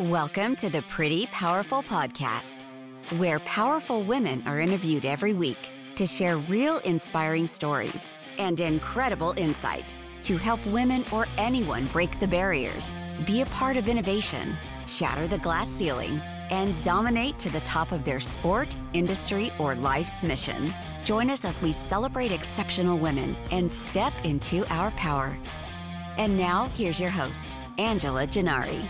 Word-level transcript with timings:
Welcome 0.00 0.56
to 0.56 0.68
the 0.68 0.82
Pretty 0.82 1.24
Powerful 1.28 1.82
Podcast, 1.82 2.64
where 3.16 3.38
powerful 3.40 4.02
women 4.02 4.42
are 4.44 4.60
interviewed 4.60 5.06
every 5.06 5.32
week 5.32 5.70
to 5.94 6.06
share 6.06 6.36
real 6.36 6.80
inspiring 6.80 7.46
stories 7.46 8.12
and 8.36 8.60
incredible 8.60 9.32
insight 9.38 9.96
to 10.24 10.36
help 10.36 10.60
women 10.66 11.02
or 11.10 11.26
anyone 11.38 11.86
break 11.86 12.20
the 12.20 12.26
barriers, 12.26 12.98
be 13.24 13.40
a 13.40 13.46
part 13.46 13.78
of 13.78 13.88
innovation, 13.88 14.54
shatter 14.86 15.26
the 15.26 15.38
glass 15.38 15.70
ceiling, 15.70 16.20
and 16.50 16.78
dominate 16.82 17.38
to 17.38 17.48
the 17.48 17.60
top 17.60 17.90
of 17.90 18.04
their 18.04 18.20
sport, 18.20 18.76
industry, 18.92 19.50
or 19.58 19.74
life's 19.76 20.22
mission. 20.22 20.74
Join 21.06 21.30
us 21.30 21.42
as 21.42 21.62
we 21.62 21.72
celebrate 21.72 22.32
exceptional 22.32 22.98
women 22.98 23.34
and 23.50 23.70
step 23.70 24.12
into 24.24 24.70
our 24.70 24.90
power. 24.90 25.34
And 26.18 26.36
now, 26.36 26.68
here's 26.76 27.00
your 27.00 27.08
host, 27.08 27.56
Angela 27.78 28.26
Gennari. 28.26 28.86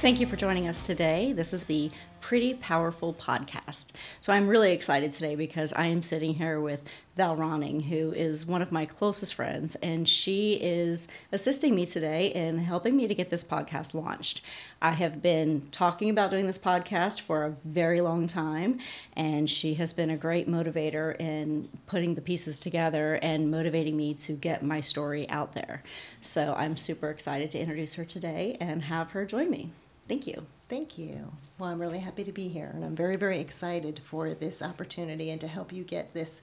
Thank 0.00 0.20
you 0.20 0.26
for 0.26 0.36
joining 0.36 0.68
us 0.68 0.84
today. 0.84 1.32
This 1.32 1.54
is 1.54 1.64
the 1.64 1.90
Pretty 2.20 2.52
Powerful 2.52 3.14
Podcast. 3.14 3.92
So 4.20 4.30
I'm 4.30 4.46
really 4.46 4.72
excited 4.72 5.14
today 5.14 5.36
because 5.36 5.72
I 5.72 5.86
am 5.86 6.02
sitting 6.02 6.34
here 6.34 6.60
with 6.60 6.80
Val 7.16 7.34
Ronning, 7.34 7.80
who 7.80 8.12
is 8.12 8.44
one 8.44 8.60
of 8.60 8.70
my 8.70 8.84
closest 8.84 9.34
friends, 9.34 9.74
and 9.76 10.06
she 10.06 10.58
is 10.60 11.08
assisting 11.32 11.74
me 11.74 11.86
today 11.86 12.26
in 12.26 12.58
helping 12.58 12.94
me 12.94 13.08
to 13.08 13.14
get 13.14 13.30
this 13.30 13.42
podcast 13.42 13.94
launched. 13.94 14.42
I 14.82 14.90
have 14.90 15.22
been 15.22 15.66
talking 15.72 16.10
about 16.10 16.30
doing 16.30 16.46
this 16.46 16.58
podcast 16.58 17.22
for 17.22 17.44
a 17.44 17.56
very 17.64 18.02
long 18.02 18.26
time, 18.26 18.80
and 19.14 19.48
she 19.48 19.74
has 19.74 19.94
been 19.94 20.10
a 20.10 20.16
great 20.16 20.46
motivator 20.46 21.18
in 21.18 21.70
putting 21.86 22.14
the 22.14 22.20
pieces 22.20 22.58
together 22.58 23.14
and 23.22 23.50
motivating 23.50 23.96
me 23.96 24.12
to 24.12 24.34
get 24.34 24.62
my 24.62 24.80
story 24.80 25.26
out 25.30 25.54
there. 25.54 25.82
So 26.20 26.54
I'm 26.54 26.76
super 26.76 27.08
excited 27.08 27.50
to 27.52 27.58
introduce 27.58 27.94
her 27.94 28.04
today 28.04 28.58
and 28.60 28.82
have 28.84 29.12
her 29.12 29.24
join 29.24 29.50
me. 29.50 29.70
Thank 30.08 30.26
you. 30.26 30.46
Thank 30.68 30.98
you. 30.98 31.32
Well, 31.58 31.70
I'm 31.70 31.80
really 31.80 31.98
happy 31.98 32.24
to 32.24 32.32
be 32.32 32.48
here, 32.48 32.70
and 32.74 32.84
I'm 32.84 32.96
very, 32.96 33.16
very 33.16 33.38
excited 33.38 34.00
for 34.04 34.34
this 34.34 34.62
opportunity 34.62 35.30
and 35.30 35.40
to 35.40 35.48
help 35.48 35.72
you 35.72 35.84
get 35.84 36.12
this 36.12 36.42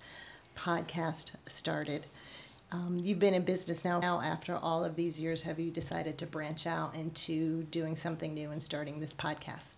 podcast 0.58 1.32
started. 1.48 2.06
Um, 2.72 3.00
you've 3.02 3.20
been 3.20 3.34
in 3.34 3.44
business 3.44 3.86
now. 3.86 4.00
Now, 4.00 4.22
after 4.22 4.56
all 4.56 4.84
of 4.84 4.96
these 4.96 5.20
years, 5.20 5.42
have 5.44 5.60
you 5.60 5.72
decided 5.72 6.18
to 6.18 6.26
branch 6.26 6.66
out 6.66 6.96
into 6.96 7.64
doing 7.64 7.96
something 7.96 8.34
new 8.34 8.52
and 8.52 8.62
starting 8.62 9.00
this 9.00 9.14
podcast? 9.14 9.78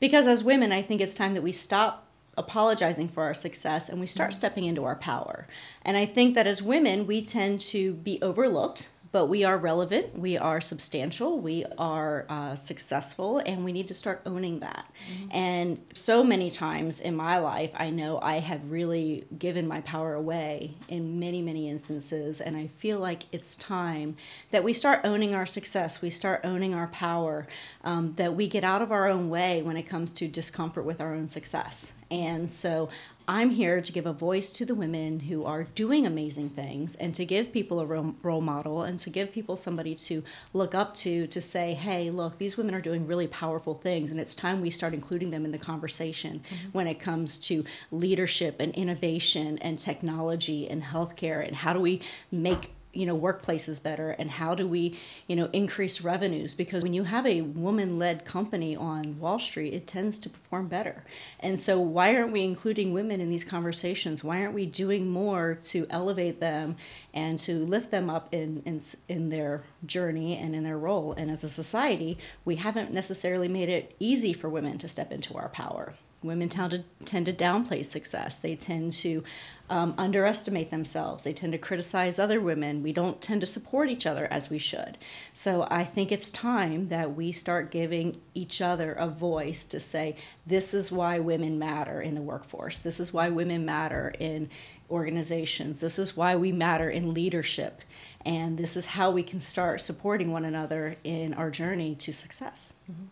Because 0.00 0.26
as 0.26 0.42
women, 0.42 0.72
I 0.72 0.82
think 0.82 1.00
it's 1.00 1.14
time 1.14 1.34
that 1.34 1.42
we 1.42 1.52
stop 1.52 2.08
apologizing 2.36 3.08
for 3.08 3.22
our 3.22 3.34
success 3.34 3.88
and 3.88 4.00
we 4.00 4.06
start 4.06 4.30
mm-hmm. 4.30 4.38
stepping 4.38 4.64
into 4.64 4.84
our 4.84 4.96
power. 4.96 5.46
And 5.82 5.96
I 5.96 6.06
think 6.06 6.34
that 6.34 6.46
as 6.46 6.62
women, 6.62 7.06
we 7.06 7.22
tend 7.22 7.60
to 7.60 7.92
be 7.92 8.20
overlooked 8.20 8.90
but 9.12 9.26
we 9.26 9.44
are 9.44 9.58
relevant, 9.58 10.18
we 10.18 10.38
are 10.38 10.60
substantial, 10.60 11.38
we 11.38 11.66
are 11.76 12.24
uh, 12.30 12.54
successful, 12.54 13.38
and 13.38 13.62
we 13.62 13.70
need 13.70 13.86
to 13.88 13.94
start 13.94 14.22
owning 14.24 14.60
that. 14.60 14.86
Mm-hmm. 15.10 15.28
And 15.30 15.80
so 15.92 16.24
many 16.24 16.50
times 16.50 17.00
in 17.00 17.14
my 17.14 17.36
life, 17.36 17.70
I 17.76 17.90
know 17.90 18.18
I 18.20 18.38
have 18.38 18.70
really 18.70 19.26
given 19.38 19.68
my 19.68 19.82
power 19.82 20.14
away 20.14 20.74
in 20.88 21.20
many, 21.20 21.42
many 21.42 21.68
instances, 21.68 22.40
and 22.40 22.56
I 22.56 22.68
feel 22.68 22.98
like 22.98 23.24
it's 23.32 23.58
time 23.58 24.16
that 24.50 24.64
we 24.64 24.72
start 24.72 25.00
owning 25.04 25.34
our 25.34 25.46
success, 25.46 26.00
we 26.00 26.08
start 26.08 26.40
owning 26.42 26.74
our 26.74 26.88
power, 26.88 27.46
um, 27.84 28.14
that 28.16 28.34
we 28.34 28.48
get 28.48 28.64
out 28.64 28.80
of 28.80 28.90
our 28.90 29.08
own 29.08 29.28
way 29.28 29.60
when 29.60 29.76
it 29.76 29.84
comes 29.84 30.10
to 30.14 30.26
discomfort 30.26 30.86
with 30.86 31.02
our 31.02 31.14
own 31.14 31.28
success. 31.28 31.92
And 32.10 32.50
so 32.50 32.90
I'm 33.32 33.48
here 33.48 33.80
to 33.80 33.92
give 33.92 34.04
a 34.04 34.12
voice 34.12 34.52
to 34.52 34.66
the 34.66 34.74
women 34.74 35.18
who 35.18 35.46
are 35.46 35.64
doing 35.74 36.04
amazing 36.04 36.50
things 36.50 36.96
and 36.96 37.14
to 37.14 37.24
give 37.24 37.50
people 37.50 37.80
a 37.80 37.86
role 37.86 38.42
model 38.42 38.82
and 38.82 38.98
to 38.98 39.08
give 39.08 39.32
people 39.32 39.56
somebody 39.56 39.94
to 39.94 40.22
look 40.52 40.74
up 40.74 40.92
to 40.96 41.26
to 41.28 41.40
say, 41.40 41.72
hey, 41.72 42.10
look, 42.10 42.36
these 42.36 42.58
women 42.58 42.74
are 42.74 42.82
doing 42.82 43.06
really 43.06 43.26
powerful 43.28 43.72
things. 43.72 44.10
And 44.10 44.20
it's 44.20 44.34
time 44.34 44.60
we 44.60 44.68
start 44.68 44.92
including 44.92 45.30
them 45.30 45.46
in 45.46 45.50
the 45.50 45.56
conversation 45.56 46.42
mm-hmm. 46.46 46.68
when 46.72 46.86
it 46.86 47.00
comes 47.00 47.38
to 47.38 47.64
leadership 47.90 48.56
and 48.60 48.74
innovation 48.74 49.56
and 49.62 49.78
technology 49.78 50.68
and 50.68 50.82
healthcare 50.82 51.42
and 51.46 51.56
how 51.56 51.72
do 51.72 51.80
we 51.80 52.02
make 52.30 52.74
you 52.92 53.06
know 53.06 53.18
workplaces 53.18 53.82
better 53.82 54.10
and 54.10 54.30
how 54.30 54.54
do 54.54 54.66
we 54.66 54.98
you 55.26 55.36
know 55.36 55.48
increase 55.52 56.02
revenues? 56.02 56.54
Because 56.54 56.82
when 56.82 56.92
you 56.92 57.04
have 57.04 57.26
a 57.26 57.42
woman 57.42 57.98
led 57.98 58.24
company 58.24 58.76
on 58.76 59.18
wall 59.18 59.38
street 59.38 59.72
it 59.72 59.86
tends 59.86 60.18
to 60.20 60.30
perform 60.30 60.68
better. 60.68 61.04
And 61.40 61.58
so 61.58 61.80
why 61.80 62.14
aren't 62.14 62.32
we 62.32 62.42
including 62.42 62.92
women 62.92 63.20
in 63.20 63.30
these 63.30 63.44
conversations? 63.44 64.22
Why 64.22 64.42
aren't 64.42 64.54
we 64.54 64.66
doing 64.66 65.08
more 65.08 65.54
to 65.54 65.86
elevate 65.90 66.40
them 66.40 66.76
and 67.14 67.38
to 67.40 67.64
lift 67.64 67.90
them 67.90 68.10
up 68.10 68.28
in 68.32 68.62
in, 68.64 68.80
in 69.08 69.28
their 69.28 69.64
journey 69.86 70.36
and 70.36 70.54
in 70.54 70.64
their 70.64 70.78
role? 70.78 71.12
And 71.12 71.30
as 71.30 71.44
a 71.44 71.48
society 71.48 72.18
we 72.44 72.56
haven't 72.56 72.92
necessarily 72.92 73.48
made 73.48 73.68
it 73.68 73.94
easy 73.98 74.32
for 74.32 74.48
women 74.48 74.78
to 74.78 74.88
step 74.88 75.12
into 75.12 75.34
our 75.36 75.48
power 75.48 75.94
Women 76.22 76.48
tend 76.48 76.70
to, 76.70 76.84
tend 77.04 77.26
to 77.26 77.32
downplay 77.32 77.84
success. 77.84 78.38
They 78.38 78.56
tend 78.56 78.92
to 78.94 79.24
um, 79.70 79.94
underestimate 79.98 80.70
themselves. 80.70 81.24
They 81.24 81.32
tend 81.32 81.52
to 81.52 81.58
criticize 81.58 82.18
other 82.18 82.40
women. 82.40 82.82
We 82.82 82.92
don't 82.92 83.20
tend 83.20 83.40
to 83.40 83.46
support 83.46 83.88
each 83.88 84.06
other 84.06 84.26
as 84.30 84.50
we 84.50 84.58
should. 84.58 84.98
So 85.32 85.66
I 85.70 85.84
think 85.84 86.12
it's 86.12 86.30
time 86.30 86.88
that 86.88 87.16
we 87.16 87.32
start 87.32 87.70
giving 87.70 88.20
each 88.34 88.60
other 88.60 88.92
a 88.92 89.08
voice 89.08 89.64
to 89.66 89.80
say, 89.80 90.16
this 90.46 90.74
is 90.74 90.92
why 90.92 91.18
women 91.18 91.58
matter 91.58 92.02
in 92.02 92.14
the 92.14 92.22
workforce. 92.22 92.78
This 92.78 93.00
is 93.00 93.12
why 93.12 93.30
women 93.30 93.64
matter 93.64 94.14
in 94.18 94.50
organizations. 94.90 95.80
This 95.80 95.98
is 95.98 96.16
why 96.16 96.36
we 96.36 96.52
matter 96.52 96.90
in 96.90 97.14
leadership. 97.14 97.80
And 98.26 98.58
this 98.58 98.76
is 98.76 98.84
how 98.84 99.10
we 99.10 99.22
can 99.22 99.40
start 99.40 99.80
supporting 99.80 100.30
one 100.32 100.44
another 100.44 100.96
in 101.02 101.34
our 101.34 101.50
journey 101.50 101.94
to 101.96 102.12
success. 102.12 102.74
Mm-hmm. 102.90 103.06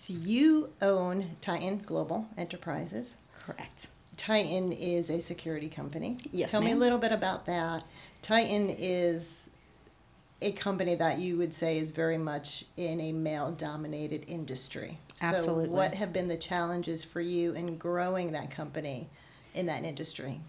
So 0.00 0.14
you 0.14 0.70
own 0.80 1.36
Titan 1.42 1.82
Global 1.84 2.26
Enterprises. 2.38 3.18
Correct. 3.44 3.88
Titan 4.16 4.72
is 4.72 5.10
a 5.10 5.20
security 5.20 5.68
company. 5.68 6.16
Yes. 6.32 6.52
Tell 6.52 6.62
ma'am. 6.62 6.70
me 6.70 6.72
a 6.72 6.78
little 6.78 6.96
bit 6.96 7.12
about 7.12 7.44
that. 7.44 7.84
Titan 8.22 8.70
is 8.70 9.50
a 10.40 10.52
company 10.52 10.94
that 10.94 11.18
you 11.18 11.36
would 11.36 11.52
say 11.52 11.76
is 11.76 11.90
very 11.90 12.16
much 12.16 12.64
in 12.78 12.98
a 12.98 13.12
male 13.12 13.52
dominated 13.52 14.24
industry. 14.26 14.98
Absolutely. 15.20 15.66
So 15.66 15.70
what 15.70 15.92
have 15.92 16.14
been 16.14 16.28
the 16.28 16.38
challenges 16.38 17.04
for 17.04 17.20
you 17.20 17.52
in 17.52 17.76
growing 17.76 18.32
that 18.32 18.50
company 18.50 19.10
in 19.52 19.66
that 19.66 19.84
industry? 19.84 20.40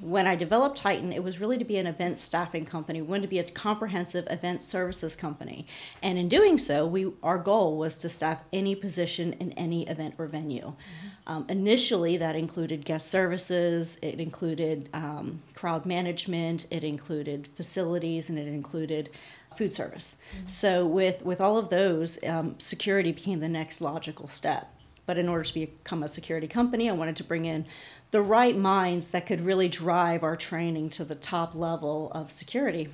When 0.00 0.26
I 0.26 0.36
developed 0.36 0.78
Titan, 0.78 1.12
it 1.12 1.22
was 1.22 1.40
really 1.40 1.58
to 1.58 1.64
be 1.64 1.76
an 1.76 1.86
event 1.86 2.18
staffing 2.18 2.64
company. 2.64 3.02
We 3.02 3.08
wanted 3.08 3.22
to 3.22 3.28
be 3.28 3.38
a 3.40 3.44
comprehensive 3.44 4.26
event 4.30 4.64
services 4.64 5.16
company, 5.16 5.66
and 6.02 6.18
in 6.18 6.28
doing 6.28 6.58
so, 6.58 6.86
we 6.86 7.12
our 7.22 7.38
goal 7.38 7.76
was 7.76 7.96
to 7.98 8.08
staff 8.08 8.42
any 8.52 8.74
position 8.74 9.32
in 9.34 9.52
any 9.52 9.88
event 9.88 10.14
or 10.18 10.26
venue. 10.26 10.62
Mm-hmm. 10.62 11.32
Um, 11.32 11.46
initially, 11.48 12.16
that 12.16 12.36
included 12.36 12.84
guest 12.84 13.08
services, 13.08 13.98
it 14.02 14.20
included 14.20 14.88
um, 14.92 15.42
crowd 15.54 15.84
management, 15.84 16.66
it 16.70 16.84
included 16.84 17.48
facilities, 17.48 18.30
and 18.30 18.38
it 18.38 18.46
included 18.46 19.10
food 19.56 19.72
service. 19.72 20.16
Mm-hmm. 20.36 20.48
So, 20.48 20.86
with 20.86 21.24
with 21.24 21.40
all 21.40 21.58
of 21.58 21.70
those, 21.70 22.22
um, 22.24 22.54
security 22.58 23.12
became 23.12 23.40
the 23.40 23.48
next 23.48 23.80
logical 23.80 24.28
step. 24.28 24.72
But 25.08 25.16
in 25.16 25.26
order 25.26 25.42
to 25.42 25.54
become 25.54 26.02
a 26.02 26.08
security 26.08 26.46
company, 26.46 26.90
I 26.90 26.92
wanted 26.92 27.16
to 27.16 27.24
bring 27.24 27.46
in 27.46 27.64
the 28.10 28.20
right 28.20 28.54
minds 28.54 29.08
that 29.08 29.26
could 29.26 29.40
really 29.40 29.66
drive 29.66 30.22
our 30.22 30.36
training 30.36 30.90
to 30.90 31.04
the 31.06 31.14
top 31.14 31.54
level 31.54 32.12
of 32.12 32.30
security 32.30 32.90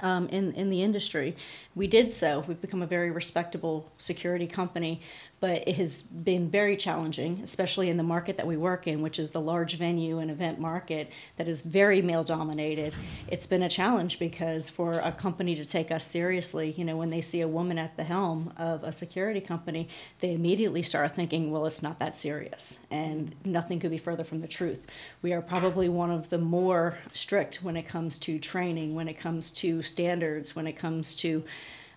um, 0.00 0.28
in, 0.28 0.54
in 0.54 0.70
the 0.70 0.82
industry. 0.82 1.36
We 1.74 1.88
did 1.88 2.10
so. 2.10 2.42
We've 2.48 2.58
become 2.58 2.80
a 2.80 2.86
very 2.86 3.10
respectable 3.10 3.86
security 3.98 4.46
company, 4.46 5.02
but 5.40 5.68
it 5.68 5.76
has 5.76 6.02
been 6.02 6.48
very 6.48 6.76
challenging, 6.76 7.40
especially 7.42 7.90
in 7.90 7.96
the 7.96 8.02
market 8.02 8.38
that 8.38 8.46
we 8.46 8.56
work 8.56 8.86
in, 8.86 9.02
which 9.02 9.18
is 9.18 9.30
the 9.30 9.40
large 9.40 9.76
venue 9.76 10.18
and 10.18 10.30
event 10.30 10.58
market 10.58 11.10
that 11.36 11.46
is 11.46 11.62
very 11.62 12.00
male 12.00 12.24
dominated. 12.24 12.94
It's 13.28 13.46
been 13.46 13.62
a 13.62 13.68
challenge 13.68 14.18
because 14.18 14.70
for 14.70 14.98
a 15.00 15.12
company 15.12 15.54
to 15.56 15.64
take 15.64 15.90
us 15.90 16.04
seriously, 16.04 16.70
you 16.72 16.84
know, 16.84 16.96
when 16.96 17.10
they 17.10 17.20
see 17.20 17.42
a 17.42 17.48
woman 17.48 17.78
at 17.78 17.96
the 17.96 18.04
helm 18.04 18.52
of 18.56 18.82
a 18.82 18.92
security 18.92 19.40
company, 19.40 19.88
they 20.20 20.32
immediately 20.32 20.82
start 20.82 21.14
thinking, 21.14 21.50
well, 21.50 21.66
it's 21.66 21.82
not 21.82 21.98
that 21.98 22.16
serious. 22.16 22.78
And 22.90 23.34
nothing 23.44 23.78
could 23.78 23.90
be 23.90 23.98
further 23.98 24.24
from 24.24 24.40
the 24.40 24.48
truth. 24.48 24.86
We 25.20 25.34
are 25.34 25.42
probably 25.42 25.88
one 25.88 26.10
of 26.10 26.30
the 26.30 26.38
more 26.38 26.96
strict 27.12 27.56
when 27.56 27.76
it 27.76 27.86
comes 27.86 28.16
to 28.18 28.38
training, 28.38 28.94
when 28.94 29.08
it 29.08 29.18
comes 29.18 29.50
to 29.52 29.82
standards, 29.82 30.56
when 30.56 30.66
it 30.66 30.76
comes 30.76 31.14
to 31.16 31.44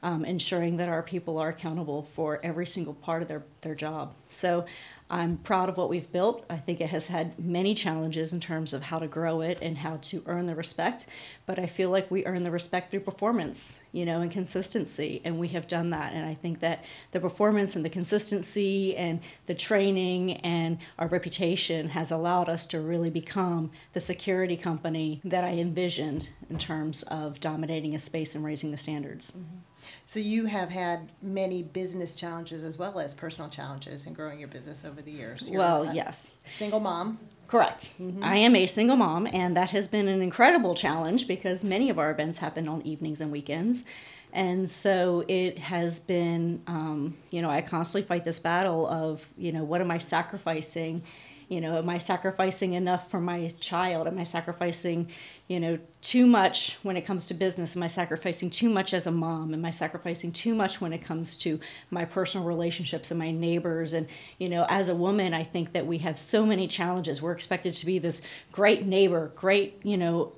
um, 0.04 0.24
ensuring 0.26 0.78
that 0.78 0.90
our 0.90 1.04
people 1.04 1.38
are 1.38 1.50
accountable 1.50 2.04
for 2.04 2.40
every 2.44 2.66
single 2.66 2.94
part 2.94 3.22
of 3.22 3.28
their, 3.28 3.44
their 3.62 3.76
job. 3.76 4.14
So 4.30 4.66
I'm 5.12 5.38
proud 5.38 5.70
of 5.70 5.78
what 5.78 5.90
we've 5.90 6.12
built. 6.12 6.46
I 6.52 6.58
think 6.58 6.80
it 6.80 6.90
has 6.92 7.08
had 7.08 7.40
many 7.40 7.74
challenges 7.74 8.32
in 8.32 8.40
terms 8.40 8.74
of 8.74 8.84
how 8.84 9.00
to 9.00 9.08
grow 9.08 9.42
it 9.42 9.58
and 9.60 9.76
how 9.76 9.98
to 10.04 10.22
earn 10.28 10.46
the 10.46 10.54
respect, 10.54 11.08
but 11.48 11.58
I 11.58 11.66
feel 11.66 11.90
like 11.90 12.12
we 12.12 12.26
earn 12.28 12.44
the 12.44 12.52
respect 12.52 12.92
through 12.92 13.00
performance, 13.00 13.82
you 13.92 14.06
know, 14.06 14.22
and 14.22 14.32
consistency, 14.32 15.20
and 15.26 15.40
we 15.40 15.48
have 15.48 15.68
done 15.68 15.90
that. 15.90 16.14
And 16.14 16.26
I 16.28 16.36
think 16.36 16.60
that 16.60 16.86
the 17.12 17.20
performance 17.20 17.76
and 17.76 17.84
the 17.84 17.90
consistency 17.90 18.96
and 18.98 19.20
the 19.48 19.56
training 19.56 20.34
and 20.38 20.78
our 21.00 21.08
reputation 21.08 21.90
has 21.90 22.12
allowed 22.12 22.48
us 22.48 22.68
to 22.68 22.80
really 22.80 23.10
become 23.10 23.72
the 23.94 24.00
security 24.00 24.56
company 24.56 25.22
that 25.24 25.44
I 25.44 25.54
envisioned 25.54 26.30
in 26.52 26.60
terms 26.60 27.02
of 27.04 27.40
dominating 27.40 27.96
a 27.96 28.00
space 28.00 28.36
and 28.36 28.46
raising 28.46 28.70
the 28.70 28.78
standards. 28.78 29.32
Mm-hmm. 29.32 29.58
So 30.06 30.20
you 30.20 30.46
have 30.46 30.70
had 30.70 31.10
many 31.22 31.64
business 31.64 32.16
challenges 32.16 32.64
as 32.64 32.78
well 32.78 33.00
as 33.00 33.14
personal 33.14 33.50
challenges 33.50 34.06
in 34.06 34.14
growing 34.14 34.40
your 34.40 34.48
business 34.48 34.86
over 34.86 35.02
the 35.02 35.12
years. 35.12 35.50
You're 35.50 35.60
well, 35.60 35.94
yes. 35.94 36.34
Single 36.46 36.80
mom. 36.80 37.20
Correct. 37.48 37.94
Mm-hmm. 38.00 38.24
I 38.24 38.36
am 38.38 38.56
a 38.56 38.68
single 38.68 38.96
mom, 38.96 39.28
and 39.34 39.58
that 39.58 39.72
has 39.72 39.88
been 39.88 40.08
an 40.08 40.22
incredible 40.22 40.76
challenge 40.76 41.28
because 41.28 41.64
many 41.64 41.90
of 41.90 41.98
our 41.98 42.12
events 42.12 42.38
happen 42.38 42.70
on 42.70 42.84
evenings 42.84 43.22
and 43.22 43.32
weekends. 43.32 43.86
And 44.34 44.70
so 44.70 45.26
it 45.28 45.58
has 45.58 46.00
been, 46.00 46.62
um, 46.68 47.18
you 47.32 47.42
know, 47.42 47.50
I 47.50 47.62
constantly 47.62 48.04
fight 48.04 48.24
this 48.24 48.40
battle 48.40 48.88
of, 48.88 49.28
you 49.38 49.52
know, 49.52 49.64
what 49.64 49.82
am 49.82 49.90
I 49.90 49.98
sacrificing? 49.98 51.02
You 51.50 51.62
know, 51.62 51.80
am 51.80 51.90
I 51.90 51.98
sacrificing 51.98 52.74
enough 52.74 53.10
for 53.10 53.20
my 53.20 53.50
child? 53.60 54.08
Am 54.08 54.20
I 54.20 54.24
sacrificing, 54.24 55.10
you 55.48 55.60
know, 55.60 55.80
too 56.02 56.28
much 56.28 56.78
when 56.84 56.96
it 56.96 57.02
comes 57.02 57.26
to 57.28 57.34
business? 57.34 57.76
Am 57.76 57.82
I 57.82 57.88
sacrificing 57.88 58.52
too 58.52 58.70
much 58.70 58.94
as 58.94 59.08
a 59.08 59.12
mom? 59.12 59.56
Am 59.56 59.66
I 59.66 59.72
sacrificing 59.72 60.32
too 60.32 60.54
much 60.54 60.80
when 60.80 60.94
it 60.94 61.00
comes 61.00 61.38
to 61.38 61.60
my 61.90 62.06
personal 62.06 62.46
relationships 62.46 63.10
and 63.10 63.18
my 63.18 63.32
neighbors? 63.32 63.94
And, 63.94 64.08
you 64.38 64.48
know, 64.48 64.68
as 64.70 64.90
a 64.90 64.96
woman, 64.96 65.34
I 65.34 65.44
think 65.44 65.74
that 65.74 65.88
we 65.88 65.98
have 65.98 66.20
so 66.20 66.46
many 66.46 66.68
challenges. 66.68 67.20
We're 67.20 67.32
expected 67.32 67.74
to 67.74 67.86
be 67.88 67.98
this 67.98 68.22
great 68.52 68.86
neighbor, 68.86 69.32
great, 69.36 69.80
you 69.84 69.98
know, 69.98 70.34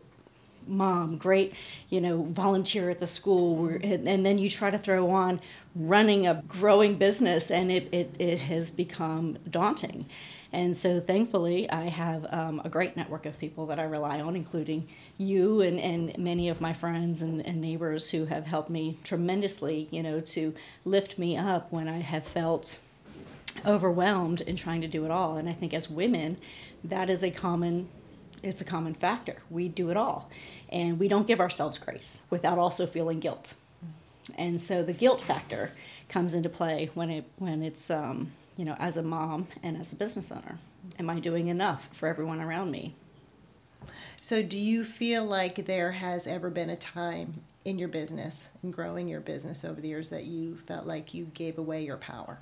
mom, 0.66 1.18
great, 1.18 1.54
you 1.90 2.00
know, 2.00 2.24
volunteer 2.24 2.90
at 2.90 3.00
the 3.00 3.08
school, 3.08 3.68
and, 3.68 4.08
and, 4.08 4.26
then 4.26 4.38
you 4.38 4.50
try 4.50 4.70
to 4.70 4.78
throw 4.78 5.10
on 5.10 5.42
running 5.76 6.28
a 6.28 6.42
growing 6.48 6.96
business, 6.96 7.50
and 7.50 7.72
it, 7.72 7.90
it, 7.92 8.16
it 8.20 8.40
has 8.40 8.72
become 8.72 9.38
daunting. 9.50 10.06
And 10.54 10.76
so 10.76 11.00
thankfully, 11.00 11.70
I 11.70 11.84
have 11.84 12.26
um, 12.34 12.62
a 12.66 12.70
great 12.70 12.98
network 12.98 13.26
of 13.26 13.40
people 13.40 13.68
that 13.68 13.80
I 13.80 13.84
rely 13.84 14.20
on, 14.20 14.36
including 14.36 14.88
you 15.18 15.62
and, 15.62 15.80
and 15.80 16.18
many 16.18 16.50
of 16.50 16.60
my 16.60 16.74
friends 16.74 17.22
and, 17.22 17.46
and 17.46 17.62
neighbors 17.62 18.12
who 18.12 18.26
have 18.26 18.46
helped 18.46 18.70
me 18.70 19.00
tremendously, 19.04 19.88
you 19.92 20.04
know, 20.04 20.20
to 20.20 20.54
lift 20.84 21.18
me 21.18 21.38
up 21.38 21.72
when 21.72 21.88
I 21.88 22.00
have 22.00 22.26
felt 22.26 22.82
overwhelmed 23.66 24.42
in 24.42 24.56
trying 24.56 24.82
to 24.82 24.88
do 24.88 25.06
it 25.06 25.12
all. 25.12 25.38
And 25.38 25.48
I 25.48 25.54
think 25.54 25.74
as 25.74 25.90
women, 25.90 26.38
that 26.84 27.10
is 27.10 27.24
a 27.24 27.32
common 27.32 27.88
it's 28.44 28.62
a 28.62 28.66
common 28.66 28.96
factor. 28.96 29.38
We 29.52 29.68
do 29.68 29.92
it 29.92 29.98
all. 29.98 30.30
And 30.70 31.00
we 31.00 31.08
don't 31.08 31.28
give 31.28 31.40
ourselves 31.40 31.78
grace 31.78 32.24
without 32.32 32.58
also 32.58 32.88
feeling 32.88 33.20
guilt. 33.20 33.54
And 34.36 34.60
so 34.60 34.82
the 34.84 34.94
guilt 34.94 35.22
factor 35.22 35.72
comes 36.10 36.34
into 36.34 36.50
play 36.50 36.90
when 36.94 37.10
it 37.10 37.26
when 37.38 37.62
it's 37.62 37.90
um, 37.90 38.32
you 38.62 38.66
know, 38.66 38.76
as 38.78 38.96
a 38.96 39.02
mom 39.02 39.48
and 39.64 39.76
as 39.76 39.92
a 39.92 39.96
business 39.96 40.32
owner? 40.32 40.60
Am 41.00 41.10
I 41.10 41.20
doing 41.20 41.48
enough 41.48 41.90
for 41.92 42.08
everyone 42.08 42.40
around 42.40 42.70
me? 42.70 42.94
So, 44.22 44.44
do 44.44 44.60
you 44.60 44.84
feel 44.84 45.26
like 45.26 45.66
there 45.66 45.94
has 45.94 46.28
ever 46.28 46.52
been 46.52 46.70
a 46.70 46.76
time 46.76 47.42
in 47.66 47.80
your 47.80 47.88
business 47.88 48.50
and 48.62 48.72
growing 48.72 49.10
your 49.10 49.20
business 49.20 49.66
over 49.66 49.82
the 49.82 49.88
years 49.88 50.12
that 50.12 50.26
you 50.26 50.58
felt 50.58 50.86
like 50.86 51.16
you 51.16 51.26
gave 51.34 51.58
away 51.58 51.84
your 51.84 51.98
power? 51.98 52.38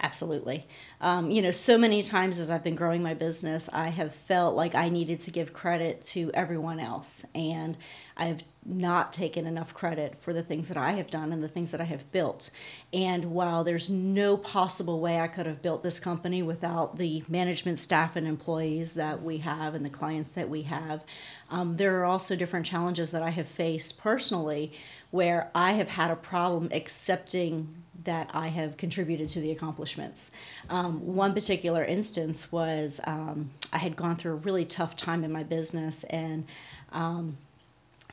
Absolutely. 0.00 0.66
Um, 1.02 1.30
you 1.30 1.42
know, 1.42 1.50
so 1.50 1.76
many 1.76 2.02
times 2.02 2.38
as 2.38 2.50
I've 2.50 2.64
been 2.64 2.74
growing 2.74 3.02
my 3.02 3.12
business, 3.12 3.68
I 3.70 3.88
have 3.88 4.14
felt 4.14 4.56
like 4.56 4.74
I 4.74 4.88
needed 4.88 5.20
to 5.20 5.30
give 5.30 5.52
credit 5.52 6.00
to 6.14 6.30
everyone 6.32 6.80
else. 6.80 7.26
And 7.34 7.76
I've 8.16 8.42
not 8.64 9.12
taken 9.12 9.46
enough 9.46 9.72
credit 9.72 10.16
for 10.16 10.34
the 10.34 10.42
things 10.42 10.68
that 10.68 10.76
I 10.76 10.92
have 10.92 11.08
done 11.08 11.32
and 11.32 11.42
the 11.42 11.48
things 11.48 11.70
that 11.70 11.80
I 11.80 11.84
have 11.84 12.10
built. 12.12 12.50
And 12.92 13.32
while 13.32 13.64
there's 13.64 13.88
no 13.88 14.36
possible 14.36 15.00
way 15.00 15.18
I 15.18 15.28
could 15.28 15.46
have 15.46 15.62
built 15.62 15.82
this 15.82 15.98
company 15.98 16.42
without 16.42 16.98
the 16.98 17.24
management 17.26 17.78
staff 17.78 18.16
and 18.16 18.26
employees 18.26 18.94
that 18.94 19.22
we 19.22 19.38
have 19.38 19.74
and 19.74 19.84
the 19.84 19.90
clients 19.90 20.32
that 20.32 20.50
we 20.50 20.62
have, 20.62 21.04
um, 21.50 21.76
there 21.76 21.98
are 22.00 22.04
also 22.04 22.36
different 22.36 22.66
challenges 22.66 23.12
that 23.12 23.22
I 23.22 23.30
have 23.30 23.48
faced 23.48 23.98
personally 23.98 24.72
where 25.10 25.50
I 25.54 25.72
have 25.72 25.88
had 25.88 26.10
a 26.10 26.16
problem 26.16 26.68
accepting 26.70 27.74
that 28.04 28.30
I 28.32 28.48
have 28.48 28.76
contributed 28.76 29.28
to 29.30 29.40
the 29.40 29.50
accomplishments. 29.52 30.30
Um, 30.68 31.14
one 31.14 31.34
particular 31.34 31.84
instance 31.84 32.50
was 32.52 33.00
um, 33.04 33.50
I 33.72 33.78
had 33.78 33.96
gone 33.96 34.16
through 34.16 34.32
a 34.32 34.36
really 34.36 34.64
tough 34.64 34.96
time 34.96 35.24
in 35.24 35.32
my 35.32 35.42
business 35.42 36.04
and 36.04 36.46
um, 36.92 37.36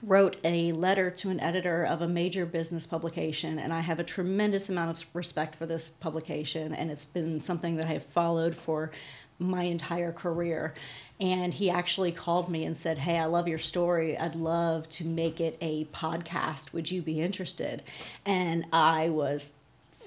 wrote 0.03 0.37
a 0.43 0.71
letter 0.73 1.09
to 1.09 1.29
an 1.29 1.39
editor 1.39 1.83
of 1.85 2.01
a 2.01 2.07
major 2.07 2.45
business 2.45 2.85
publication 2.85 3.59
and 3.59 3.73
i 3.73 3.79
have 3.79 3.99
a 3.99 4.03
tremendous 4.03 4.69
amount 4.69 5.01
of 5.01 5.07
respect 5.13 5.55
for 5.55 5.65
this 5.65 5.89
publication 5.89 6.73
and 6.73 6.91
it's 6.91 7.05
been 7.05 7.41
something 7.41 7.75
that 7.75 7.87
i've 7.87 8.03
followed 8.03 8.55
for 8.55 8.91
my 9.39 9.63
entire 9.63 10.11
career 10.11 10.73
and 11.19 11.53
he 11.53 11.69
actually 11.69 12.11
called 12.11 12.49
me 12.49 12.65
and 12.65 12.75
said 12.75 12.97
hey 12.97 13.17
i 13.17 13.25
love 13.25 13.47
your 13.47 13.59
story 13.59 14.17
i'd 14.17 14.35
love 14.35 14.87
to 14.89 15.05
make 15.05 15.39
it 15.39 15.57
a 15.61 15.85
podcast 15.85 16.73
would 16.73 16.89
you 16.89 17.01
be 17.01 17.21
interested 17.21 17.83
and 18.25 18.65
i 18.73 19.09
was 19.09 19.53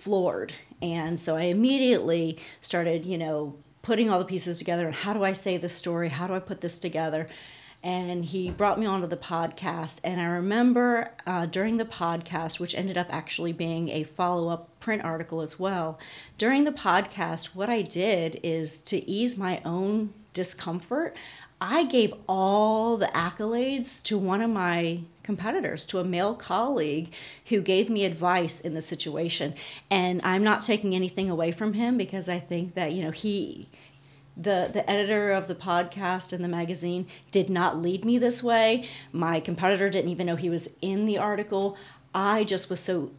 floored. 0.00 0.52
And 0.81 1.20
so 1.20 1.36
I 1.36 1.43
immediately 1.43 2.38
started, 2.60 3.04
you 3.04 3.19
know, 3.19 3.54
putting 3.82 4.10
all 4.10 4.19
the 4.19 4.25
pieces 4.25 4.58
together 4.58 4.86
and 4.86 4.94
how 4.94 5.12
do 5.12 5.22
I 5.22 5.32
say 5.32 5.56
this 5.56 5.75
story? 5.75 6.08
How 6.08 6.26
do 6.26 6.34
I 6.34 6.38
put 6.38 6.60
this 6.60 6.78
together? 6.78 7.28
And 7.82 8.25
he 8.25 8.50
brought 8.50 8.79
me 8.79 8.85
onto 8.85 9.06
the 9.06 9.17
podcast. 9.17 10.00
And 10.05 10.21
I 10.21 10.27
remember 10.27 11.12
uh, 11.27 11.47
during 11.47 11.79
the 11.79 11.87
podcast, 11.87 12.61
which 12.61 12.75
ended 12.75 12.99
up 12.99 13.06
actually 13.11 13.53
being 13.53 13.88
a 13.88 14.05
follow 14.05 14.49
up 14.49 14.79
print 14.81 15.03
article 15.03 15.41
as 15.41 15.59
well, 15.59 15.99
during 16.37 16.65
the 16.65 16.73
podcast, 16.73 17.56
what 17.56 17.71
I 17.71 17.82
did 17.82 18.38
is 18.43 18.82
to 18.82 18.99
ease 19.09 19.38
my 19.38 19.62
own 19.65 20.12
discomfort, 20.32 21.17
I 21.61 21.85
gave 21.85 22.15
all 22.27 22.97
the 22.97 23.09
accolades 23.09 24.03
to 24.05 24.17
one 24.17 24.41
of 24.41 24.50
my 24.50 25.00
competitors, 25.23 25.85
to 25.87 25.99
a 25.99 26.05
male 26.05 26.35
colleague 26.35 27.12
who 27.47 27.61
gave 27.61 27.91
me 27.91 28.05
advice 28.05 28.61
in 28.61 28.73
the 28.75 28.81
situation. 28.81 29.55
And 29.91 30.23
I'm 30.25 30.43
not 30.43 30.62
taking 30.62 30.94
anything 30.94 31.29
away 31.29 31.53
from 31.53 31.75
him 31.75 31.99
because 31.99 32.29
I 32.29 32.38
think 32.38 32.75
that, 32.75 32.93
you 32.93 33.03
know, 33.03 33.11
he 33.11 33.69
the 34.37 34.71
the 34.73 34.88
editor 34.88 35.31
of 35.32 35.49
the 35.49 35.55
podcast 35.55 36.32
and 36.32 36.43
the 36.43 36.49
magazine 36.49 37.06
did 37.31 37.50
not 37.50 37.79
lead 37.79 38.05
me 38.05 38.19
this 38.19 38.43
way. 38.43 38.88
My 39.12 39.41
competitor 39.41 39.88
didn't 39.91 40.11
even 40.11 40.27
know 40.27 40.37
he 40.37 40.50
was 40.50 40.75
in 40.81 41.06
the 41.06 41.19
article. 41.19 41.77
I 42.15 42.44
just 42.44 42.71
was 42.71 42.81
so 42.81 43.11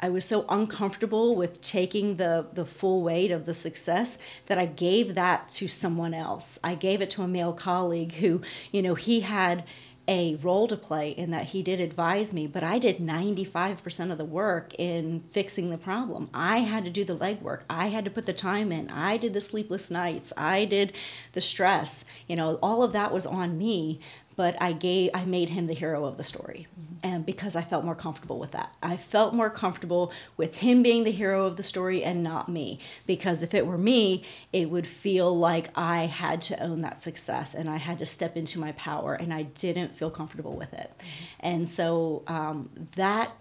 I 0.00 0.10
was 0.10 0.24
so 0.24 0.44
uncomfortable 0.48 1.34
with 1.34 1.60
taking 1.60 2.16
the 2.16 2.46
the 2.52 2.64
full 2.64 3.02
weight 3.02 3.30
of 3.30 3.46
the 3.46 3.54
success 3.54 4.18
that 4.46 4.58
I 4.58 4.66
gave 4.66 5.14
that 5.14 5.48
to 5.50 5.66
someone 5.66 6.14
else. 6.14 6.58
I 6.62 6.74
gave 6.74 7.02
it 7.02 7.10
to 7.10 7.22
a 7.22 7.28
male 7.28 7.52
colleague 7.52 8.12
who, 8.14 8.40
you 8.70 8.82
know, 8.82 8.94
he 8.94 9.20
had 9.20 9.64
a 10.08 10.36
role 10.36 10.66
to 10.66 10.76
play 10.76 11.10
in 11.10 11.30
that 11.30 11.44
he 11.44 11.62
did 11.62 11.78
advise 11.78 12.32
me, 12.32 12.46
but 12.46 12.64
I 12.64 12.78
did 12.78 12.98
95% 12.98 14.10
of 14.10 14.16
the 14.18 14.24
work 14.24 14.74
in 14.78 15.22
fixing 15.30 15.68
the 15.68 15.76
problem. 15.76 16.30
I 16.32 16.58
had 16.58 16.84
to 16.86 16.90
do 16.90 17.04
the 17.04 17.16
legwork. 17.16 17.60
I 17.68 17.88
had 17.88 18.06
to 18.06 18.10
put 18.10 18.24
the 18.24 18.32
time 18.32 18.72
in. 18.72 18.88
I 18.88 19.18
did 19.18 19.34
the 19.34 19.40
sleepless 19.42 19.90
nights. 19.90 20.32
I 20.36 20.64
did 20.64 20.94
the 21.32 21.42
stress. 21.42 22.06
You 22.26 22.36
know, 22.36 22.58
all 22.62 22.82
of 22.82 22.92
that 22.92 23.12
was 23.12 23.26
on 23.26 23.58
me 23.58 24.00
but 24.38 24.56
I 24.62 24.70
gave 24.70 25.10
I 25.14 25.24
made 25.24 25.48
him 25.48 25.66
the 25.66 25.74
hero 25.74 26.04
of 26.04 26.16
the 26.16 26.22
story. 26.22 26.68
Mm-hmm. 26.70 26.94
And 27.02 27.26
because 27.26 27.56
I 27.56 27.62
felt 27.62 27.84
more 27.84 27.96
comfortable 27.96 28.38
with 28.38 28.52
that. 28.52 28.72
I 28.80 28.96
felt 28.96 29.34
more 29.34 29.50
comfortable 29.50 30.12
with 30.36 30.58
him 30.58 30.80
being 30.80 31.02
the 31.02 31.10
hero 31.10 31.44
of 31.44 31.56
the 31.56 31.64
story 31.64 32.04
and 32.04 32.22
not 32.22 32.48
me 32.48 32.78
because 33.04 33.42
if 33.42 33.52
it 33.52 33.66
were 33.66 33.76
me, 33.76 34.22
it 34.52 34.70
would 34.70 34.86
feel 34.86 35.36
like 35.36 35.70
I 35.74 36.06
had 36.06 36.40
to 36.42 36.62
own 36.62 36.82
that 36.82 37.00
success 37.00 37.52
and 37.52 37.68
I 37.68 37.78
had 37.78 37.98
to 37.98 38.06
step 38.06 38.36
into 38.36 38.60
my 38.60 38.70
power 38.72 39.12
and 39.12 39.34
I 39.34 39.42
didn't 39.42 39.92
feel 39.92 40.10
comfortable 40.10 40.56
with 40.56 40.72
it. 40.72 40.92
Mm-hmm. 40.96 41.24
And 41.40 41.68
so 41.68 42.22
um, 42.28 42.70
that 42.94 43.32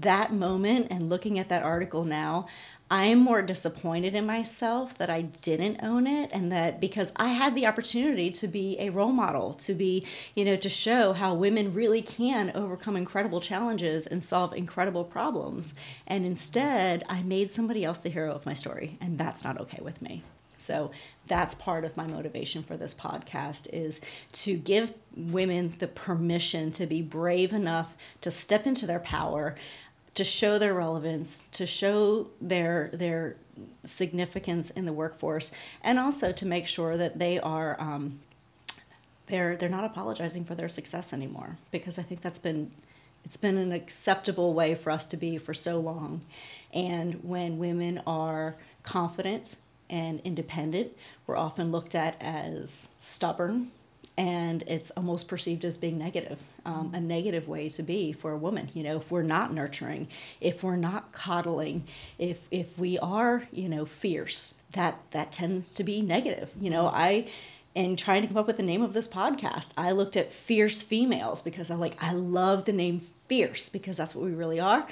that 0.00 0.30
moment 0.30 0.88
and 0.90 1.08
looking 1.08 1.38
at 1.38 1.48
that 1.48 1.62
article 1.62 2.04
now, 2.04 2.46
I 2.88 3.06
am 3.06 3.18
more 3.18 3.42
disappointed 3.42 4.14
in 4.14 4.26
myself 4.26 4.96
that 4.98 5.10
I 5.10 5.22
didn't 5.22 5.82
own 5.82 6.06
it 6.06 6.30
and 6.32 6.52
that 6.52 6.80
because 6.80 7.12
I 7.16 7.28
had 7.28 7.56
the 7.56 7.66
opportunity 7.66 8.30
to 8.30 8.46
be 8.46 8.78
a 8.78 8.90
role 8.90 9.10
model, 9.10 9.54
to 9.54 9.74
be, 9.74 10.06
you 10.36 10.44
know, 10.44 10.54
to 10.56 10.68
show 10.68 11.12
how 11.12 11.34
women 11.34 11.74
really 11.74 12.00
can 12.00 12.52
overcome 12.54 12.96
incredible 12.96 13.40
challenges 13.40 14.06
and 14.06 14.22
solve 14.22 14.54
incredible 14.54 15.02
problems. 15.02 15.74
And 16.06 16.24
instead, 16.24 17.02
I 17.08 17.24
made 17.24 17.50
somebody 17.50 17.84
else 17.84 17.98
the 17.98 18.08
hero 18.08 18.32
of 18.32 18.46
my 18.46 18.54
story, 18.54 18.98
and 19.00 19.18
that's 19.18 19.42
not 19.42 19.60
okay 19.62 19.82
with 19.82 20.00
me. 20.00 20.22
So 20.56 20.90
that's 21.26 21.54
part 21.54 21.84
of 21.84 21.96
my 21.96 22.06
motivation 22.06 22.62
for 22.62 22.76
this 22.76 22.94
podcast 22.94 23.72
is 23.72 24.00
to 24.32 24.56
give 24.56 24.92
women 25.16 25.74
the 25.78 25.86
permission 25.86 26.70
to 26.72 26.86
be 26.86 27.02
brave 27.02 27.52
enough 27.52 27.96
to 28.22 28.30
step 28.30 28.66
into 28.66 28.86
their 28.86 28.98
power 28.98 29.54
to 30.16 30.24
show 30.24 30.58
their 30.58 30.74
relevance, 30.74 31.42
to 31.52 31.66
show 31.66 32.28
their 32.40 32.90
their 32.92 33.36
significance 33.84 34.70
in 34.70 34.84
the 34.84 34.92
workforce, 34.92 35.52
and 35.82 35.98
also 35.98 36.32
to 36.32 36.46
make 36.46 36.66
sure 36.66 36.96
that 36.96 37.18
they 37.18 37.38
are 37.38 37.80
um, 37.80 38.18
they're 39.28 39.56
they're 39.56 39.68
not 39.68 39.84
apologizing 39.84 40.44
for 40.44 40.54
their 40.54 40.68
success 40.68 41.12
anymore 41.12 41.56
because 41.70 41.98
I 41.98 42.02
think 42.02 42.22
that's 42.22 42.38
been 42.38 42.72
it's 43.24 43.36
been 43.36 43.58
an 43.58 43.72
acceptable 43.72 44.54
way 44.54 44.74
for 44.74 44.90
us 44.90 45.06
to 45.08 45.16
be 45.16 45.36
for 45.38 45.54
so 45.54 45.78
long, 45.78 46.22
and 46.72 47.14
when 47.22 47.58
women 47.58 48.02
are 48.06 48.56
confident 48.82 49.56
and 49.90 50.20
independent, 50.24 50.96
we're 51.26 51.36
often 51.36 51.70
looked 51.70 51.94
at 51.94 52.16
as 52.20 52.90
stubborn 52.98 53.70
and 54.18 54.64
it's 54.66 54.90
almost 54.92 55.28
perceived 55.28 55.64
as 55.64 55.76
being 55.76 55.98
negative 55.98 56.38
um, 56.66 56.90
a 56.92 57.00
negative 57.00 57.48
way 57.48 57.68
to 57.70 57.82
be 57.82 58.12
for 58.12 58.32
a 58.32 58.36
woman 58.36 58.68
you 58.74 58.82
know 58.82 58.96
if 58.96 59.10
we're 59.10 59.22
not 59.22 59.52
nurturing 59.52 60.08
if 60.40 60.62
we're 60.62 60.76
not 60.76 61.12
coddling 61.12 61.84
if 62.18 62.48
if 62.50 62.78
we 62.78 62.98
are 62.98 63.44
you 63.52 63.68
know 63.68 63.84
fierce 63.86 64.58
that 64.72 65.00
that 65.12 65.32
tends 65.32 65.72
to 65.72 65.84
be 65.84 66.02
negative. 66.02 66.50
You 66.60 66.70
know 66.70 66.88
i 66.88 67.26
in 67.74 67.94
trying 67.94 68.22
to 68.22 68.28
come 68.28 68.38
up 68.38 68.46
with 68.46 68.56
the 68.56 68.62
name 68.62 68.82
of 68.82 68.92
this 68.92 69.06
podcast 69.06 69.72
i 69.76 69.90
looked 69.90 70.16
at 70.16 70.32
fierce 70.32 70.82
females 70.82 71.40
because 71.42 71.70
i'm 71.70 71.80
like 71.80 72.02
i 72.02 72.12
love 72.12 72.64
the 72.64 72.72
name 72.72 73.00
fierce 73.28 73.68
because 73.68 73.96
that's 73.96 74.14
what 74.14 74.24
we 74.24 74.32
really 74.32 74.60
are. 74.60 74.86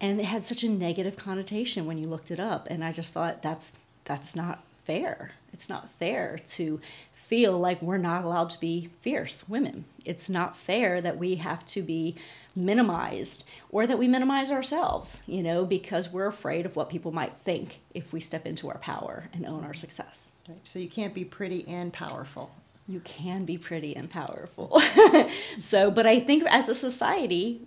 And 0.00 0.20
it 0.20 0.24
had 0.26 0.44
such 0.44 0.62
a 0.62 0.68
negative 0.68 1.16
connotation 1.16 1.86
when 1.86 1.98
you 1.98 2.06
looked 2.06 2.30
it 2.30 2.40
up. 2.40 2.68
And 2.70 2.84
i 2.84 2.92
just 2.92 3.12
thought 3.12 3.42
that's 3.42 3.76
that's 4.04 4.36
not 4.36 4.62
fair 4.84 5.32
it's 5.56 5.70
not 5.70 5.90
fair 5.92 6.38
to 6.44 6.78
feel 7.14 7.58
like 7.58 7.80
we're 7.80 7.96
not 7.96 8.24
allowed 8.24 8.50
to 8.50 8.60
be 8.60 8.90
fierce 9.00 9.48
women. 9.48 9.86
It's 10.04 10.28
not 10.28 10.54
fair 10.54 11.00
that 11.00 11.16
we 11.16 11.36
have 11.36 11.64
to 11.68 11.80
be 11.80 12.14
minimized 12.54 13.48
or 13.70 13.86
that 13.86 13.98
we 13.98 14.06
minimize 14.06 14.50
ourselves, 14.50 15.22
you 15.26 15.42
know, 15.42 15.64
because 15.64 16.12
we're 16.12 16.26
afraid 16.26 16.66
of 16.66 16.76
what 16.76 16.90
people 16.90 17.10
might 17.10 17.34
think 17.34 17.80
if 17.94 18.12
we 18.12 18.20
step 18.20 18.44
into 18.44 18.68
our 18.68 18.76
power 18.78 19.30
and 19.32 19.46
own 19.46 19.64
our 19.64 19.72
success. 19.72 20.32
Right. 20.46 20.58
So 20.62 20.78
you 20.78 20.90
can't 20.90 21.14
be 21.14 21.24
pretty 21.24 21.66
and 21.66 21.90
powerful. 21.90 22.50
You 22.86 23.00
can 23.00 23.46
be 23.46 23.56
pretty 23.56 23.96
and 23.96 24.10
powerful. 24.10 24.78
so, 25.58 25.90
but 25.90 26.04
I 26.04 26.20
think 26.20 26.44
as 26.50 26.68
a 26.68 26.74
society, 26.74 27.62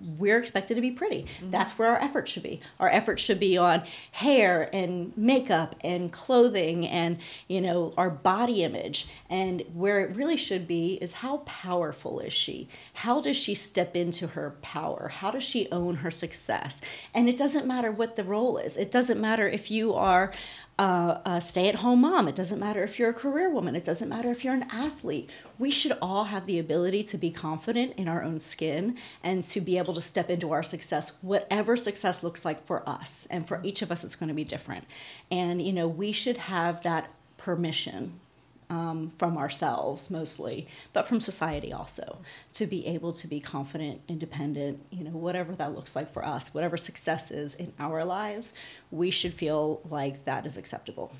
we're 0.00 0.38
expected 0.38 0.74
to 0.74 0.80
be 0.80 0.90
pretty. 0.90 1.24
Mm-hmm. 1.24 1.50
That's 1.50 1.78
where 1.78 1.88
our 1.88 2.00
effort 2.00 2.28
should 2.28 2.42
be. 2.42 2.60
Our 2.80 2.88
effort 2.88 3.20
should 3.20 3.38
be 3.38 3.56
on 3.58 3.82
hair 4.12 4.70
and 4.72 5.16
makeup 5.16 5.76
and 5.82 6.10
clothing 6.12 6.86
and, 6.86 7.18
you 7.48 7.60
know, 7.60 7.92
our 7.96 8.10
body 8.10 8.64
image. 8.64 9.08
And 9.28 9.62
where 9.74 10.00
it 10.00 10.16
really 10.16 10.36
should 10.36 10.66
be 10.66 10.94
is 10.94 11.14
how 11.14 11.38
powerful 11.38 12.20
is 12.20 12.32
she? 12.32 12.68
How 12.94 13.20
does 13.20 13.36
she 13.36 13.54
step 13.54 13.94
into 13.94 14.28
her 14.28 14.56
power? 14.62 15.08
How 15.08 15.30
does 15.30 15.44
she 15.44 15.70
own 15.70 15.96
her 15.96 16.10
success? 16.10 16.80
And 17.14 17.28
it 17.28 17.36
doesn't 17.36 17.66
matter 17.66 17.92
what 17.92 18.16
the 18.16 18.24
role 18.24 18.58
is. 18.58 18.76
It 18.76 18.90
doesn't 18.90 19.20
matter 19.20 19.48
if 19.48 19.70
you 19.70 19.94
are 19.94 20.32
uh, 20.82 21.20
a 21.24 21.40
stay 21.40 21.68
at 21.68 21.76
home 21.76 22.00
mom. 22.00 22.26
It 22.26 22.34
doesn't 22.34 22.58
matter 22.58 22.82
if 22.82 22.98
you're 22.98 23.10
a 23.10 23.14
career 23.14 23.48
woman. 23.48 23.76
It 23.76 23.84
doesn't 23.84 24.08
matter 24.08 24.32
if 24.32 24.44
you're 24.44 24.52
an 24.52 24.66
athlete. 24.72 25.30
We 25.56 25.70
should 25.70 25.96
all 26.02 26.24
have 26.24 26.46
the 26.46 26.58
ability 26.58 27.04
to 27.04 27.18
be 27.18 27.30
confident 27.30 27.92
in 27.96 28.08
our 28.08 28.24
own 28.24 28.40
skin 28.40 28.98
and 29.22 29.44
to 29.44 29.60
be 29.60 29.78
able 29.78 29.94
to 29.94 30.00
step 30.00 30.28
into 30.28 30.50
our 30.50 30.64
success, 30.64 31.12
whatever 31.22 31.76
success 31.76 32.24
looks 32.24 32.44
like 32.44 32.66
for 32.66 32.86
us. 32.88 33.28
And 33.30 33.46
for 33.46 33.60
each 33.62 33.82
of 33.82 33.92
us, 33.92 34.02
it's 34.02 34.16
going 34.16 34.26
to 34.26 34.34
be 34.34 34.42
different. 34.42 34.84
And, 35.30 35.62
you 35.62 35.72
know, 35.72 35.86
we 35.86 36.10
should 36.10 36.36
have 36.36 36.82
that 36.82 37.10
permission 37.36 38.18
um, 38.72 39.10
from 39.18 39.36
ourselves 39.36 40.10
mostly, 40.10 40.66
but 40.94 41.06
from 41.06 41.20
society 41.20 41.74
also, 41.74 42.18
to 42.54 42.66
be 42.66 42.86
able 42.86 43.12
to 43.12 43.28
be 43.28 43.38
confident, 43.38 44.00
independent, 44.08 44.82
you 44.90 45.04
know, 45.04 45.10
whatever 45.10 45.54
that 45.56 45.74
looks 45.74 45.94
like 45.94 46.10
for 46.10 46.24
us, 46.24 46.54
whatever 46.54 46.78
success 46.78 47.30
is 47.30 47.54
in 47.54 47.70
our 47.78 48.02
lives, 48.02 48.54
we 48.90 49.10
should 49.10 49.34
feel 49.34 49.82
like 49.90 50.24
that 50.24 50.46
is 50.46 50.56
acceptable. 50.56 51.12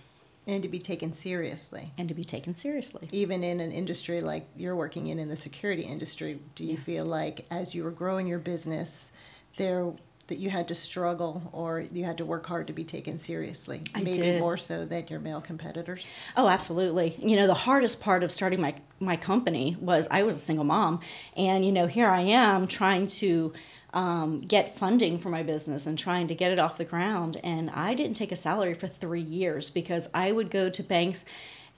And 0.46 0.62
to 0.62 0.68
be 0.68 0.78
taken 0.78 1.12
seriously. 1.12 1.92
And 1.98 2.08
to 2.08 2.14
be 2.14 2.24
taken 2.24 2.54
seriously. 2.54 3.06
Even 3.12 3.44
in 3.44 3.60
an 3.60 3.70
industry 3.70 4.22
like 4.22 4.48
you're 4.56 4.74
working 4.74 5.08
in, 5.08 5.18
in 5.18 5.28
the 5.28 5.36
security 5.36 5.82
industry, 5.82 6.40
do 6.54 6.64
you 6.64 6.76
yes. 6.76 6.82
feel 6.82 7.04
like 7.04 7.44
as 7.50 7.74
you 7.74 7.84
were 7.84 7.90
growing 7.90 8.26
your 8.26 8.38
business, 8.38 9.12
there 9.58 9.92
that 10.32 10.38
you 10.38 10.48
had 10.48 10.66
to 10.68 10.74
struggle 10.74 11.50
or 11.52 11.84
you 11.92 12.04
had 12.04 12.16
to 12.16 12.24
work 12.24 12.46
hard 12.46 12.66
to 12.66 12.72
be 12.72 12.84
taken 12.84 13.18
seriously? 13.18 13.82
I 13.94 14.02
Maybe 14.02 14.16
did. 14.16 14.40
more 14.40 14.56
so 14.56 14.86
than 14.86 15.06
your 15.08 15.20
male 15.20 15.42
competitors? 15.42 16.06
Oh, 16.38 16.48
absolutely. 16.48 17.16
You 17.18 17.36
know, 17.36 17.46
the 17.46 17.52
hardest 17.52 18.00
part 18.00 18.22
of 18.22 18.32
starting 18.32 18.58
my, 18.58 18.74
my 18.98 19.18
company 19.18 19.76
was 19.78 20.08
I 20.10 20.22
was 20.22 20.36
a 20.36 20.38
single 20.38 20.64
mom. 20.64 21.00
And, 21.36 21.66
you 21.66 21.70
know, 21.70 21.86
here 21.86 22.08
I 22.08 22.22
am 22.22 22.66
trying 22.66 23.08
to 23.08 23.52
um, 23.92 24.40
get 24.40 24.74
funding 24.74 25.18
for 25.18 25.28
my 25.28 25.42
business 25.42 25.86
and 25.86 25.98
trying 25.98 26.28
to 26.28 26.34
get 26.34 26.50
it 26.50 26.58
off 26.58 26.78
the 26.78 26.86
ground. 26.86 27.38
And 27.44 27.68
I 27.68 27.92
didn't 27.92 28.16
take 28.16 28.32
a 28.32 28.36
salary 28.36 28.72
for 28.72 28.86
three 28.88 29.20
years 29.20 29.68
because 29.68 30.08
I 30.14 30.32
would 30.32 30.50
go 30.50 30.70
to 30.70 30.82
banks 30.82 31.26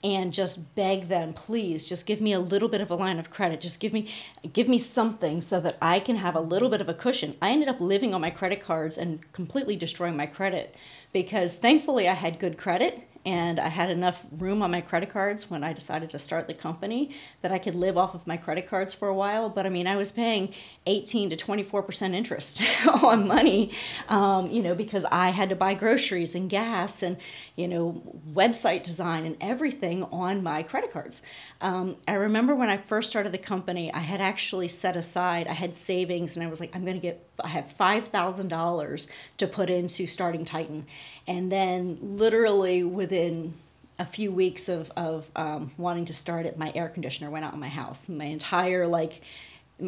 and 0.04 0.34
just 0.34 0.74
beg 0.74 1.08
them 1.08 1.32
please 1.32 1.86
just 1.86 2.06
give 2.06 2.20
me 2.20 2.32
a 2.34 2.38
little 2.38 2.68
bit 2.68 2.82
of 2.82 2.90
a 2.90 2.94
line 2.94 3.18
of 3.18 3.30
credit. 3.30 3.60
Just 3.60 3.80
give 3.80 3.92
me 3.92 4.06
give 4.52 4.68
me 4.68 4.78
something 4.78 5.40
so 5.40 5.58
that 5.60 5.78
i 5.80 5.98
can 5.98 6.16
have 6.16 6.36
a 6.36 6.40
little 6.40 6.68
bit 6.68 6.82
of 6.82 6.88
a 6.88 6.94
cushion. 6.94 7.36
I 7.40 7.50
ended 7.50 7.68
up 7.68 7.80
living 7.80 8.14
on 8.14 8.20
my 8.20 8.30
credit 8.30 8.60
cards 8.60 8.98
and 8.98 9.32
completely 9.32 9.76
destroying 9.76 10.16
my 10.16 10.26
credit 10.26 10.76
because 11.12 11.56
thankfully 11.56 12.06
i 12.08 12.12
had 12.12 12.38
good 12.38 12.58
credit 12.58 13.08
and 13.26 13.58
I 13.58 13.68
had 13.68 13.90
enough 13.90 14.26
room 14.32 14.62
on 14.62 14.70
my 14.70 14.80
credit 14.80 15.10
cards 15.10 15.50
when 15.50 15.64
I 15.64 15.72
decided 15.72 16.10
to 16.10 16.18
start 16.18 16.46
the 16.46 16.54
company 16.54 17.10
that 17.42 17.52
I 17.52 17.58
could 17.58 17.74
live 17.74 17.96
off 17.96 18.14
of 18.14 18.26
my 18.26 18.36
credit 18.36 18.68
cards 18.68 18.92
for 18.92 19.08
a 19.08 19.14
while. 19.14 19.48
But 19.48 19.66
I 19.66 19.68
mean, 19.68 19.86
I 19.86 19.96
was 19.96 20.12
paying 20.12 20.52
18 20.86 21.30
to 21.30 21.36
24 21.36 21.82
percent 21.82 22.14
interest 22.14 22.62
on 23.02 23.26
money, 23.26 23.70
um, 24.08 24.50
you 24.50 24.62
know, 24.62 24.74
because 24.74 25.04
I 25.06 25.30
had 25.30 25.48
to 25.48 25.56
buy 25.56 25.74
groceries 25.74 26.34
and 26.34 26.50
gas 26.50 27.02
and 27.02 27.16
you 27.56 27.68
know 27.68 28.02
website 28.32 28.82
design 28.82 29.24
and 29.24 29.36
everything 29.40 30.04
on 30.04 30.42
my 30.42 30.62
credit 30.62 30.92
cards. 30.92 31.22
Um, 31.60 31.96
I 32.06 32.14
remember 32.14 32.54
when 32.54 32.68
I 32.68 32.76
first 32.76 33.10
started 33.10 33.32
the 33.32 33.38
company, 33.38 33.92
I 33.92 34.00
had 34.00 34.20
actually 34.20 34.68
set 34.68 34.96
aside, 34.96 35.46
I 35.46 35.52
had 35.52 35.76
savings, 35.76 36.36
and 36.36 36.44
I 36.44 36.48
was 36.48 36.60
like, 36.60 36.74
I'm 36.74 36.84
going 36.84 36.96
to 36.96 37.00
get, 37.00 37.33
I 37.42 37.48
have 37.48 37.70
five 37.70 38.08
thousand 38.08 38.48
dollars 38.48 39.08
to 39.38 39.46
put 39.46 39.70
into 39.70 40.06
starting 40.06 40.44
Titan, 40.44 40.86
and 41.26 41.50
then 41.50 41.98
literally 42.00 42.84
within 42.84 43.54
a 43.98 44.04
few 44.04 44.32
weeks 44.32 44.68
of, 44.68 44.90
of 44.96 45.30
um, 45.36 45.70
wanting 45.76 46.04
to 46.06 46.12
start 46.12 46.46
it, 46.46 46.58
my 46.58 46.72
air 46.74 46.88
conditioner 46.88 47.30
went 47.30 47.44
out 47.44 47.54
in 47.54 47.60
my 47.60 47.68
house. 47.68 48.08
My 48.08 48.24
entire 48.24 48.86
like 48.86 49.22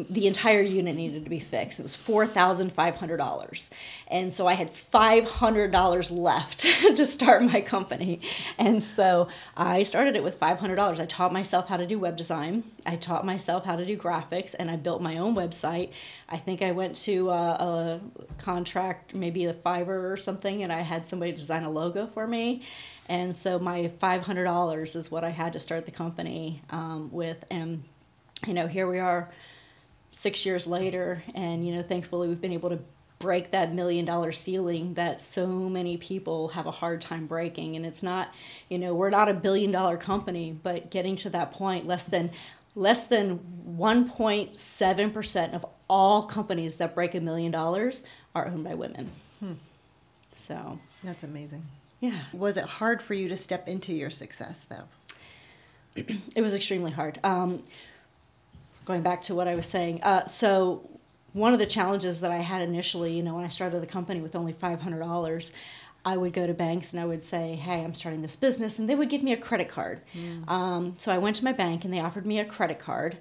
the 0.05 0.27
entire 0.27 0.61
unit 0.61 0.95
needed 0.95 1.23
to 1.23 1.29
be 1.29 1.39
fixed. 1.39 1.79
It 1.79 1.83
was 1.83 1.95
$4,500. 1.95 3.69
And 4.07 4.33
so 4.33 4.47
I 4.47 4.53
had 4.53 4.69
$500 4.69 6.11
left 6.11 6.59
to 6.95 7.05
start 7.05 7.43
my 7.43 7.61
company. 7.61 8.21
And 8.57 8.81
so 8.81 9.27
I 9.55 9.83
started 9.83 10.15
it 10.15 10.23
with 10.23 10.39
$500. 10.39 10.99
I 10.99 11.05
taught 11.05 11.33
myself 11.33 11.67
how 11.67 11.77
to 11.77 11.87
do 11.87 11.99
web 11.99 12.17
design. 12.17 12.63
I 12.85 12.95
taught 12.95 13.25
myself 13.25 13.65
how 13.65 13.75
to 13.75 13.85
do 13.85 13.97
graphics 13.97 14.55
and 14.57 14.69
I 14.69 14.75
built 14.75 15.01
my 15.01 15.17
own 15.17 15.35
website. 15.35 15.91
I 16.29 16.37
think 16.37 16.61
I 16.61 16.71
went 16.71 16.95
to 16.97 17.29
a, 17.29 17.33
a 17.33 18.01
contract, 18.37 19.13
maybe 19.15 19.45
a 19.45 19.53
Fiverr 19.53 20.11
or 20.11 20.17
something, 20.17 20.63
and 20.63 20.71
I 20.71 20.81
had 20.81 21.07
somebody 21.07 21.31
design 21.31 21.63
a 21.63 21.69
logo 21.69 22.07
for 22.07 22.27
me. 22.27 22.61
And 23.09 23.35
so 23.35 23.57
my 23.59 23.91
$500 24.01 24.95
is 24.95 25.09
what 25.09 25.23
I 25.23 25.29
had 25.29 25.53
to 25.53 25.59
start 25.59 25.85
the 25.85 25.91
company 25.91 26.61
um, 26.69 27.09
with. 27.11 27.43
And, 27.49 27.83
you 28.45 28.53
know, 28.53 28.67
here 28.67 28.87
we 28.87 28.99
are 28.99 29.29
six 30.17 30.45
years 30.45 30.65
later, 30.65 31.23
and 31.35 31.65
you 31.65 31.75
know, 31.75 31.83
thankfully, 31.83 32.27
we've 32.27 32.41
been 32.41 32.51
able 32.51 32.71
to 32.71 32.79
break 33.19 33.51
that 33.51 33.73
million 33.73 34.05
dollar 34.05 34.31
ceiling 34.31 34.93
that 34.95 35.21
so 35.21 35.47
many 35.47 35.97
people 35.97 36.49
have 36.49 36.65
a 36.65 36.71
hard 36.71 37.01
time 37.01 37.25
breaking. 37.25 37.75
And 37.75 37.85
it's 37.85 38.03
not 38.03 38.33
you 38.69 38.77
know 38.77 38.93
we're 38.93 39.09
not 39.09 39.27
a 39.29 39.33
billion 39.33 39.71
dollar 39.71 39.97
company 39.97 40.55
but 40.61 40.91
getting 40.91 41.15
to 41.17 41.29
that 41.31 41.51
point 41.51 41.87
less 41.87 42.03
than 42.03 42.29
less 42.75 43.07
than 43.07 43.39
1.7% 43.75 45.53
of 45.55 45.65
all 45.89 46.27
companies 46.27 46.77
that 46.77 46.93
break 46.93 47.15
a 47.15 47.19
million 47.19 47.51
dollars 47.51 48.03
are 48.35 48.47
owned 48.47 48.63
by 48.63 48.75
women. 48.75 49.09
Hmm. 49.39 49.53
so. 50.31 50.77
That's 51.03 51.23
amazing. 51.23 51.65
Yeah. 51.99 52.19
Was 52.33 52.55
it 52.57 52.65
hard 52.65 53.01
for 53.01 53.15
you 53.15 53.29
to 53.29 53.35
step 53.37 53.67
into 53.67 53.95
your 53.95 54.11
success 54.11 54.65
though? 54.65 54.83
It 56.35 56.41
was 56.41 56.53
extremely 56.53 56.91
hard. 56.91 57.19
Um, 57.23 57.63
going 58.87 59.03
back 59.03 59.21
to 59.23 59.35
what 59.35 59.47
I 59.47 59.55
was 59.55 59.65
saying. 59.65 60.01
Uh, 60.01 60.25
so 60.25 60.89
one 61.33 61.53
of 61.53 61.59
the 61.59 61.65
challenges 61.65 62.21
that 62.21 62.31
I 62.31 62.37
had 62.37 62.61
initially, 62.61 63.13
you 63.13 63.21
know, 63.21 63.35
when 63.35 63.43
I 63.43 63.49
started 63.49 63.81
the 63.81 63.87
company 63.87 64.21
with 64.21 64.35
only 64.35 64.53
five 64.53 64.81
hundred 64.81 64.99
dollars, 64.99 65.51
I 66.05 66.15
would 66.15 66.31
go 66.31 66.47
to 66.47 66.53
banks 66.53 66.93
and 66.93 67.01
I 67.01 67.05
would 67.05 67.21
say, 67.21 67.55
"Hey, 67.55 67.83
I'm 67.83 67.93
starting 67.93 68.21
this 68.21 68.37
business," 68.37 68.79
and 68.79 68.89
they 68.89 68.95
would 68.95 69.09
give 69.09 69.21
me 69.21 69.33
a 69.33 69.37
credit 69.37 69.67
card. 69.67 70.01
Mm. 70.15 70.49
Um, 70.49 70.95
so 70.97 71.11
I 71.11 71.17
went 71.17 71.35
to 71.35 71.43
my 71.43 71.51
bank 71.51 71.83
and 71.83 71.93
they 71.93 71.99
offered 71.99 72.25
me 72.25 72.39
a 72.39 72.45
credit 72.45 72.79
card. 72.79 73.17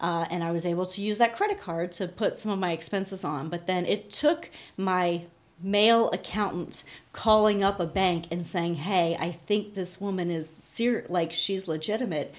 Uh, 0.00 0.24
and 0.30 0.44
I 0.44 0.52
was 0.52 0.64
able 0.64 0.86
to 0.86 1.02
use 1.02 1.18
that 1.18 1.34
credit 1.34 1.58
card 1.58 1.90
to 1.92 2.06
put 2.06 2.38
some 2.38 2.52
of 2.52 2.58
my 2.60 2.70
expenses 2.70 3.24
on. 3.24 3.48
But 3.48 3.66
then 3.66 3.84
it 3.84 4.10
took 4.10 4.48
my 4.76 5.22
male 5.60 6.08
accountant 6.10 6.84
calling 7.12 7.64
up 7.64 7.80
a 7.80 7.86
bank 7.86 8.26
and 8.30 8.46
saying, 8.46 8.74
"Hey, 8.74 9.16
I 9.18 9.32
think 9.32 9.74
this 9.74 10.00
woman 10.00 10.30
is 10.30 10.48
ser- 10.48 11.04
like 11.08 11.32
she's 11.32 11.66
legitimate. 11.66 12.32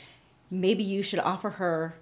Maybe 0.49 0.83
you 0.83 1.03
should 1.03 1.19
offer 1.19 1.49
her 1.51 1.95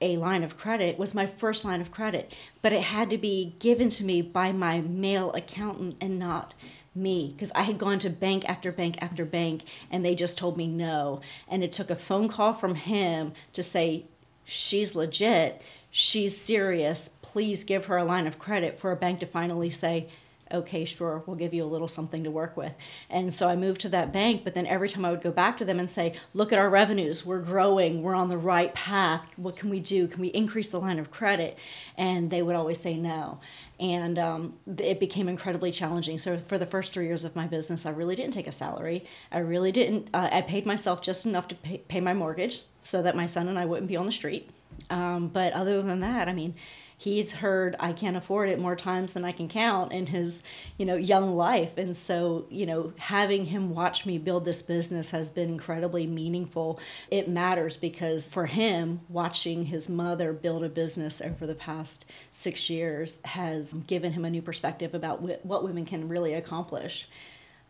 a 0.00 0.16
line 0.16 0.42
of 0.42 0.56
credit 0.56 0.98
was 0.98 1.14
my 1.14 1.26
first 1.26 1.64
line 1.64 1.80
of 1.80 1.90
credit, 1.90 2.32
but 2.62 2.72
it 2.72 2.82
had 2.82 3.10
to 3.10 3.18
be 3.18 3.54
given 3.58 3.88
to 3.88 4.04
me 4.04 4.22
by 4.22 4.52
my 4.52 4.80
male 4.80 5.32
accountant 5.32 5.96
and 6.00 6.18
not 6.18 6.54
me 6.94 7.32
because 7.34 7.52
I 7.52 7.62
had 7.62 7.78
gone 7.78 7.98
to 8.00 8.10
bank 8.10 8.48
after 8.48 8.72
bank 8.72 8.96
after 9.00 9.24
bank 9.24 9.62
and 9.90 10.04
they 10.04 10.14
just 10.14 10.38
told 10.38 10.56
me 10.56 10.66
no. 10.66 11.20
And 11.48 11.64
it 11.64 11.72
took 11.72 11.90
a 11.90 11.96
phone 11.96 12.28
call 12.28 12.52
from 12.52 12.74
him 12.74 13.32
to 13.52 13.62
say, 13.62 14.04
she's 14.44 14.94
legit, 14.94 15.60
she's 15.90 16.36
serious, 16.36 17.10
please 17.22 17.64
give 17.64 17.86
her 17.86 17.96
a 17.96 18.04
line 18.04 18.26
of 18.26 18.38
credit 18.38 18.76
for 18.76 18.92
a 18.92 18.96
bank 18.96 19.20
to 19.20 19.26
finally 19.26 19.70
say, 19.70 20.08
okay, 20.52 20.84
sure, 20.84 21.22
we'll 21.26 21.36
give 21.36 21.54
you 21.54 21.64
a 21.64 21.66
little 21.66 21.88
something 21.88 22.24
to 22.24 22.30
work 22.30 22.56
with. 22.56 22.74
And 23.10 23.32
so 23.32 23.48
I 23.48 23.56
moved 23.56 23.80
to 23.82 23.88
that 23.90 24.12
bank, 24.12 24.42
but 24.44 24.54
then 24.54 24.66
every 24.66 24.88
time 24.88 25.04
I 25.04 25.10
would 25.10 25.22
go 25.22 25.30
back 25.30 25.56
to 25.58 25.64
them 25.64 25.78
and 25.78 25.90
say, 25.90 26.14
look 26.34 26.52
at 26.52 26.58
our 26.58 26.70
revenues, 26.70 27.24
we're 27.24 27.40
growing, 27.40 28.02
we're 28.02 28.14
on 28.14 28.28
the 28.28 28.38
right 28.38 28.72
path. 28.74 29.26
What 29.36 29.56
can 29.56 29.70
we 29.70 29.80
do? 29.80 30.08
Can 30.08 30.20
we 30.20 30.28
increase 30.28 30.68
the 30.68 30.80
line 30.80 30.98
of 30.98 31.10
credit? 31.10 31.58
And 31.96 32.30
they 32.30 32.42
would 32.42 32.56
always 32.56 32.80
say 32.80 32.96
no. 32.96 33.40
And 33.80 34.18
um, 34.18 34.54
it 34.78 34.98
became 34.98 35.28
incredibly 35.28 35.70
challenging. 35.70 36.18
So 36.18 36.36
for 36.36 36.58
the 36.58 36.66
first 36.66 36.92
three 36.92 37.06
years 37.06 37.24
of 37.24 37.36
my 37.36 37.46
business, 37.46 37.86
I 37.86 37.90
really 37.90 38.16
didn't 38.16 38.34
take 38.34 38.48
a 38.48 38.52
salary. 38.52 39.04
I 39.30 39.38
really 39.38 39.72
didn't. 39.72 40.10
Uh, 40.12 40.28
I 40.32 40.42
paid 40.42 40.66
myself 40.66 41.00
just 41.02 41.26
enough 41.26 41.48
to 41.48 41.54
pay, 41.54 41.78
pay, 41.78 42.00
my 42.00 42.14
mortgage 42.14 42.62
so 42.82 43.02
that 43.02 43.16
my 43.16 43.26
son 43.26 43.48
and 43.48 43.58
I 43.58 43.66
wouldn't 43.66 43.88
be 43.88 43.96
on 43.96 44.06
the 44.06 44.12
street. 44.12 44.50
Um, 44.90 45.28
but 45.28 45.52
other 45.52 45.82
than 45.82 46.00
that, 46.00 46.28
I 46.28 46.32
mean, 46.32 46.54
he's 46.98 47.32
heard 47.32 47.76
I 47.78 47.92
can't 47.92 48.16
afford 48.16 48.48
it 48.48 48.58
more 48.58 48.74
times 48.74 49.12
than 49.12 49.24
I 49.24 49.30
can 49.30 49.48
count 49.48 49.92
in 49.92 50.06
his, 50.06 50.42
you 50.76 50.84
know, 50.84 50.96
young 50.96 51.36
life. 51.36 51.78
And 51.78 51.96
so, 51.96 52.44
you 52.50 52.66
know, 52.66 52.92
having 52.98 53.46
him 53.46 53.72
watch 53.72 54.04
me 54.04 54.18
build 54.18 54.44
this 54.44 54.62
business 54.62 55.10
has 55.10 55.30
been 55.30 55.48
incredibly 55.48 56.08
meaningful. 56.08 56.80
It 57.10 57.28
matters 57.28 57.76
because 57.76 58.28
for 58.28 58.46
him, 58.46 59.00
watching 59.08 59.64
his 59.64 59.88
mother 59.88 60.32
build 60.32 60.64
a 60.64 60.68
business 60.68 61.22
over 61.22 61.46
the 61.46 61.54
past 61.54 62.10
six 62.32 62.68
years 62.68 63.20
has 63.24 63.72
given 63.72 64.12
him 64.12 64.24
a 64.24 64.30
new 64.30 64.42
perspective 64.42 64.92
about 64.92 65.22
what 65.22 65.64
women 65.64 65.84
can 65.84 66.08
really 66.08 66.34
accomplish. 66.34 67.08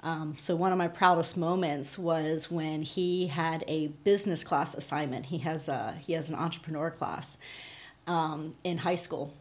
Um, 0.03 0.37
so 0.39 0.55
one 0.55 0.73
of 0.73 0.79
my 0.79 0.89
proudest 0.89 1.37
moments 1.37 1.99
was 1.99 2.51
when 2.51 2.83
he 2.83 3.27
had 3.27 3.65
a 3.67 3.89
business 3.89 4.45
class 4.45 4.75
assignment. 4.75 5.27
He 5.27 5.39
has 5.39 5.69
a 5.69 5.97
he 6.01 6.13
has 6.13 6.31
an 6.31 6.37
entrepreneur 6.37 6.91
class, 6.91 7.39
um, 8.09 8.55
in 8.65 8.79
high 8.79 8.97
school, 8.97 9.33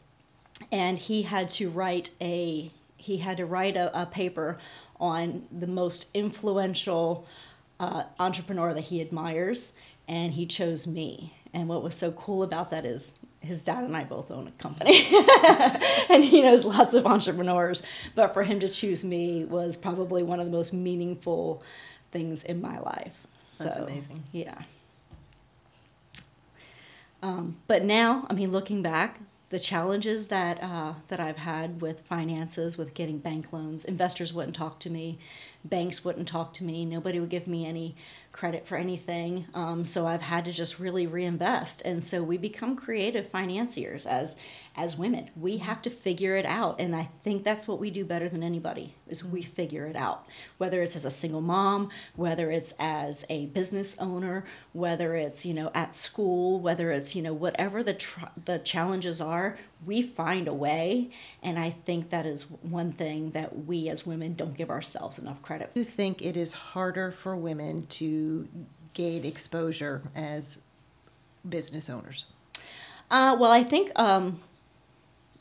and 0.71 0.97
he 0.97 1.23
had 1.23 1.49
to 1.49 1.69
write 1.69 2.11
a 2.21 2.71
he 2.97 3.17
had 3.17 3.37
to 3.37 3.45
write 3.45 3.75
a, 3.75 4.01
a 4.01 4.05
paper 4.05 4.57
on 4.99 5.47
the 5.51 5.67
most 5.67 6.09
influential 6.13 7.25
uh, 7.79 8.03
entrepreneur 8.19 8.73
that 8.73 8.81
he 8.81 9.01
admires, 9.01 9.71
and 10.07 10.33
he 10.33 10.45
chose 10.45 10.87
me. 10.87 11.33
And 11.53 11.69
what 11.69 11.83
was 11.83 11.95
so 11.95 12.11
cool 12.11 12.43
about 12.43 12.71
that 12.71 12.85
is 12.85 13.15
his 13.39 13.63
dad 13.63 13.83
and 13.83 13.95
I 13.95 14.03
both 14.03 14.31
own 14.31 14.47
a 14.47 14.51
company, 14.51 15.07
and 16.09 16.23
he 16.23 16.41
knows 16.41 16.65
lots 16.65 16.93
of 16.93 17.05
entrepreneurs. 17.05 17.83
But 18.15 18.33
for 18.33 18.43
him 18.43 18.59
to 18.59 18.67
choose 18.67 19.03
me 19.03 19.45
was 19.45 19.77
probably 19.77 20.23
one 20.23 20.39
of 20.39 20.45
the 20.47 20.51
most 20.51 20.73
meaningful 20.73 21.63
things 22.11 22.43
in 22.43 22.61
my 22.61 22.79
life. 22.79 23.25
That's 23.59 23.77
so, 23.77 23.83
amazing. 23.83 24.23
Yeah. 24.31 24.59
Um, 27.21 27.57
but 27.67 27.83
now, 27.83 28.27
I 28.29 28.33
mean, 28.33 28.51
looking 28.51 28.81
back, 28.81 29.19
the 29.49 29.59
challenges 29.59 30.27
that 30.27 30.61
uh, 30.61 30.93
that 31.07 31.19
I've 31.19 31.37
had 31.37 31.81
with 31.81 32.01
finances, 32.01 32.77
with 32.77 32.93
getting 32.93 33.17
bank 33.19 33.53
loans, 33.53 33.85
investors 33.85 34.33
wouldn't 34.33 34.55
talk 34.55 34.79
to 34.81 34.89
me, 34.89 35.19
banks 35.69 36.03
wouldn't 36.03 36.27
talk 36.27 36.53
to 36.55 36.63
me, 36.63 36.85
nobody 36.85 37.19
would 37.19 37.29
give 37.29 37.47
me 37.47 37.65
any 37.65 37.95
credit 38.31 38.67
for 38.67 38.77
anything. 38.77 39.45
Um, 39.53 39.83
so 39.83 40.05
I've 40.05 40.21
had 40.21 40.45
to 40.45 40.51
just 40.51 40.79
really 40.79 41.07
reinvest, 41.07 41.81
and 41.81 42.03
so 42.03 42.21
we 42.21 42.37
become 42.37 42.75
creative 42.75 43.27
financiers 43.27 44.05
as 44.05 44.35
as 44.75 44.97
women. 44.97 45.31
We 45.35 45.57
have 45.57 45.81
to 45.83 45.89
figure 45.89 46.35
it 46.35 46.45
out, 46.45 46.79
and 46.79 46.95
I 46.95 47.09
think 47.23 47.43
that's 47.43 47.67
what 47.67 47.79
we 47.79 47.89
do 47.89 48.05
better 48.05 48.29
than 48.29 48.43
anybody 48.43 48.93
is 49.07 49.23
we 49.23 49.41
figure 49.41 49.87
it 49.87 49.95
out. 49.95 50.27
Whether 50.57 50.81
it's 50.81 50.95
as 50.95 51.05
a 51.05 51.09
single 51.09 51.41
mom, 51.41 51.89
whether 52.15 52.51
it's 52.51 52.73
as 52.79 53.25
a 53.29 53.47
business 53.47 53.97
owner, 53.99 54.43
whether 54.73 55.15
it's 55.15 55.45
you 55.45 55.53
know 55.53 55.71
at 55.73 55.95
school, 55.95 56.59
whether 56.59 56.91
it's 56.91 57.15
you 57.15 57.21
know 57.21 57.33
whatever 57.33 57.81
the 57.81 57.95
tr- 57.95 58.25
the 58.45 58.59
challenges 58.59 59.19
are, 59.19 59.57
we 59.87 60.01
find 60.01 60.47
a 60.47 60.53
way, 60.53 61.09
and 61.41 61.57
I 61.57 61.71
think 61.71 62.09
that 62.09 62.25
is 62.25 62.43
one 62.61 62.91
thing 62.91 63.31
that 63.31 63.65
we 63.65 63.89
as 63.89 64.05
women 64.05 64.33
don't 64.33 64.55
give 64.55 64.69
ourselves 64.69 65.17
enough 65.17 65.41
credit. 65.41 65.73
Do 65.73 65.79
you 65.79 65.85
think 65.85 66.21
it 66.21 66.35
is 66.35 66.53
harder 66.53 67.11
for 67.11 67.35
women 67.35 67.87
to 67.87 68.47
gain 68.93 69.23
exposure 69.23 70.01
as 70.13 70.61
business 71.47 71.89
owners? 71.89 72.25
Uh, 73.09 73.37
well, 73.39 73.51
I 73.51 73.63
think 73.63 73.97
um, 73.97 74.41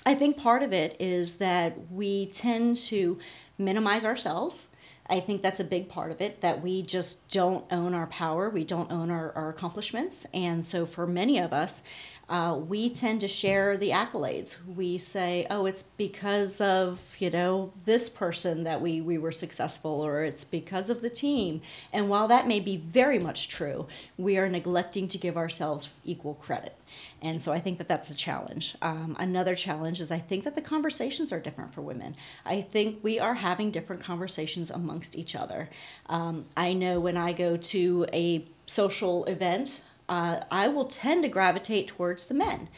I 0.07 0.15
think 0.15 0.38
part 0.38 0.62
of 0.62 0.73
it 0.73 0.97
is 1.00 1.35
that 1.35 1.91
we 1.91 2.26
tend 2.26 2.76
to 2.76 3.19
minimize 3.59 4.05
ourselves. 4.05 4.69
I 5.09 5.21
think 5.21 5.43
that's 5.43 5.61
a 5.61 5.65
big 5.65 5.89
part 5.89 6.11
of 6.11 6.21
it 6.21 6.41
that 6.41 6.63
we 6.63 6.83
just 6.83 7.31
don't 7.31 7.65
own 7.71 7.95
our 7.95 8.07
power, 8.09 8.50
we 8.50 8.65
don't 8.65 8.91
own 8.91 9.11
our, 9.11 9.33
our 9.33 9.49
accomplishments. 9.49 10.26
And 10.35 10.65
so, 10.65 10.87
for 10.87 11.07
many 11.07 11.39
of 11.39 11.52
us, 11.52 11.83
uh, 12.28 12.59
we 12.69 12.91
tend 12.91 13.21
to 13.21 13.28
share 13.28 13.76
the 13.76 13.91
accolades. 13.91 14.59
We 14.67 14.99
say, 14.99 15.47
oh, 15.49 15.67
it's 15.67 15.85
because 15.85 16.61
of, 16.61 17.00
you 17.19 17.30
know, 17.30 17.73
this 17.85 18.09
person 18.09 18.65
that 18.65 18.80
we, 18.80 19.00
we 19.00 19.17
were 19.17 19.33
successful, 19.33 20.04
or 20.04 20.25
it's 20.25 20.45
because 20.45 20.91
of 20.91 21.02
the 21.02 21.11
team. 21.11 21.61
And 21.93 22.09
while 22.09 22.28
that 22.28 22.49
may 22.49 22.61
be 22.61 22.76
very 22.76 23.19
much 23.19 23.49
true, 23.49 23.87
we 24.19 24.39
are 24.39 24.49
neglecting 24.49 25.07
to 25.09 25.19
give 25.19 25.37
ourselves 25.37 25.91
equal 26.04 26.35
credit. 26.35 26.75
And 27.23 27.43
so 27.43 27.53
I 27.53 27.61
think 27.61 27.79
that 27.79 27.89
that's 27.89 28.11
a 28.11 28.15
challenge. 28.15 28.77
Um, 28.83 29.17
another 29.19 29.55
challenge 29.55 30.01
is 30.01 30.11
I 30.11 30.19
think 30.19 30.45
that 30.45 30.55
the 30.55 30.63
conversations 30.63 31.33
are 31.33 31.41
different 31.41 31.75
for 31.75 31.83
women. 31.83 32.17
I 32.45 32.61
think 32.61 33.03
we 33.03 33.19
are 33.19 33.35
having 33.35 33.71
different 33.71 34.03
conversations 34.03 34.71
amongst 34.71 35.17
each 35.17 35.35
other. 35.35 35.69
Um, 36.09 36.47
I 36.57 36.73
know 36.73 37.01
when 37.01 37.17
I 37.17 37.33
go 37.33 37.57
to 37.57 38.07
a 38.13 38.45
social 38.67 39.25
event, 39.27 39.85
uh, 40.09 40.41
I 40.51 40.69
will 40.69 40.87
tend 40.87 41.23
to 41.23 41.29
gravitate 41.29 41.89
towards 41.89 42.27
the 42.27 42.35
men, 42.35 42.69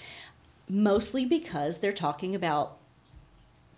mostly 0.69 1.25
because 1.25 1.79
they're 1.79 1.93
talking 1.93 2.35
about 2.35 2.79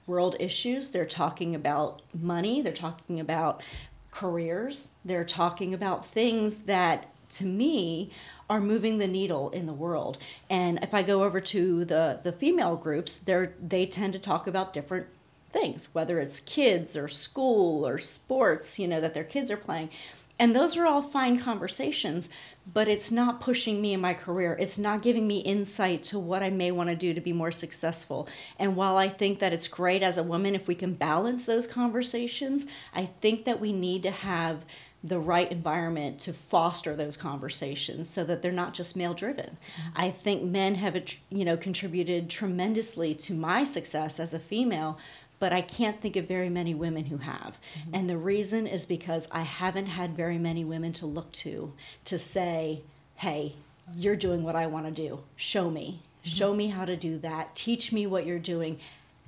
world 0.07 0.37
issues, 0.41 0.91
they're 0.91 1.07
talking 1.07 1.55
about 1.55 2.03
money, 2.13 2.61
they're 2.63 2.73
talking 2.73 3.21
about 3.21 3.63
careers, 4.11 4.89
they're 5.05 5.25
talking 5.25 5.73
about 5.73 6.05
things 6.05 6.61
that 6.61 7.07
to 7.31 7.47
me 7.47 8.11
are 8.49 8.61
moving 8.61 8.99
the 8.99 9.07
needle 9.07 9.51
in 9.51 9.67
the 9.67 9.73
world. 9.73 10.19
And 10.49 10.79
if 10.83 10.95
I 10.95 11.03
go 11.03 11.23
over 11.23 11.41
to 11.41 11.85
the 11.85 12.21
the 12.23 12.33
female 12.33 12.77
groups, 12.77 13.17
they 13.17 13.49
they 13.61 13.87
tend 13.87 14.13
to 14.15 14.19
talk 14.19 14.47
about 14.47 14.73
different 14.73 15.07
things, 15.51 15.89
whether 15.93 16.19
it's 16.19 16.41
kids 16.41 16.97
or 16.97 17.09
school 17.09 17.87
or 17.87 17.99
sports, 17.99 18.79
you 18.79 18.87
know, 18.87 19.01
that 19.01 19.15
their 19.15 19.25
kids 19.25 19.51
are 19.51 19.57
playing. 19.57 19.91
And 20.39 20.57
those 20.57 20.75
are 20.79 20.87
all 20.87 21.03
fine 21.03 21.39
conversations, 21.39 22.31
but 22.73 22.89
it's 22.89 23.13
not 23.13 23.43
pushing 23.43 23.83
me 23.83 23.93
in 23.93 24.01
my 24.01 24.15
career. 24.15 24.57
It's 24.59 24.79
not 24.79 25.03
giving 25.03 25.27
me 25.27 25.41
insight 25.41 26.03
to 26.05 26.19
what 26.19 26.43
I 26.43 26.49
may 26.49 26.71
want 26.73 26.89
to 26.89 26.97
do 26.97 27.13
to 27.13 27.21
be 27.21 27.35
more 27.35 27.51
successful. 27.51 28.27
And 28.59 28.75
while 28.75 28.97
I 28.97 29.07
think 29.11 29.39
that 29.41 29.53
it's 29.53 29.69
great 29.69 30.03
as 30.03 30.17
a 30.17 30.23
woman 30.23 30.55
if 30.55 30.67
we 30.67 30.75
can 30.75 30.95
balance 30.95 31.45
those 31.45 31.67
conversations, 31.67 32.67
I 32.95 33.05
think 33.05 33.45
that 33.45 33.61
we 33.61 33.75
need 33.75 34.03
to 34.05 34.11
have 34.11 34.65
the 35.03 35.19
right 35.19 35.51
environment 35.51 36.19
to 36.21 36.33
foster 36.33 36.95
those 36.95 37.17
conversations 37.17 38.09
so 38.09 38.23
that 38.25 38.43
they're 38.43 38.53
not 38.53 38.75
just 38.75 38.97
male 38.97 39.15
driven. 39.15 39.47
Mm-hmm. 39.47 40.01
I 40.01 40.11
think 40.11 40.43
men 40.43 40.75
have 40.75 41.01
you 41.31 41.45
know 41.45 41.57
contributed 41.57 42.29
tremendously 42.29 43.15
to 43.15 43.35
my 43.35 43.65
success 43.65 44.21
as 44.21 44.35
a 44.35 44.39
female 44.39 44.99
but 45.41 45.55
I 45.55 45.63
can't 45.63 45.99
think 45.99 46.17
of 46.17 46.29
very 46.29 46.51
many 46.51 46.75
women 46.75 47.07
who 47.07 47.17
have. 47.17 47.59
Mm-hmm. 47.75 47.95
And 47.95 48.11
the 48.11 48.19
reason 48.19 48.67
is 48.67 48.87
because 48.87 49.27
I 49.33 49.41
haven't 49.41 49.87
had 49.87 50.15
very 50.15 50.39
many 50.39 50.65
women 50.65 50.93
to 50.95 51.07
look 51.07 51.33
to 51.33 51.73
to 52.05 52.19
say, 52.19 52.83
hey, 53.17 53.55
you're 53.97 54.17
doing 54.17 54.45
what 54.45 54.55
I 54.55 54.67
want 54.67 54.87
to 54.87 54.93
do. 54.93 55.21
Show 55.37 55.71
me. 55.71 56.03
Mm-hmm. 56.03 56.29
Show 56.29 56.55
me 56.55 56.69
how 56.69 56.85
to 56.85 56.95
do 56.95 57.19
that. 57.19 57.57
Teach 57.57 57.91
me 57.91 58.07
what 58.07 58.27
you're 58.27 58.39
doing. 58.39 58.79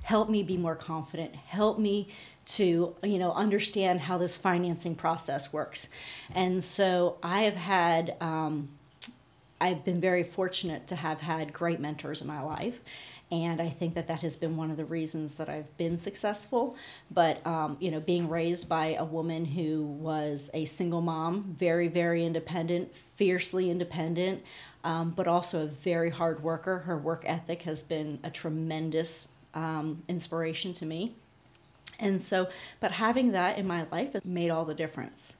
Help 0.03 0.29
me 0.29 0.43
be 0.43 0.57
more 0.57 0.75
confident. 0.75 1.33
Help 1.35 1.79
me 1.79 2.09
to 2.45 2.95
you 3.03 3.19
know 3.19 3.31
understand 3.33 4.01
how 4.01 4.17
this 4.17 4.35
financing 4.35 4.95
process 4.95 5.53
works 5.53 5.89
and 6.35 6.63
so 6.63 7.17
i 7.23 7.43
have 7.43 7.55
had 7.55 8.15
um, 8.21 8.69
i've 9.61 9.83
been 9.85 10.01
very 10.01 10.23
fortunate 10.23 10.85
to 10.87 10.95
have 10.95 11.21
had 11.21 11.53
great 11.53 11.79
mentors 11.79 12.21
in 12.21 12.27
my 12.27 12.41
life 12.41 12.79
and 13.33 13.59
I 13.59 13.69
think 13.69 13.95
that 13.95 14.07
that 14.09 14.21
has 14.21 14.35
been 14.35 14.55
one 14.57 14.69
of 14.69 14.77
the 14.77 14.85
reasons 14.85 15.33
that 15.35 15.49
I've 15.49 15.75
been 15.75 15.97
successful. 15.97 16.77
But 17.09 17.45
um, 17.47 17.77
you 17.79 17.89
know, 17.89 17.99
being 17.99 18.29
raised 18.29 18.69
by 18.69 18.93
a 18.93 19.03
woman 19.03 19.43
who 19.43 19.85
was 19.85 20.51
a 20.53 20.65
single 20.65 21.01
mom, 21.01 21.55
very 21.57 21.87
very 21.87 22.25
independent, 22.25 22.95
fiercely 22.95 23.71
independent, 23.71 24.43
um, 24.83 25.11
but 25.15 25.27
also 25.27 25.63
a 25.63 25.67
very 25.67 26.11
hard 26.11 26.43
worker. 26.43 26.77
Her 26.79 26.97
work 26.97 27.23
ethic 27.25 27.63
has 27.63 27.81
been 27.81 28.19
a 28.23 28.29
tremendous 28.29 29.29
um, 29.55 30.03
inspiration 30.07 30.73
to 30.73 30.85
me. 30.85 31.15
And 32.03 32.21
so, 32.21 32.49
but 32.79 32.91
having 32.91 33.31
that 33.31 33.57
in 33.57 33.65
my 33.65 33.87
life 33.91 34.13
has 34.13 34.23
made 34.25 34.49
all 34.49 34.65
the 34.65 34.75
difference 34.75 35.37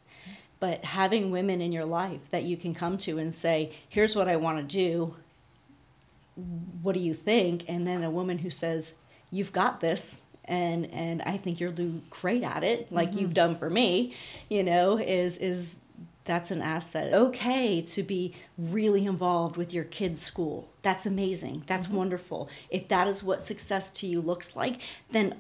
but 0.64 0.86
having 0.86 1.30
women 1.30 1.60
in 1.62 1.74
your 1.74 1.84
life 1.84 2.30
that 2.30 2.44
you 2.44 2.56
can 2.56 2.74
come 2.74 2.98
to 2.98 3.18
and 3.18 3.34
say, 3.34 3.70
here's 3.90 4.16
what 4.16 4.30
I 4.30 4.38
want 4.38 4.60
to 4.60 4.64
do, 4.64 5.14
what 6.82 6.94
do 6.94 7.02
you 7.02 7.14
think? 7.14 7.66
And 7.68 7.86
then 7.86 8.02
a 8.02 8.10
woman 8.10 8.38
who 8.38 8.50
says, 8.50 8.94
you've 9.30 9.52
got 9.52 9.82
this. 9.82 10.22
And, 10.46 10.90
and 10.92 11.22
I 11.24 11.36
think 11.36 11.60
you'll 11.60 11.74
do 11.74 12.02
great 12.10 12.44
at 12.44 12.64
it, 12.64 12.90
like 12.94 13.10
mm-hmm. 13.10 13.20
you've 13.20 13.34
done 13.34 13.58
for 13.58 13.70
me, 13.70 14.14
you 14.50 14.64
know, 14.64 14.98
is, 14.98 15.38
is 15.38 15.80
that's 16.24 16.50
an 16.50 16.62
asset. 16.62 17.14
Okay 17.14 17.82
to 17.82 18.02
be 18.02 18.34
really 18.58 19.06
involved 19.06 19.58
with 19.58 19.74
your 19.74 19.84
kids' 19.84 20.22
school. 20.22 20.70
That's 20.82 21.06
amazing. 21.06 21.64
That's 21.68 21.88
mm-hmm. 21.88 21.98
wonderful. 21.98 22.50
If 22.70 22.88
that 22.88 23.08
is 23.08 23.22
what 23.22 23.44
success 23.44 23.92
to 24.00 24.08
you 24.08 24.22
looks 24.22 24.56
like, 24.56 24.80
then 25.12 25.36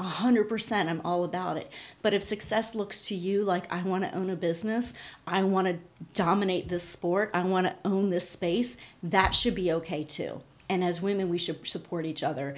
100% 0.00 0.88
I'm 0.88 1.00
all 1.04 1.24
about 1.24 1.56
it. 1.56 1.72
But 2.02 2.14
if 2.14 2.22
success 2.22 2.74
looks 2.74 3.06
to 3.08 3.14
you 3.14 3.42
like 3.42 3.72
I 3.72 3.82
want 3.82 4.04
to 4.04 4.14
own 4.14 4.30
a 4.30 4.36
business, 4.36 4.94
I 5.26 5.42
want 5.42 5.66
to 5.66 5.78
dominate 6.14 6.68
this 6.68 6.84
sport, 6.84 7.30
I 7.34 7.42
want 7.42 7.66
to 7.66 7.74
own 7.84 8.10
this 8.10 8.28
space, 8.28 8.76
that 9.02 9.34
should 9.34 9.54
be 9.54 9.72
okay 9.72 10.04
too. 10.04 10.40
And 10.68 10.84
as 10.84 11.02
women, 11.02 11.28
we 11.28 11.38
should 11.38 11.66
support 11.66 12.06
each 12.06 12.22
other 12.22 12.54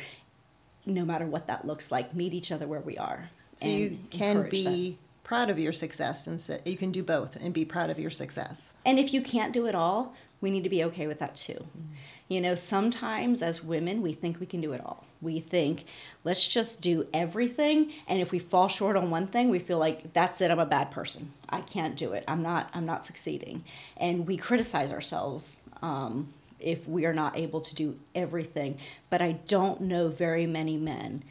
no 0.87 1.05
matter 1.05 1.27
what 1.27 1.47
that 1.47 1.67
looks 1.67 1.93
like, 1.93 2.15
meet 2.15 2.35
each 2.35 2.51
other 2.53 2.67
where 2.67 2.81
we 2.81 2.97
are. 2.99 3.29
So 3.57 3.67
you 3.67 3.99
can 4.11 4.49
be 4.49 4.91
that. 4.91 5.25
proud 5.25 5.51
of 5.51 5.59
your 5.59 5.73
success 5.73 6.27
and 6.27 6.43
you 6.65 6.77
can 6.77 6.91
do 6.91 7.03
both 7.03 7.37
and 7.37 7.53
be 7.53 7.65
proud 7.65 7.91
of 7.91 7.99
your 7.99 8.11
success. 8.11 8.73
And 8.87 8.99
if 8.99 9.13
you 9.13 9.21
can't 9.21 9.53
do 9.53 9.67
it 9.67 9.75
all, 9.75 10.15
we 10.41 10.51
need 10.51 10.65
to 10.65 10.71
be 10.71 10.83
okay 10.85 11.07
with 11.07 11.19
that 11.19 11.37
too. 11.37 11.53
Mm-hmm. 11.53 11.95
You 12.29 12.41
know, 12.41 12.55
sometimes 12.55 13.43
as 13.43 13.63
women, 13.63 14.01
we 14.03 14.15
think 14.15 14.41
we 14.41 14.47
can 14.47 14.61
do 14.61 14.73
it 14.73 14.81
all. 14.85 15.05
We 15.23 15.41
think, 15.41 15.85
let's 16.25 16.47
just 16.49 16.81
do 16.81 17.07
everything, 17.13 17.93
and 18.09 18.21
if 18.21 18.33
we 18.33 18.39
fall 18.39 18.69
short 18.69 18.97
on 18.97 19.11
one 19.11 19.27
thing, 19.27 19.51
we 19.51 19.59
feel 19.59 19.79
like 19.79 20.13
that's 20.13 20.41
it. 20.41 20.51
I'm 20.51 20.59
a 20.59 20.67
bad 20.67 20.91
person. 20.91 21.33
I 21.49 21.61
can't 21.61 21.97
do 21.97 22.13
it. 22.13 22.25
I'm 22.27 22.43
not. 22.43 22.71
I'm 22.73 22.87
not 22.87 23.05
succeeding, 23.05 23.65
and 23.97 24.27
we 24.27 24.37
criticize 24.37 24.93
ourselves 24.93 25.63
um, 25.83 26.33
if 26.59 26.89
we 26.89 27.05
are 27.05 27.13
not 27.13 27.37
able 27.37 27.61
to 27.61 27.75
do 27.75 27.99
everything. 28.15 28.79
But 29.11 29.21
I 29.21 29.33
don't 29.47 29.83
know 29.83 30.09
very 30.09 30.47
many 30.47 30.77
men 30.79 31.23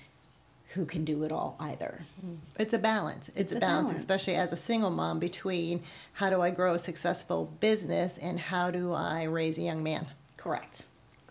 who 0.74 0.86
can 0.86 1.04
do 1.04 1.24
it 1.24 1.32
all 1.32 1.56
either. 1.60 2.06
It's 2.60 2.74
a 2.74 2.78
balance. 2.78 3.30
It's, 3.30 3.38
it's 3.38 3.54
a, 3.54 3.58
a 3.58 3.60
balance, 3.60 3.90
balance, 3.90 4.00
especially 4.00 4.36
as 4.36 4.52
a 4.52 4.58
single 4.58 4.92
mom, 4.92 5.18
between 5.20 5.82
how 6.14 6.30
do 6.30 6.42
I 6.42 6.52
grow 6.52 6.76
a 6.76 6.80
successful 6.80 7.52
business 7.60 8.20
and 8.20 8.40
how 8.40 8.70
do 8.70 8.94
I 8.94 9.24
raise 9.24 9.58
a 9.58 9.62
young 9.62 9.82
man. 9.82 10.06
Correct. 10.38 10.86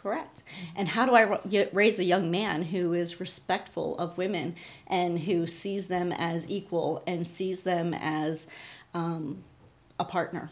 Correct. 0.08 0.42
And 0.74 0.88
how 0.88 1.04
do 1.04 1.14
I 1.14 1.68
raise 1.74 1.98
a 1.98 2.04
young 2.04 2.30
man 2.30 2.62
who 2.62 2.94
is 2.94 3.20
respectful 3.20 3.98
of 3.98 4.16
women 4.16 4.54
and 4.86 5.18
who 5.18 5.46
sees 5.46 5.86
them 5.88 6.12
as 6.12 6.48
equal 6.48 7.02
and 7.06 7.26
sees 7.26 7.62
them 7.62 7.92
as 7.92 8.46
um, 8.94 9.44
a 10.00 10.06
partner? 10.06 10.48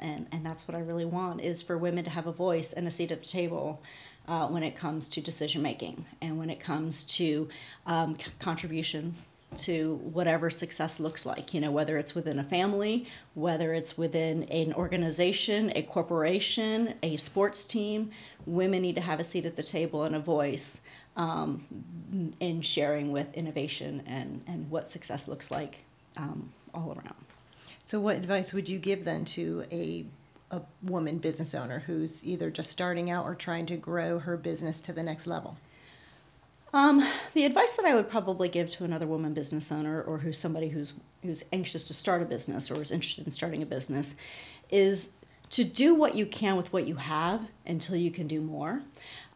And, 0.00 0.28
and 0.30 0.46
that's 0.46 0.68
what 0.68 0.76
I 0.76 0.80
really 0.80 1.04
want 1.04 1.40
is 1.40 1.60
for 1.60 1.76
women 1.76 2.04
to 2.04 2.10
have 2.10 2.28
a 2.28 2.32
voice 2.32 2.72
and 2.72 2.86
a 2.86 2.92
seat 2.92 3.10
at 3.10 3.20
the 3.20 3.26
table 3.26 3.82
uh, 4.28 4.46
when 4.46 4.62
it 4.62 4.76
comes 4.76 5.08
to 5.08 5.20
decision 5.20 5.60
making 5.60 6.04
and 6.22 6.38
when 6.38 6.48
it 6.48 6.60
comes 6.60 7.04
to 7.16 7.48
um, 7.84 8.16
contributions 8.38 9.28
to 9.56 9.96
whatever 10.12 10.50
success 10.50 11.00
looks 11.00 11.24
like, 11.24 11.54
you 11.54 11.60
know, 11.60 11.70
whether 11.70 11.96
it's 11.96 12.14
within 12.14 12.38
a 12.38 12.44
family, 12.44 13.06
whether 13.34 13.72
it's 13.72 13.96
within 13.96 14.44
an 14.44 14.72
organization, 14.74 15.72
a 15.74 15.82
corporation, 15.82 16.94
a 17.02 17.16
sports 17.16 17.64
team, 17.64 18.10
women 18.46 18.82
need 18.82 18.94
to 18.94 19.00
have 19.00 19.20
a 19.20 19.24
seat 19.24 19.46
at 19.46 19.56
the 19.56 19.62
table 19.62 20.04
and 20.04 20.14
a 20.14 20.20
voice 20.20 20.82
um, 21.16 21.64
in 22.40 22.60
sharing 22.60 23.10
with 23.10 23.32
innovation 23.34 24.02
and, 24.06 24.42
and 24.46 24.70
what 24.70 24.88
success 24.88 25.28
looks 25.28 25.50
like 25.50 25.78
um, 26.16 26.52
all 26.74 26.92
around. 26.92 27.16
So, 27.84 28.00
what 28.00 28.16
advice 28.16 28.52
would 28.52 28.68
you 28.68 28.78
give 28.78 29.04
then 29.04 29.24
to 29.26 29.64
a 29.72 30.04
a 30.50 30.62
woman 30.82 31.18
business 31.18 31.54
owner 31.54 31.80
who's 31.80 32.24
either 32.24 32.50
just 32.50 32.70
starting 32.70 33.10
out 33.10 33.26
or 33.26 33.34
trying 33.34 33.66
to 33.66 33.76
grow 33.76 34.18
her 34.18 34.36
business 34.36 34.80
to 34.80 34.92
the 34.92 35.02
next 35.02 35.26
level? 35.26 35.58
Um, 36.74 37.02
the 37.34 37.44
advice 37.44 37.76
that 37.76 37.86
I 37.86 37.94
would 37.94 38.10
probably 38.10 38.48
give 38.48 38.68
to 38.70 38.84
another 38.84 39.06
woman 39.06 39.32
business 39.32 39.72
owner 39.72 40.02
or 40.02 40.18
who's 40.18 40.38
somebody 40.38 40.68
who's 40.68 41.00
who's 41.22 41.44
anxious 41.52 41.88
to 41.88 41.94
start 41.94 42.22
a 42.22 42.24
business 42.24 42.70
or 42.70 42.80
is 42.80 42.90
interested 42.90 43.24
in 43.24 43.30
starting 43.30 43.62
a 43.62 43.66
business 43.66 44.14
is 44.70 45.12
to 45.50 45.64
do 45.64 45.94
what 45.94 46.14
you 46.14 46.26
can 46.26 46.56
with 46.56 46.72
what 46.72 46.86
you 46.86 46.96
have 46.96 47.40
until 47.66 47.96
you 47.96 48.10
can 48.10 48.26
do 48.26 48.40
more. 48.40 48.82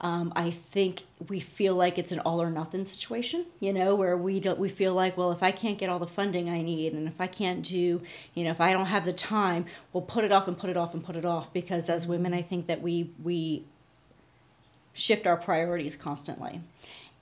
Um, 0.03 0.33
I 0.37 0.51
think 0.51 1.05
we 1.29 1.40
feel 1.40 1.75
like 1.75 1.97
it's 1.97 2.12
an 2.12 2.18
all 2.21 2.42
or 2.42 2.51
nothing 2.51 2.85
situation, 2.85 3.47
you 3.61 3.73
know, 3.73 3.95
where 3.95 4.16
we 4.16 4.40
don't 4.40 4.59
we 4.59 4.68
feel 4.68 4.95
like, 4.95 5.16
well, 5.16 5.33
if 5.33 5.42
I 5.42 5.53
can't 5.53 5.79
get 5.79 5.88
all 5.88 6.01
the 6.01 6.07
funding 6.07 6.51
I 6.51 6.61
need, 6.61 6.92
and 6.92 7.09
if 7.09 7.21
I 7.21 7.29
can't 7.29 7.62
do, 7.62 8.03
you 8.35 8.45
know, 8.45 8.51
if 8.51 8.61
I 8.61 8.73
don't 8.73 8.87
have 8.87 9.05
the 9.05 9.12
time, 9.12 9.64
we'll 9.92 10.03
put 10.03 10.25
it 10.25 10.33
off 10.33 10.49
and 10.49 10.59
put 10.59 10.68
it 10.68 10.77
off 10.77 10.92
and 10.92 11.03
put 11.03 11.16
it 11.16 11.25
off. 11.25 11.53
Because 11.53 11.88
as 11.88 12.07
women, 12.07 12.35
I 12.35 12.42
think 12.42 12.66
that 12.66 12.83
we 12.83 13.11
we 13.23 13.64
shift 14.92 15.27
our 15.27 15.37
priorities 15.37 15.97
constantly. 15.97 16.61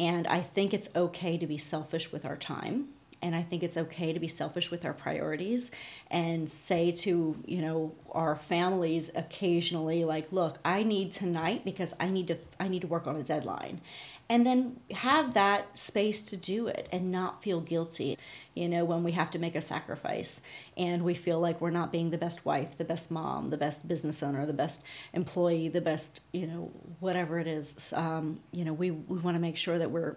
And 0.00 0.26
I 0.26 0.40
think 0.40 0.72
it's 0.72 0.88
okay 0.96 1.36
to 1.36 1.46
be 1.46 1.58
selfish 1.58 2.10
with 2.10 2.24
our 2.24 2.36
time. 2.36 2.88
And 3.20 3.36
I 3.36 3.42
think 3.42 3.62
it's 3.62 3.76
okay 3.76 4.14
to 4.14 4.18
be 4.18 4.28
selfish 4.28 4.70
with 4.70 4.86
our 4.86 4.94
priorities 4.94 5.70
and 6.10 6.50
say 6.50 6.90
to, 6.92 7.36
you 7.44 7.60
know, 7.60 7.92
our 8.12 8.34
families 8.34 9.10
occasionally 9.14 10.06
like, 10.06 10.32
look, 10.32 10.56
I 10.64 10.84
need 10.84 11.12
tonight 11.12 11.66
because 11.66 11.94
I 12.00 12.08
need 12.08 12.28
to 12.28 12.38
I 12.58 12.68
need 12.68 12.80
to 12.80 12.86
work 12.86 13.06
on 13.06 13.16
a 13.16 13.22
deadline 13.22 13.82
and 14.30 14.46
then 14.46 14.76
have 14.92 15.34
that 15.34 15.76
space 15.76 16.24
to 16.24 16.36
do 16.36 16.68
it 16.68 16.88
and 16.92 17.10
not 17.10 17.42
feel 17.42 17.60
guilty 17.60 18.16
you 18.54 18.68
know 18.68 18.84
when 18.84 19.02
we 19.02 19.12
have 19.12 19.30
to 19.30 19.38
make 19.38 19.56
a 19.56 19.60
sacrifice 19.60 20.40
and 20.76 21.02
we 21.02 21.12
feel 21.12 21.40
like 21.40 21.60
we're 21.60 21.68
not 21.68 21.92
being 21.92 22.10
the 22.10 22.16
best 22.16 22.46
wife 22.46 22.78
the 22.78 22.84
best 22.84 23.10
mom 23.10 23.50
the 23.50 23.56
best 23.58 23.86
business 23.86 24.22
owner 24.22 24.46
the 24.46 24.52
best 24.52 24.84
employee 25.12 25.68
the 25.68 25.80
best 25.80 26.20
you 26.32 26.46
know 26.46 26.70
whatever 27.00 27.38
it 27.38 27.46
is 27.46 27.92
um, 27.94 28.40
you 28.52 28.64
know 28.64 28.72
we, 28.72 28.90
we 28.92 29.18
want 29.18 29.34
to 29.34 29.40
make 29.40 29.56
sure 29.56 29.78
that 29.78 29.90
we're 29.90 30.16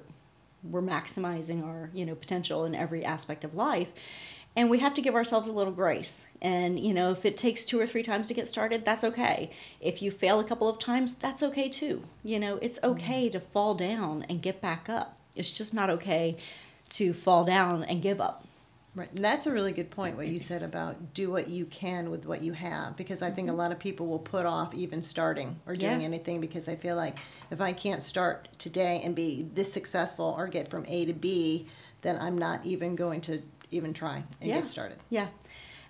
we're 0.63 0.81
maximizing 0.81 1.65
our 1.65 1.89
you 1.93 2.05
know 2.05 2.15
potential 2.15 2.65
in 2.65 2.75
every 2.75 3.03
aspect 3.03 3.43
of 3.43 3.55
life 3.55 3.89
and 4.55 4.69
we 4.69 4.79
have 4.79 4.93
to 4.93 5.01
give 5.01 5.15
ourselves 5.15 5.47
a 5.47 5.53
little 5.53 5.73
grace 5.73 6.27
and 6.41 6.79
you 6.79 6.93
know 6.93 7.11
if 7.11 7.25
it 7.25 7.37
takes 7.37 7.65
two 7.65 7.79
or 7.79 7.87
three 7.87 8.03
times 8.03 8.27
to 8.27 8.33
get 8.33 8.47
started 8.47 8.85
that's 8.85 9.03
okay 9.03 9.49
if 9.79 10.01
you 10.01 10.11
fail 10.11 10.39
a 10.39 10.43
couple 10.43 10.69
of 10.69 10.79
times 10.79 11.15
that's 11.15 11.43
okay 11.43 11.69
too 11.69 12.03
you 12.23 12.39
know 12.39 12.57
it's 12.61 12.79
mm-hmm. 12.79 12.91
okay 12.91 13.29
to 13.29 13.39
fall 13.39 13.75
down 13.75 14.23
and 14.29 14.41
get 14.41 14.61
back 14.61 14.89
up 14.89 15.17
it's 15.35 15.51
just 15.51 15.73
not 15.73 15.89
okay 15.89 16.35
to 16.89 17.13
fall 17.13 17.43
down 17.43 17.83
and 17.83 18.01
give 18.01 18.21
up 18.21 18.45
Right, 18.95 19.09
and 19.09 19.25
that's 19.25 19.47
a 19.47 19.51
really 19.51 19.71
good 19.71 19.89
point. 19.89 20.17
What 20.17 20.27
you 20.27 20.37
said 20.37 20.61
about 20.61 21.15
do 21.15 21.31
what 21.31 21.47
you 21.47 21.65
can 21.65 22.11
with 22.11 22.27
what 22.27 22.43
you 22.43 22.53
have, 22.53 22.95
because 22.95 23.23
I 23.23 23.31
think 23.31 23.47
a 23.47 23.51
mm-hmm. 23.51 23.57
lot 23.59 23.71
of 23.71 23.79
people 23.79 24.05
will 24.05 24.19
put 24.19 24.45
off 24.45 24.71
even 24.75 25.01
starting 25.01 25.59
or 25.65 25.73
doing 25.73 26.01
yeah. 26.01 26.07
anything 26.07 26.39
because 26.39 26.65
they 26.65 26.75
feel 26.75 26.95
like 26.95 27.17
if 27.49 27.59
I 27.59 27.73
can't 27.73 28.03
start 28.03 28.49
today 28.59 29.01
and 29.03 29.15
be 29.15 29.47
this 29.55 29.73
successful 29.73 30.35
or 30.37 30.47
get 30.47 30.67
from 30.67 30.85
A 30.87 31.05
to 31.05 31.13
B, 31.13 31.67
then 32.03 32.19
I'm 32.19 32.37
not 32.37 32.63
even 32.65 32.95
going 32.95 33.21
to 33.21 33.41
even 33.73 33.93
try 33.93 34.23
and 34.39 34.49
yeah. 34.49 34.59
get 34.59 34.67
started. 34.67 34.97
Yeah. 35.09 35.27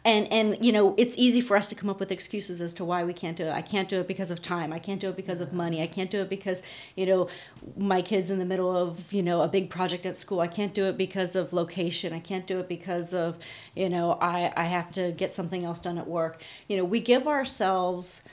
And 0.05 0.27
and 0.33 0.63
you 0.63 0.73
know, 0.73 0.95
it's 0.97 1.17
easy 1.17 1.39
for 1.39 1.55
us 1.55 1.69
to 1.69 1.75
come 1.75 1.89
up 1.89 1.99
with 1.99 2.11
excuses 2.11 2.59
as 2.59 2.73
to 2.75 2.83
why 2.83 3.05
we 3.05 3.13
can't 3.13 3.37
do 3.37 3.45
it. 3.45 3.53
I 3.53 3.61
can't 3.61 3.87
do 3.87 4.01
it 4.01 4.07
because 4.07 4.31
of 4.31 4.41
time. 4.41 4.73
I 4.73 4.79
can't 4.79 4.99
do 4.99 5.09
it 5.09 5.15
because 5.15 5.39
of 5.39 5.53
money. 5.53 5.81
I 5.81 5.87
can't 5.87 6.11
do 6.11 6.19
it 6.19 6.29
because, 6.29 6.61
you 6.97 7.05
know, 7.05 7.29
my 7.77 8.01
kids 8.01 8.29
in 8.29 8.37
the 8.37 8.45
middle 8.45 8.75
of, 8.75 9.13
you 9.13 9.23
know, 9.23 9.41
a 9.41 9.47
big 9.47 9.69
project 9.69 10.05
at 10.05 10.17
school. 10.17 10.41
I 10.41 10.47
can't 10.47 10.73
do 10.73 10.85
it 10.87 10.97
because 10.97 11.37
of 11.37 11.53
location. 11.53 12.11
I 12.11 12.19
can't 12.19 12.45
do 12.45 12.59
it 12.59 12.67
because 12.67 13.13
of, 13.13 13.37
you 13.75 13.89
know, 13.89 14.17
I 14.19 14.51
I 14.57 14.65
have 14.65 14.91
to 14.93 15.13
get 15.13 15.31
something 15.31 15.63
else 15.63 15.79
done 15.79 15.97
at 15.97 16.07
work. 16.07 16.41
You 16.67 16.75
know, 16.75 16.83
we 16.83 16.99
give 16.99 17.25
ourselves 17.25 18.23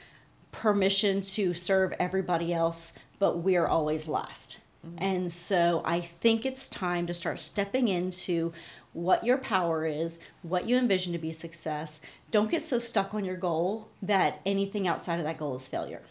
permission 0.51 1.21
to 1.21 1.55
serve 1.55 1.93
everybody 2.01 2.53
else, 2.53 2.95
but 3.21 3.39
we're 3.39 3.67
always 3.67 4.09
last. 4.09 4.61
Mm-hmm. 4.87 5.05
And 5.05 5.33
so 5.33 5.83
I 5.85 6.01
think 6.01 6.47
it's 6.47 6.69
time 6.69 7.07
to 7.07 7.15
start 7.15 7.39
stepping 7.39 7.89
into 7.89 8.53
what 8.93 9.25
your 9.25 9.39
power 9.39 9.85
is, 9.85 10.19
what 10.43 10.67
you 10.67 10.77
envision 10.77 11.13
to 11.13 11.19
be 11.19 11.33
success. 11.33 12.01
Don't 12.31 12.51
get 12.51 12.63
so 12.63 12.79
stuck 12.79 13.15
on 13.15 13.25
your 13.25 13.37
goal 13.37 13.89
that 14.03 14.41
anything 14.45 14.89
outside 14.89 15.19
of 15.19 15.25
that 15.25 15.39
goal 15.39 15.55
is 15.57 15.69
failure. 15.69 16.03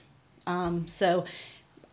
Um, 0.47 0.87
so, 0.87 1.25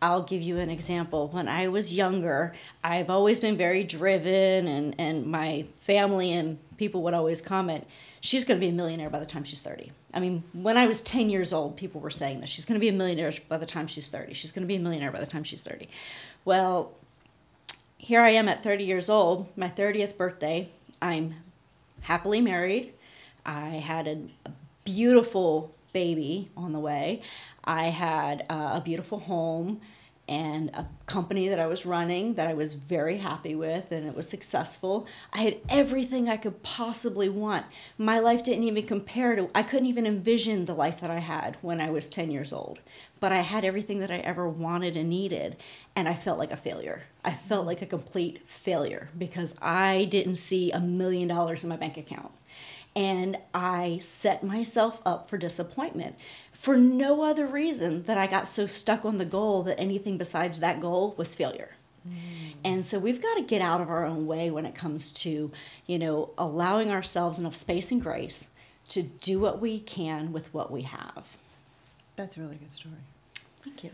I'll 0.01 0.23
give 0.23 0.43
you 0.43 0.59
an 0.59 0.69
example. 0.69 1.27
When 1.29 1.47
I 1.47 1.69
was 1.69 1.93
younger, 1.93 2.53
I've 2.83 3.09
always 3.09 3.39
been 3.39 3.57
very 3.57 3.83
driven, 3.83 4.67
and, 4.67 4.95
and 4.99 5.25
my 5.25 5.65
family 5.73 6.31
and 6.33 6.59
people 6.77 7.01
would 7.03 7.15
always 7.15 7.41
comment, 7.41 7.87
she's 8.21 8.45
going 8.45 8.59
to 8.59 8.63
be 8.63 8.69
a 8.69 8.73
millionaire 8.73 9.09
by 9.09 9.19
the 9.19 9.25
time 9.25 9.43
she's 9.43 9.61
30. 9.61 9.91
I 10.13 10.19
mean, 10.19 10.43
when 10.53 10.77
I 10.77 10.85
was 10.85 11.01
10 11.01 11.29
years 11.29 11.51
old, 11.51 11.77
people 11.77 11.99
were 11.99 12.11
saying 12.11 12.41
that 12.41 12.49
She's 12.49 12.65
going 12.65 12.75
to 12.75 12.79
be 12.79 12.89
a 12.89 12.93
millionaire 12.93 13.33
by 13.49 13.57
the 13.57 13.65
time 13.65 13.87
she's 13.87 14.07
30. 14.07 14.33
She's 14.33 14.51
going 14.51 14.63
to 14.63 14.67
be 14.67 14.75
a 14.75 14.79
millionaire 14.79 15.11
by 15.11 15.19
the 15.19 15.25
time 15.25 15.43
she's 15.43 15.63
30. 15.63 15.89
Well, 16.45 16.95
here 17.97 18.21
I 18.21 18.29
am 18.29 18.47
at 18.47 18.63
30 18.63 18.83
years 18.83 19.09
old, 19.09 19.55
my 19.57 19.69
30th 19.69 20.15
birthday. 20.15 20.69
I'm 21.01 21.35
happily 22.03 22.41
married. 22.41 22.93
I 23.45 23.69
had 23.69 24.07
a, 24.07 24.17
a 24.45 24.51
beautiful 24.83 25.73
baby 25.93 26.49
on 26.55 26.73
the 26.73 26.79
way. 26.79 27.21
I 27.63 27.85
had 27.87 28.45
uh, 28.49 28.71
a 28.73 28.81
beautiful 28.81 29.19
home 29.19 29.81
and 30.27 30.69
a 30.73 30.85
company 31.05 31.47
that 31.47 31.59
I 31.59 31.67
was 31.67 31.85
running 31.85 32.33
that 32.33 32.47
I 32.47 32.53
was 32.53 32.73
very 32.73 33.17
happy 33.17 33.55
with 33.55 33.91
and 33.91 34.05
it 34.05 34.15
was 34.15 34.27
successful. 34.27 35.07
I 35.31 35.39
had 35.39 35.57
everything 35.69 36.27
I 36.27 36.37
could 36.37 36.61
possibly 36.63 37.29
want. 37.29 37.65
My 37.97 38.19
life 38.19 38.43
didn't 38.43 38.65
even 38.65 38.85
compare 38.85 39.35
to, 39.35 39.49
I 39.55 39.63
couldn't 39.63 39.85
even 39.87 40.05
envision 40.05 40.65
the 40.65 40.73
life 40.73 40.99
that 40.99 41.11
I 41.11 41.19
had 41.19 41.57
when 41.61 41.79
I 41.79 41.89
was 41.89 42.09
10 42.09 42.29
years 42.29 42.51
old. 42.51 42.79
But 43.19 43.31
I 43.31 43.41
had 43.41 43.63
everything 43.63 43.99
that 43.99 44.11
I 44.11 44.17
ever 44.17 44.47
wanted 44.47 44.97
and 44.97 45.09
needed 45.09 45.59
and 45.95 46.07
I 46.07 46.13
felt 46.13 46.39
like 46.39 46.51
a 46.51 46.57
failure. 46.57 47.03
I 47.23 47.31
felt 47.31 47.63
mm. 47.63 47.67
like 47.67 47.81
a 47.81 47.87
complete 47.87 48.47
failure 48.47 49.09
because 49.17 49.57
I 49.61 50.05
didn't 50.05 50.35
see 50.35 50.71
a 50.71 50.79
million 50.79 51.27
dollars 51.27 51.63
in 51.63 51.69
my 51.69 51.77
bank 51.77 51.97
account 51.97 52.31
and 52.97 53.37
I 53.53 53.99
set 53.99 54.43
myself 54.43 55.03
up 55.05 55.29
for 55.29 55.37
disappointment 55.37 56.15
for 56.51 56.75
no 56.75 57.23
other 57.23 57.45
reason 57.45 58.01
that 58.03 58.17
I 58.17 58.25
got 58.25 58.47
so 58.47 58.65
stuck 58.65 59.05
on 59.05 59.17
the 59.17 59.25
goal 59.25 59.61
that 59.63 59.79
anything 59.79 60.17
besides 60.17 60.59
that 60.59 60.81
goal 60.81 61.13
was 61.15 61.35
failure. 61.35 61.75
Mm. 62.09 62.55
And 62.65 62.85
so 62.87 62.97
we've 62.97 63.21
got 63.21 63.35
to 63.35 63.43
get 63.43 63.61
out 63.61 63.81
of 63.81 63.91
our 63.91 64.03
own 64.03 64.25
way 64.25 64.49
when 64.49 64.65
it 64.65 64.73
comes 64.73 65.13
to, 65.21 65.51
you 65.85 65.99
know, 65.99 66.31
allowing 66.39 66.89
ourselves 66.89 67.37
enough 67.37 67.55
space 67.55 67.91
and 67.91 68.01
grace 68.01 68.49
to 68.89 69.03
do 69.03 69.39
what 69.39 69.61
we 69.61 69.79
can 69.79 70.33
with 70.33 70.51
what 70.51 70.71
we 70.71 70.81
have. 70.81 71.37
That's 72.15 72.35
a 72.35 72.41
really 72.41 72.55
good 72.55 72.71
story. 72.71 72.95
Thank 73.63 73.83
you. 73.83 73.91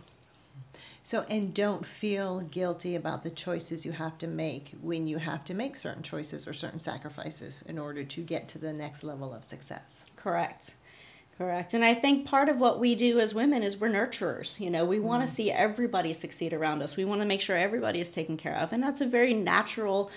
So, 1.05 1.25
and 1.29 1.53
don't 1.53 1.85
feel 1.85 2.39
guilty 2.39 2.95
about 2.95 3.23
the 3.23 3.29
choices 3.29 3.85
you 3.85 3.91
have 3.91 4.17
to 4.19 4.27
make 4.27 4.71
when 4.81 5.05
you 5.05 5.17
have 5.17 5.43
to 5.45 5.53
make 5.53 5.75
certain 5.75 6.01
choices 6.01 6.47
or 6.47 6.53
certain 6.53 6.79
sacrifices 6.79 7.61
in 7.67 7.77
order 7.77 8.05
to 8.05 8.21
get 8.21 8.47
to 8.49 8.57
the 8.57 8.71
next 8.71 9.03
level 9.03 9.33
of 9.33 9.43
success. 9.43 10.05
Correct. 10.15 10.75
Correct. 11.37 11.73
And 11.73 11.83
I 11.83 11.93
think 11.93 12.25
part 12.25 12.47
of 12.47 12.61
what 12.61 12.79
we 12.79 12.95
do 12.95 13.19
as 13.19 13.33
women 13.33 13.63
is 13.63 13.77
we're 13.77 13.89
nurturers. 13.89 14.61
You 14.61 14.69
know, 14.69 14.85
we 14.85 14.97
mm. 14.97 15.01
want 15.01 15.23
to 15.23 15.33
see 15.33 15.51
everybody 15.51 16.13
succeed 16.13 16.53
around 16.53 16.81
us. 16.81 16.95
We 16.95 17.05
want 17.05 17.21
to 17.21 17.27
make 17.27 17.41
sure 17.41 17.57
everybody 17.57 17.99
is 17.99 18.13
taken 18.13 18.37
care 18.37 18.55
of. 18.55 18.71
And 18.71 18.81
that's 18.81 19.01
a 19.01 19.05
very 19.05 19.33
natural 19.33 20.09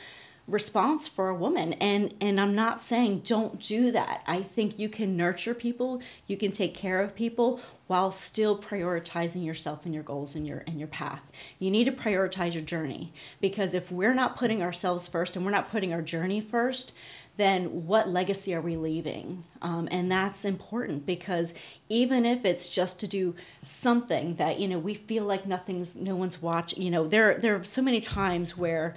response 0.49 1.09
for 1.09 1.29
a 1.29 1.35
woman 1.35 1.73
and 1.75 2.15
and 2.21 2.41
I'm 2.41 2.55
not 2.55 2.81
saying 2.81 3.23
don't 3.25 3.61
do 3.61 3.91
that. 3.91 4.23
I 4.27 4.43
think 4.43 4.79
you 4.79 4.89
can 4.89 5.17
nurture 5.17 5.55
people, 5.55 6.01
you 6.27 6.37
can 6.37 6.53
take 6.53 6.75
care 6.75 7.01
of 7.01 7.17
people 7.17 7.61
while 7.89 8.13
still 8.13 8.57
prioritizing 8.57 9.45
yourself 9.45 9.85
and 9.85 9.95
your 9.95 10.05
goals 10.05 10.37
and 10.37 10.47
your 10.47 10.63
and 10.67 10.79
your 10.79 10.89
path. 10.89 11.33
You 11.59 11.71
need 11.71 11.85
to 11.85 11.93
prioritize 11.93 12.55
your 12.55 12.63
journey 12.63 13.13
because 13.41 13.75
if 13.75 13.91
we're 13.91 14.15
not 14.15 14.37
putting 14.37 14.63
ourselves 14.63 15.09
first 15.09 15.35
and 15.35 15.45
we're 15.45 15.51
not 15.51 15.69
putting 15.69 15.93
our 15.93 16.03
journey 16.03 16.41
first, 16.41 16.93
then 17.37 17.87
what 17.87 18.09
legacy 18.09 18.55
are 18.55 18.61
we 18.61 18.77
leaving? 18.77 19.45
Um, 19.63 19.89
and 19.91 20.11
that's 20.11 20.45
important 20.45 21.05
because 21.07 21.55
even 21.89 22.25
if 22.25 22.45
it's 22.45 22.69
just 22.69 22.99
to 23.01 23.07
do 23.07 23.35
something 23.63 24.37
that 24.37 24.59
you 24.59 24.69
know 24.69 24.79
we 24.79 24.95
feel 24.95 25.25
like 25.25 25.45
nothing's, 25.45 25.97
no 25.97 26.15
one's 26.15 26.41
watching. 26.41 26.83
You 26.83 26.91
know, 26.91 27.07
there 27.07 27.35
there 27.35 27.57
are 27.57 27.65
so 27.65 27.83
many 27.83 28.01
times 28.01 28.57
where 28.57 28.95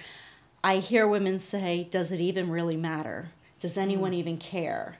I 0.63 0.77
hear 0.77 1.07
women 1.07 1.39
say, 1.39 1.87
"Does 1.89 2.11
it 2.11 2.19
even 2.19 2.49
really 2.49 2.77
matter? 2.77 3.29
Does 3.59 3.77
anyone 3.77 4.11
mm. 4.11 4.15
even 4.15 4.37
care?" 4.37 4.97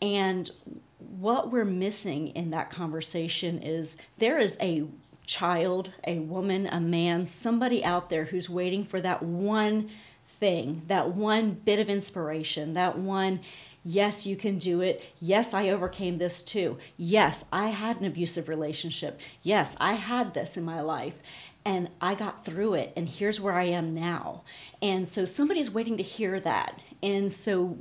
And 0.00 0.50
what 0.98 1.50
we're 1.50 1.64
missing 1.64 2.28
in 2.28 2.50
that 2.50 2.70
conversation 2.70 3.62
is 3.62 3.96
there 4.18 4.38
is 4.38 4.56
a 4.60 4.84
child, 5.26 5.92
a 6.06 6.18
woman, 6.18 6.66
a 6.66 6.80
man, 6.80 7.26
somebody 7.26 7.84
out 7.84 8.10
there 8.10 8.24
who's 8.24 8.50
waiting 8.50 8.84
for 8.84 9.00
that 9.00 9.22
one 9.22 9.88
thing, 10.26 10.82
that 10.88 11.14
one 11.14 11.52
bit 11.52 11.78
of 11.78 11.88
inspiration, 11.88 12.74
that 12.74 12.98
one, 12.98 13.40
yes, 13.84 14.26
you 14.26 14.36
can 14.36 14.58
do 14.58 14.80
it. 14.80 15.04
Yes, 15.20 15.54
I 15.54 15.70
overcame 15.70 16.18
this 16.18 16.42
too. 16.42 16.78
Yes, 16.96 17.44
I 17.52 17.68
had 17.68 18.00
an 18.00 18.06
abusive 18.06 18.48
relationship. 18.48 19.20
Yes, 19.42 19.76
I 19.80 19.94
had 19.94 20.34
this 20.34 20.56
in 20.56 20.64
my 20.64 20.80
life 20.80 21.18
and 21.64 21.90
I 22.00 22.14
got 22.14 22.44
through 22.44 22.74
it 22.74 22.92
and 22.96 23.08
here's 23.08 23.40
where 23.40 23.54
I 23.54 23.64
am 23.64 23.94
now. 23.94 24.42
And 24.80 25.08
so 25.08 25.24
somebody's 25.24 25.70
waiting 25.70 25.96
to 25.96 26.02
hear 26.02 26.40
that. 26.40 26.80
And 27.02 27.32
so 27.32 27.78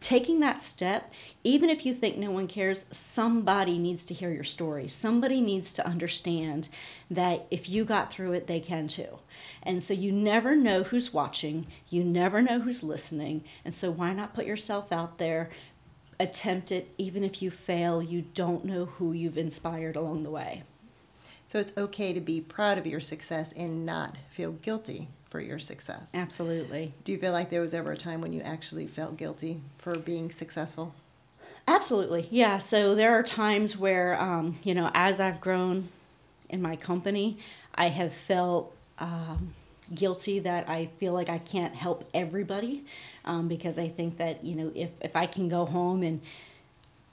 taking 0.00 0.40
that 0.40 0.60
step, 0.60 1.12
even 1.42 1.70
if 1.70 1.86
you 1.86 1.94
think 1.94 2.16
no 2.18 2.30
one 2.30 2.46
cares, 2.46 2.86
somebody 2.90 3.78
needs 3.78 4.04
to 4.04 4.14
hear 4.14 4.30
your 4.30 4.44
story. 4.44 4.86
Somebody 4.86 5.40
needs 5.40 5.72
to 5.74 5.86
understand 5.86 6.68
that 7.10 7.46
if 7.50 7.68
you 7.68 7.84
got 7.84 8.12
through 8.12 8.32
it, 8.32 8.46
they 8.46 8.60
can 8.60 8.88
too. 8.88 9.18
And 9.62 9.82
so 9.82 9.94
you 9.94 10.12
never 10.12 10.54
know 10.54 10.82
who's 10.82 11.14
watching, 11.14 11.66
you 11.88 12.04
never 12.04 12.42
know 12.42 12.60
who's 12.60 12.82
listening. 12.82 13.44
And 13.64 13.74
so 13.74 13.90
why 13.90 14.12
not 14.12 14.34
put 14.34 14.46
yourself 14.46 14.92
out 14.92 15.18
there? 15.18 15.50
Attempt 16.20 16.72
it, 16.72 16.94
even 16.98 17.24
if 17.24 17.42
you 17.42 17.50
fail, 17.50 18.02
you 18.02 18.22
don't 18.22 18.64
know 18.64 18.86
who 18.86 19.12
you've 19.12 19.38
inspired 19.38 19.96
along 19.96 20.22
the 20.22 20.30
way. 20.30 20.62
So 21.46 21.58
it's 21.60 21.76
okay 21.76 22.12
to 22.12 22.20
be 22.20 22.40
proud 22.40 22.78
of 22.78 22.86
your 22.86 23.00
success 23.00 23.52
and 23.52 23.86
not 23.86 24.16
feel 24.30 24.52
guilty 24.52 25.08
for 25.28 25.40
your 25.40 25.58
success. 25.58 26.12
Absolutely. 26.14 26.92
Do 27.04 27.12
you 27.12 27.18
feel 27.18 27.32
like 27.32 27.50
there 27.50 27.60
was 27.60 27.74
ever 27.74 27.92
a 27.92 27.96
time 27.96 28.20
when 28.20 28.32
you 28.32 28.40
actually 28.40 28.86
felt 28.86 29.16
guilty 29.16 29.60
for 29.78 29.96
being 29.98 30.30
successful? 30.30 30.94
Absolutely. 31.68 32.28
Yeah. 32.30 32.58
So 32.58 32.94
there 32.94 33.12
are 33.18 33.22
times 33.22 33.76
where, 33.76 34.20
um, 34.20 34.58
you 34.62 34.74
know, 34.74 34.90
as 34.94 35.20
I've 35.20 35.40
grown 35.40 35.88
in 36.48 36.62
my 36.62 36.76
company, 36.76 37.38
I 37.74 37.88
have 37.88 38.12
felt 38.12 38.74
um, 38.98 39.52
guilty 39.94 40.38
that 40.40 40.68
I 40.68 40.86
feel 40.98 41.12
like 41.12 41.28
I 41.28 41.38
can't 41.38 41.74
help 41.74 42.08
everybody 42.14 42.84
um, 43.24 43.48
because 43.48 43.78
I 43.78 43.88
think 43.88 44.18
that, 44.18 44.44
you 44.44 44.54
know, 44.54 44.72
if, 44.74 44.90
if 45.00 45.16
I 45.16 45.26
can 45.26 45.48
go 45.48 45.64
home 45.64 46.02
and 46.02 46.20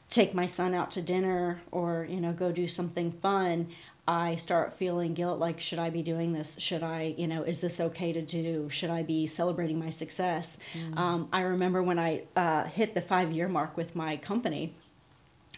take 0.10 0.36
my 0.36 0.46
son 0.46 0.76
out 0.76 0.92
to 0.92 1.02
dinner 1.02 1.62
or, 1.72 2.06
you 2.08 2.22
know, 2.22 2.32
go 2.32 2.52
do 2.52 2.68
something 2.68 3.12
fun, 3.12 3.68
I 4.08 4.36
start 4.36 4.76
feeling 4.76 5.14
guilt 5.14 5.40
like, 5.40 5.60
should 5.62 5.80
I 5.80 5.90
be 5.90 6.04
doing 6.04 6.34
this? 6.34 6.60
Should 6.60 6.84
I, 6.84 7.16
you 7.18 7.28
know, 7.28 7.44
is 7.44 7.62
this 7.62 7.80
okay 7.80 8.12
to 8.12 8.22
do? 8.22 8.68
Should 8.70 8.90
I 8.90 9.04
be 9.04 9.28
celebrating 9.28 9.80
my 9.80 9.90
success? 9.90 10.58
Mm. 10.74 10.98
Um, 10.98 11.30
I 11.32 11.42
remember 11.42 11.82
when 11.82 11.98
I 11.98 12.24
uh, 12.36 12.66
hit 12.66 12.96
the 12.96 13.02
five 13.02 13.32
year 13.32 13.48
mark 13.48 13.78
with 13.78 13.96
my 13.96 14.18
company, 14.18 14.76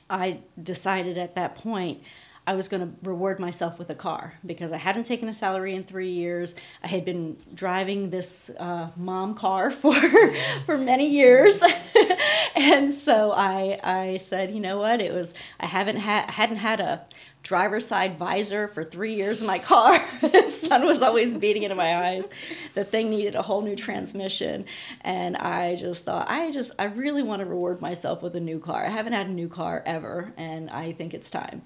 I 0.10 0.41
decided 0.62 1.17
at 1.17 1.36
that 1.36 1.55
point 1.55 2.03
I 2.47 2.53
was 2.53 2.67
going 2.67 2.81
to 2.81 3.10
reward 3.10 3.39
myself 3.39 3.79
with 3.79 3.89
a 3.89 3.95
car 3.95 4.36
because 4.45 4.71
I 4.71 4.77
hadn't 4.77 5.05
taken 5.05 5.27
a 5.29 5.34
salary 5.34 5.73
in 5.73 5.84
three 5.84 6.12
years. 6.12 6.55
I 6.84 6.88
had 6.88 7.03
been 7.03 7.38
driving 7.53 8.12
this 8.12 8.51
uh, 8.60 8.89
mom 8.95 9.34
car 9.34 9.71
for 9.81 9.95
for 10.65 10.77
many 10.77 11.08
years, 11.10 11.60
and 12.55 12.93
so 12.93 13.31
I 13.31 13.79
I 13.84 14.17
said, 14.17 14.51
you 14.51 14.60
know 14.60 14.77
what? 14.77 15.01
It 15.01 15.13
was 15.13 15.34
I 15.60 15.65
haven't 15.65 15.97
had 15.97 16.29
hadn't 16.29 16.58
had 16.58 16.79
a 16.79 17.05
driver's 17.45 17.86
side 17.86 18.17
visor 18.17 18.67
for 18.67 18.84
three 18.84 19.13
years 19.13 19.39
in 19.39 19.45
my 19.45 19.60
car. 19.60 20.03
the 20.21 20.49
sun 20.49 20.84
was 20.84 21.03
always 21.03 21.36
beating 21.36 21.62
into 21.62 21.75
my 21.75 22.08
eyes. 22.08 22.27
The 22.73 22.84
thing 22.84 23.12
needed 23.12 23.36
a 23.36 23.43
whole 23.43 23.62
new 23.62 23.75
transmission. 23.75 24.65
And 25.01 25.38
I 25.38 25.75
just 25.75 26.05
thought, 26.05 26.27
I 26.27 26.51
just, 26.51 26.71
I 26.79 26.86
really 26.86 27.21
want 27.21 27.41
to 27.41 27.45
reward 27.45 27.81
myself 27.81 28.23
with 28.23 28.36
a 28.36 28.39
new 28.39 28.60
car. 28.60 28.84
I 28.84 28.89
haven't 28.89 29.13
had 29.13 29.27
a 29.27 29.31
new 29.31 29.47
car 29.47 29.84
ever, 29.86 30.34
and 30.38 30.71
I 30.71 30.91
think 30.93 31.13
it's 31.13 31.29
time. 31.29 31.62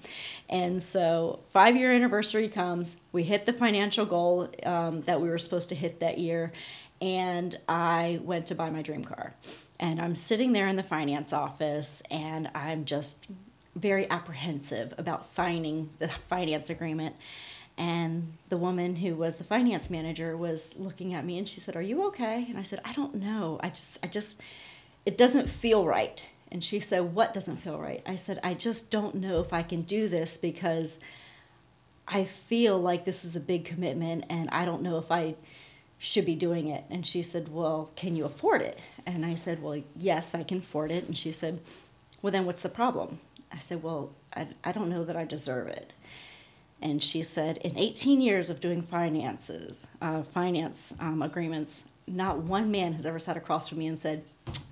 And 0.50 0.82
so, 0.82 1.40
five 1.48 1.74
year 1.76 1.92
anniversary 1.92 2.48
comes. 2.48 2.98
We 3.12 3.22
hit 3.22 3.46
the 3.46 3.54
financial 3.54 4.04
goal 4.04 4.50
um, 4.64 5.00
that 5.02 5.20
we 5.20 5.30
were 5.30 5.38
supposed 5.38 5.70
to 5.70 5.74
hit 5.74 6.00
that 6.00 6.18
year. 6.18 6.52
And 7.00 7.58
I 7.66 8.20
went 8.22 8.48
to 8.48 8.54
buy 8.54 8.68
my 8.68 8.82
dream 8.82 9.02
car. 9.02 9.34
And 9.78 9.98
I'm 9.98 10.14
sitting 10.14 10.52
there 10.52 10.68
in 10.68 10.76
the 10.76 10.82
finance 10.82 11.32
office, 11.32 12.02
and 12.10 12.50
I'm 12.54 12.84
just 12.84 13.26
very 13.76 14.10
apprehensive 14.10 14.94
about 14.98 15.24
signing 15.24 15.90
the 15.98 16.08
finance 16.08 16.70
agreement. 16.70 17.16
And 17.78 18.34
the 18.48 18.56
woman 18.56 18.96
who 18.96 19.14
was 19.14 19.36
the 19.36 19.44
finance 19.44 19.88
manager 19.88 20.36
was 20.36 20.74
looking 20.76 21.14
at 21.14 21.24
me 21.24 21.38
and 21.38 21.48
she 21.48 21.60
said, 21.60 21.76
Are 21.76 21.82
you 21.82 22.06
okay? 22.08 22.46
And 22.48 22.58
I 22.58 22.62
said, 22.62 22.80
I 22.84 22.92
don't 22.92 23.14
know. 23.14 23.58
I 23.62 23.70
just, 23.70 24.04
I 24.04 24.08
just, 24.08 24.40
it 25.06 25.16
doesn't 25.16 25.48
feel 25.48 25.86
right. 25.86 26.22
And 26.52 26.62
she 26.62 26.80
said, 26.80 27.14
What 27.14 27.32
doesn't 27.32 27.56
feel 27.56 27.78
right? 27.78 28.02
I 28.06 28.16
said, 28.16 28.40
I 28.42 28.54
just 28.54 28.90
don't 28.90 29.14
know 29.14 29.40
if 29.40 29.52
I 29.52 29.62
can 29.62 29.82
do 29.82 30.08
this 30.08 30.36
because 30.36 31.00
I 32.06 32.24
feel 32.24 32.78
like 32.78 33.04
this 33.04 33.24
is 33.24 33.36
a 33.36 33.40
big 33.40 33.64
commitment 33.64 34.24
and 34.28 34.50
I 34.50 34.64
don't 34.64 34.82
know 34.82 34.98
if 34.98 35.12
I 35.12 35.36
should 35.98 36.26
be 36.26 36.34
doing 36.34 36.68
it. 36.68 36.84
And 36.90 37.06
she 37.06 37.22
said, 37.22 37.48
Well, 37.48 37.90
can 37.94 38.16
you 38.16 38.24
afford 38.24 38.62
it? 38.62 38.78
And 39.06 39.24
I 39.24 39.34
said, 39.36 39.62
Well, 39.62 39.80
yes, 39.96 40.34
I 40.34 40.42
can 40.42 40.58
afford 40.58 40.90
it. 40.90 41.06
And 41.06 41.16
she 41.16 41.30
said, 41.30 41.60
Well, 42.20 42.32
then 42.32 42.46
what's 42.46 42.62
the 42.62 42.68
problem? 42.68 43.20
I 43.52 43.58
said, 43.58 43.82
Well, 43.82 44.12
I, 44.34 44.48
I 44.64 44.72
don't 44.72 44.88
know 44.88 45.04
that 45.04 45.16
I 45.16 45.24
deserve 45.24 45.68
it. 45.68 45.92
And 46.82 47.02
she 47.02 47.22
said, 47.22 47.58
In 47.58 47.76
18 47.76 48.20
years 48.20 48.50
of 48.50 48.60
doing 48.60 48.82
finances, 48.82 49.86
uh, 50.00 50.22
finance 50.22 50.94
um, 51.00 51.22
agreements, 51.22 51.86
not 52.06 52.38
one 52.38 52.70
man 52.70 52.92
has 52.94 53.06
ever 53.06 53.18
sat 53.18 53.36
across 53.36 53.68
from 53.68 53.78
me 53.78 53.86
and 53.86 53.98
said, 53.98 54.24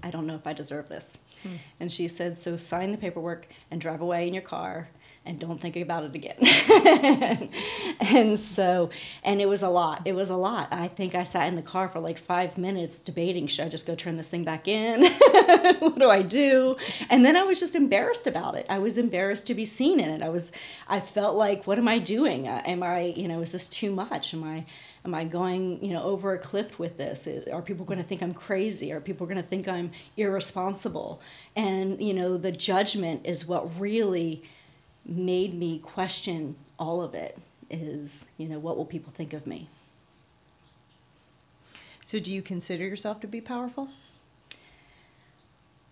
I 0.02 0.10
don't 0.10 0.26
know 0.26 0.34
if 0.34 0.46
I 0.46 0.52
deserve 0.52 0.88
this. 0.88 1.18
Hmm. 1.42 1.56
And 1.80 1.92
she 1.92 2.08
said, 2.08 2.36
So 2.36 2.56
sign 2.56 2.92
the 2.92 2.98
paperwork 2.98 3.46
and 3.70 3.80
drive 3.80 4.00
away 4.00 4.26
in 4.26 4.34
your 4.34 4.42
car 4.42 4.88
and 5.28 5.38
don't 5.38 5.60
think 5.60 5.76
about 5.76 6.04
it 6.04 6.14
again. 6.14 6.38
and 8.00 8.38
so, 8.38 8.88
and 9.22 9.42
it 9.42 9.48
was 9.48 9.62
a 9.62 9.68
lot. 9.68 10.02
It 10.06 10.14
was 10.14 10.30
a 10.30 10.36
lot. 10.36 10.68
I 10.72 10.88
think 10.88 11.14
I 11.14 11.22
sat 11.22 11.48
in 11.48 11.54
the 11.54 11.62
car 11.62 11.86
for 11.86 12.00
like 12.00 12.16
five 12.16 12.56
minutes 12.56 13.02
debating 13.02 13.46
should 13.46 13.66
I 13.66 13.68
just 13.68 13.86
go 13.86 13.94
turn 13.94 14.16
this 14.16 14.30
thing 14.30 14.42
back 14.42 14.66
in? 14.66 15.02
what 15.80 15.98
do 15.98 16.08
I 16.08 16.22
do? 16.22 16.76
And 17.10 17.24
then 17.24 17.36
I 17.36 17.42
was 17.42 17.60
just 17.60 17.74
embarrassed 17.74 18.26
about 18.26 18.54
it. 18.54 18.64
I 18.70 18.78
was 18.78 18.96
embarrassed 18.96 19.46
to 19.48 19.54
be 19.54 19.66
seen 19.66 20.00
in 20.00 20.08
it. 20.08 20.22
I 20.22 20.30
was, 20.30 20.50
I 20.88 21.00
felt 21.00 21.36
like, 21.36 21.66
what 21.66 21.76
am 21.76 21.88
I 21.88 21.98
doing? 21.98 22.48
Uh, 22.48 22.62
am 22.64 22.82
I, 22.82 23.12
you 23.14 23.28
know, 23.28 23.42
is 23.42 23.52
this 23.52 23.68
too 23.68 23.94
much? 23.94 24.32
Am 24.32 24.42
I, 24.42 24.64
am 25.04 25.14
I 25.14 25.24
going, 25.24 25.84
you 25.84 25.92
know, 25.92 26.02
over 26.02 26.32
a 26.32 26.38
cliff 26.38 26.78
with 26.78 26.96
this? 26.96 27.28
Are 27.52 27.60
people 27.60 27.84
going 27.84 27.98
to 27.98 28.04
think 28.04 28.22
I'm 28.22 28.32
crazy? 28.32 28.92
Are 28.92 29.00
people 29.00 29.26
going 29.26 29.40
to 29.40 29.46
think 29.46 29.68
I'm 29.68 29.90
irresponsible? 30.16 31.20
And, 31.54 32.00
you 32.00 32.14
know, 32.14 32.38
the 32.38 32.52
judgment 32.52 33.26
is 33.26 33.46
what 33.46 33.78
really 33.78 34.42
made 35.08 35.54
me 35.54 35.78
question 35.78 36.54
all 36.78 37.02
of 37.02 37.14
it 37.14 37.38
is, 37.70 38.28
you 38.36 38.48
know, 38.48 38.58
what 38.58 38.76
will 38.76 38.84
people 38.84 39.12
think 39.12 39.32
of 39.32 39.46
me? 39.46 39.68
So, 42.06 42.18
do 42.18 42.32
you 42.32 42.40
consider 42.40 42.84
yourself 42.84 43.20
to 43.20 43.26
be 43.26 43.40
powerful? 43.40 43.88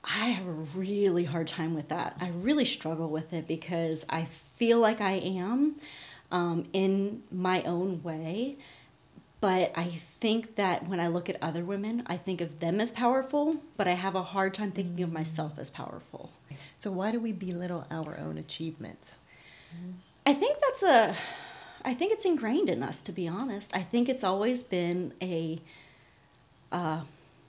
I 0.05 0.29
have 0.29 0.47
a 0.47 0.51
really 0.51 1.25
hard 1.25 1.49
time 1.49 1.75
with 1.75 1.89
that. 1.89 2.17
I 2.21 2.29
really 2.29 2.65
struggle 2.65 3.09
with 3.09 3.33
it 3.33 3.49
because 3.49 4.07
I 4.09 4.27
feel 4.57 4.79
like 4.79 5.01
I 5.01 5.15
am 5.15 5.75
um, 6.31 6.65
in 6.73 7.23
my 7.33 7.63
own 7.65 8.03
way, 8.03 8.57
but 9.47 9.71
I 9.77 9.85
think 9.85 10.57
that 10.57 10.89
when 10.89 10.99
I 10.99 11.07
look 11.07 11.29
at 11.29 11.37
other 11.41 11.65
women, 11.65 12.03
I 12.09 12.17
think 12.17 12.41
of 12.41 12.59
them 12.59 12.81
as 12.81 12.91
powerful, 12.91 13.59
but 13.77 13.87
I 13.87 13.93
have 13.93 14.17
a 14.17 14.23
hard 14.25 14.55
time 14.55 14.73
thinking 14.73 15.05
of 15.05 15.13
myself 15.13 15.57
as 15.57 15.71
powerful. 15.71 16.33
So 16.79 16.91
why 16.91 17.13
do 17.13 17.21
we 17.21 17.31
belittle 17.31 17.87
our 17.89 18.19
own 18.19 18.39
achievements? 18.39 19.19
I 20.27 20.35
think 20.35 20.59
that's 20.59 20.83
a 20.83 21.15
I 21.85 21.95
think 21.95 22.13
it's 22.13 22.25
ingrained 22.25 22.69
in 22.69 22.83
us 22.83 23.01
to 23.03 23.13
be 23.13 23.29
honest. 23.29 23.73
I 23.77 23.83
think 23.85 24.09
it's 24.09 24.25
always 24.25 24.65
been 24.65 25.13
a 25.23 25.61
uh, 26.73 27.03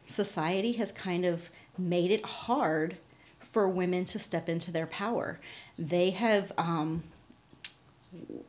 society 0.05 0.73
has 0.73 0.91
kind 0.91 1.25
of 1.25 1.49
made 1.79 2.11
it 2.11 2.23
hard 2.23 2.97
for 3.39 3.67
women 3.67 4.05
to 4.05 4.19
step 4.19 4.47
into 4.47 4.71
their 4.71 4.85
power. 4.85 5.39
They 5.79 6.11
have 6.11 6.51
um, 6.59 7.01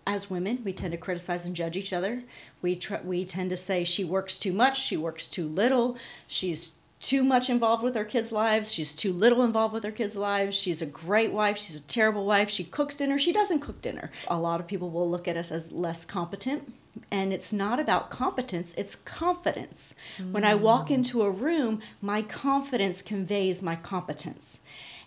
as 0.07 0.31
women, 0.31 0.61
we 0.65 0.73
tend 0.73 0.93
to 0.93 0.99
criticize 0.99 1.45
and 1.45 1.55
judge 1.55 1.77
each 1.77 1.93
other. 1.93 2.23
We 2.63 2.77
tr- 2.77 3.05
we 3.05 3.25
tend 3.25 3.51
to 3.51 3.57
say 3.57 3.85
she 3.85 4.05
works 4.05 4.39
too 4.39 4.53
much, 4.53 4.81
she 4.81 4.97
works 4.97 5.29
too 5.29 5.47
little, 5.47 5.97
she's 6.27 6.79
too 7.01 7.23
much 7.23 7.49
involved 7.49 7.83
with 7.83 7.95
her 7.95 8.05
kids' 8.05 8.33
lives, 8.33 8.73
she's 8.73 8.95
too 8.95 9.13
little 9.13 9.45
involved 9.45 9.73
with 9.73 9.85
her 9.85 9.93
kids' 9.93 10.17
lives, 10.17 10.57
she's 10.57 10.83
a 10.83 10.87
great 10.87 11.33
wife, 11.33 11.57
she's 11.57 11.79
a 11.79 11.83
terrible 11.83 12.27
wife, 12.27 12.51
she 12.51 12.65
cooks 12.65 12.97
dinner, 12.97 13.19
she 13.19 13.33
doesn't 13.33 13.61
cook 13.61 13.81
dinner. 13.81 14.11
A 14.29 14.39
lot 14.39 14.61
of 14.61 14.67
people 14.67 14.91
will 14.91 15.09
look 15.09 15.29
at 15.29 15.37
us 15.37 15.53
as 15.53 15.71
less 15.71 16.05
competent. 16.05 16.73
And 17.13 17.33
it's 17.33 17.53
not 17.53 17.79
about 17.79 18.11
competence, 18.11 18.75
it's 18.77 18.97
confidence. 18.97 19.95
Mm. 20.19 20.33
When 20.33 20.45
I 20.45 20.57
walk 20.57 20.91
into 20.91 21.23
a 21.23 21.31
room, 21.31 21.81
my 22.03 22.23
confidence 22.23 23.03
conveys 23.03 23.63
my 23.63 23.77
competence. 23.77 24.59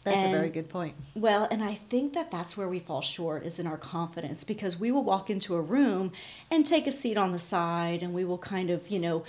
That's 0.03 0.17
and, 0.17 0.33
a 0.33 0.37
very 0.37 0.49
good 0.49 0.69
point. 0.69 0.95
Well, 1.15 1.47
and 1.51 1.63
I 1.63 1.75
think 1.75 2.13
that 2.13 2.31
that's 2.31 2.57
where 2.57 2.67
we 2.67 2.79
fall 2.79 3.01
short 3.01 3.45
is 3.45 3.59
in 3.59 3.67
our 3.67 3.77
confidence 3.77 4.43
because 4.43 4.79
we 4.79 4.91
will 4.91 5.03
walk 5.03 5.29
into 5.29 5.55
a 5.55 5.61
room 5.61 6.11
and 6.49 6.65
take 6.65 6.87
a 6.87 6.91
seat 6.91 7.17
on 7.17 7.31
the 7.31 7.39
side 7.39 8.01
and 8.01 8.13
we 8.13 8.25
will 8.25 8.39
kind 8.39 8.71
of, 8.71 8.87
you 8.89 8.99
know, 8.99 9.23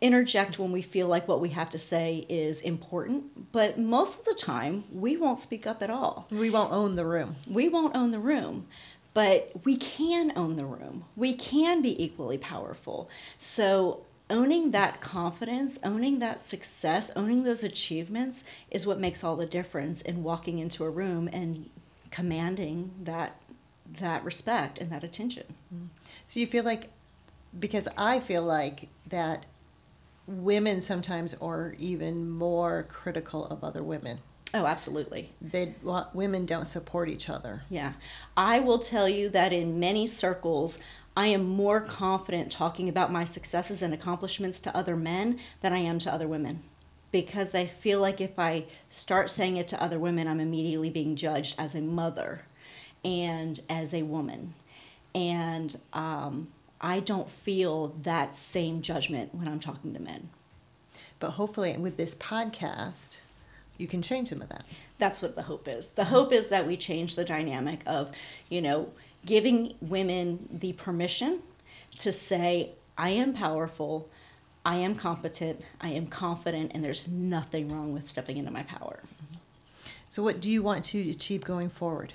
interject 0.00 0.58
when 0.58 0.72
we 0.72 0.82
feel 0.82 1.08
like 1.08 1.26
what 1.26 1.40
we 1.40 1.48
have 1.48 1.70
to 1.70 1.78
say 1.78 2.26
is 2.28 2.60
important, 2.60 3.50
but 3.52 3.78
most 3.78 4.20
of 4.20 4.24
the 4.26 4.34
time 4.34 4.84
we 4.92 5.16
won't 5.16 5.38
speak 5.38 5.66
up 5.66 5.82
at 5.82 5.90
all. 5.90 6.28
We 6.30 6.50
won't 6.50 6.72
own 6.72 6.96
the 6.96 7.06
room. 7.06 7.36
We 7.46 7.68
won't 7.68 7.96
own 7.96 8.10
the 8.10 8.18
room. 8.18 8.66
But 9.14 9.52
we 9.64 9.78
can 9.78 10.30
own 10.36 10.56
the 10.56 10.66
room. 10.66 11.06
We 11.16 11.32
can 11.32 11.80
be 11.80 12.04
equally 12.04 12.36
powerful. 12.36 13.08
So 13.38 14.04
owning 14.28 14.72
that 14.72 15.00
confidence, 15.00 15.78
owning 15.84 16.18
that 16.18 16.40
success, 16.40 17.10
owning 17.14 17.42
those 17.44 17.62
achievements 17.62 18.44
is 18.70 18.86
what 18.86 18.98
makes 18.98 19.22
all 19.22 19.36
the 19.36 19.46
difference 19.46 20.00
in 20.02 20.22
walking 20.22 20.58
into 20.58 20.84
a 20.84 20.90
room 20.90 21.28
and 21.32 21.70
commanding 22.10 22.92
that 23.02 23.40
that 24.00 24.24
respect 24.24 24.78
and 24.78 24.90
that 24.90 25.04
attention. 25.04 25.44
Mm-hmm. 25.72 25.86
So 26.26 26.40
you 26.40 26.46
feel 26.46 26.64
like 26.64 26.90
because 27.58 27.88
I 27.96 28.20
feel 28.20 28.42
like 28.42 28.88
that 29.08 29.46
women 30.26 30.80
sometimes 30.80 31.34
are 31.34 31.74
even 31.78 32.28
more 32.28 32.84
critical 32.84 33.46
of 33.46 33.62
other 33.62 33.82
women. 33.82 34.18
Oh, 34.54 34.66
absolutely. 34.66 35.30
They 35.40 35.74
well, 35.82 36.10
women 36.14 36.46
don't 36.46 36.66
support 36.66 37.08
each 37.08 37.28
other. 37.28 37.62
Yeah. 37.68 37.92
I 38.36 38.60
will 38.60 38.78
tell 38.78 39.08
you 39.08 39.28
that 39.30 39.52
in 39.52 39.78
many 39.78 40.06
circles 40.06 40.78
I 41.16 41.28
am 41.28 41.44
more 41.44 41.80
confident 41.80 42.52
talking 42.52 42.88
about 42.88 43.10
my 43.10 43.24
successes 43.24 43.80
and 43.80 43.94
accomplishments 43.94 44.60
to 44.60 44.76
other 44.76 44.96
men 44.96 45.38
than 45.62 45.72
I 45.72 45.78
am 45.78 45.98
to 46.00 46.12
other 46.12 46.28
women. 46.28 46.60
Because 47.10 47.54
I 47.54 47.64
feel 47.64 48.00
like 48.00 48.20
if 48.20 48.38
I 48.38 48.66
start 48.90 49.30
saying 49.30 49.56
it 49.56 49.68
to 49.68 49.82
other 49.82 49.98
women, 49.98 50.28
I'm 50.28 50.40
immediately 50.40 50.90
being 50.90 51.16
judged 51.16 51.58
as 51.58 51.74
a 51.74 51.80
mother 51.80 52.42
and 53.02 53.58
as 53.70 53.94
a 53.94 54.02
woman. 54.02 54.54
And 55.14 55.80
um, 55.94 56.48
I 56.80 57.00
don't 57.00 57.30
feel 57.30 57.94
that 58.02 58.36
same 58.36 58.82
judgment 58.82 59.34
when 59.34 59.48
I'm 59.48 59.60
talking 59.60 59.94
to 59.94 60.00
men. 60.00 60.28
But 61.18 61.30
hopefully, 61.30 61.74
with 61.78 61.96
this 61.96 62.14
podcast, 62.14 63.18
you 63.78 63.86
can 63.86 64.02
change 64.02 64.28
some 64.28 64.42
of 64.42 64.50
that. 64.50 64.64
That's 64.98 65.22
what 65.22 65.36
the 65.36 65.42
hope 65.42 65.68
is. 65.68 65.92
The 65.92 66.04
hope 66.04 66.32
is 66.32 66.48
that 66.48 66.66
we 66.66 66.76
change 66.76 67.14
the 67.14 67.24
dynamic 67.24 67.82
of, 67.86 68.10
you 68.50 68.60
know, 68.60 68.90
giving 69.26 69.74
women 69.82 70.48
the 70.50 70.72
permission 70.72 71.42
to 71.98 72.12
say, 72.12 72.70
I 72.96 73.10
am 73.10 73.34
powerful, 73.34 74.08
I 74.64 74.76
am 74.76 74.94
competent, 74.94 75.62
I 75.80 75.88
am 75.88 76.06
confident, 76.06 76.72
and 76.74 76.82
there's 76.82 77.08
nothing 77.08 77.68
wrong 77.68 77.92
with 77.92 78.08
stepping 78.08 78.38
into 78.38 78.50
my 78.50 78.62
power. 78.62 79.00
So, 80.08 80.22
what 80.22 80.40
do 80.40 80.48
you 80.48 80.62
want 80.62 80.84
to 80.86 81.10
achieve 81.10 81.44
going 81.44 81.68
forward? 81.68 82.14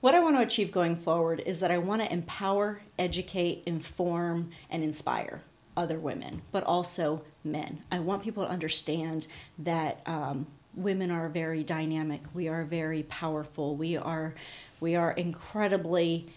What 0.00 0.14
I 0.14 0.20
want 0.20 0.36
to 0.36 0.42
achieve 0.42 0.72
going 0.72 0.96
forward 0.96 1.42
is 1.44 1.60
that 1.60 1.70
I 1.70 1.76
want 1.76 2.00
to 2.00 2.10
empower, 2.10 2.80
educate, 2.98 3.62
inform, 3.66 4.50
and 4.70 4.82
inspire 4.82 5.42
other 5.76 5.98
women, 5.98 6.40
but 6.52 6.64
also 6.64 7.22
men. 7.44 7.82
I 7.92 7.98
want 7.98 8.22
people 8.22 8.44
to 8.44 8.50
understand 8.50 9.26
that 9.58 10.00
um, 10.06 10.46
women 10.74 11.10
are 11.10 11.28
very 11.28 11.64
dynamic. 11.64 12.22
We 12.34 12.48
are 12.48 12.64
very 12.64 13.02
powerful. 13.04 13.76
We 13.76 13.96
are 13.96 14.34
we 14.80 14.96
are 14.96 15.12
incredibly 15.12 16.28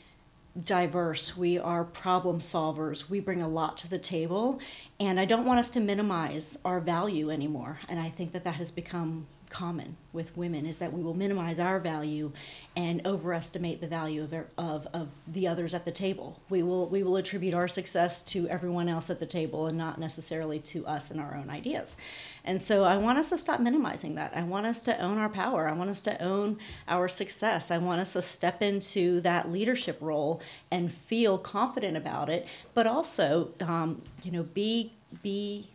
diverse. 0.62 1.36
We 1.36 1.58
are 1.58 1.84
problem 1.84 2.40
solvers. 2.40 3.10
We 3.10 3.20
bring 3.20 3.42
a 3.42 3.48
lot 3.48 3.78
to 3.80 3.90
the 3.90 3.98
table, 3.98 4.60
and 5.00 5.20
I 5.20 5.26
don't 5.26 5.46
want 5.46 5.60
us 5.60 5.70
to 5.72 5.80
minimize 5.80 6.58
our 6.64 6.80
value 6.80 7.30
anymore. 7.32 7.80
And 7.90 8.00
I 8.00 8.10
think 8.10 8.34
that 8.34 8.44
that 8.44 8.56
has 8.56 8.72
become 8.72 9.28
common 9.54 9.96
with 10.14 10.36
women 10.36 10.66
is 10.66 10.80
that 10.80 10.92
we 10.92 11.04
will 11.04 11.14
minimize 11.14 11.60
our 11.60 11.80
value 11.80 12.32
and 12.76 13.06
overestimate 13.06 13.80
the 13.80 13.88
value 13.88 14.24
of, 14.24 14.34
of, 14.58 14.88
of 14.94 15.08
the 15.28 15.48
others 15.48 15.76
at 15.76 15.86
the 15.86 15.92
table. 15.92 16.42
We 16.50 16.64
will, 16.64 16.90
we 16.90 17.04
will 17.04 17.18
attribute 17.18 17.54
our 17.54 17.68
success 17.68 18.24
to 18.26 18.50
everyone 18.50 18.90
else 18.90 19.12
at 19.12 19.20
the 19.20 19.28
table 19.28 19.68
and 19.68 19.78
not 19.78 20.00
necessarily 20.00 20.60
to 20.60 20.86
us 20.88 21.12
and 21.12 21.22
our 21.22 21.36
own 21.36 21.52
ideas. 21.52 21.98
And 22.46 22.60
so 22.60 22.84
I 22.84 22.98
want 22.98 23.20
us 23.20 23.30
to 23.30 23.38
stop 23.38 23.60
minimizing 23.60 24.16
that. 24.16 24.36
I 24.36 24.42
want 24.42 24.66
us 24.66 24.82
to 24.82 25.00
own 25.00 25.20
our 25.20 25.30
power. 25.30 25.70
I 25.70 25.74
want 25.74 25.92
us 25.92 26.02
to 26.04 26.22
own 26.22 26.58
our 26.88 27.08
success. 27.08 27.70
I 27.70 27.78
want 27.78 28.02
us 28.02 28.14
to 28.14 28.24
step 28.24 28.64
into 28.64 29.22
that 29.22 29.52
leadership 29.52 30.00
role 30.02 30.42
and 30.72 30.92
feel 30.92 31.38
confident 31.38 31.96
about 31.96 32.28
it, 32.28 32.48
but 32.74 32.88
also, 32.88 33.50
um, 33.60 34.02
you 34.24 34.32
know, 34.32 34.44
be, 34.44 34.94
be 35.22 35.70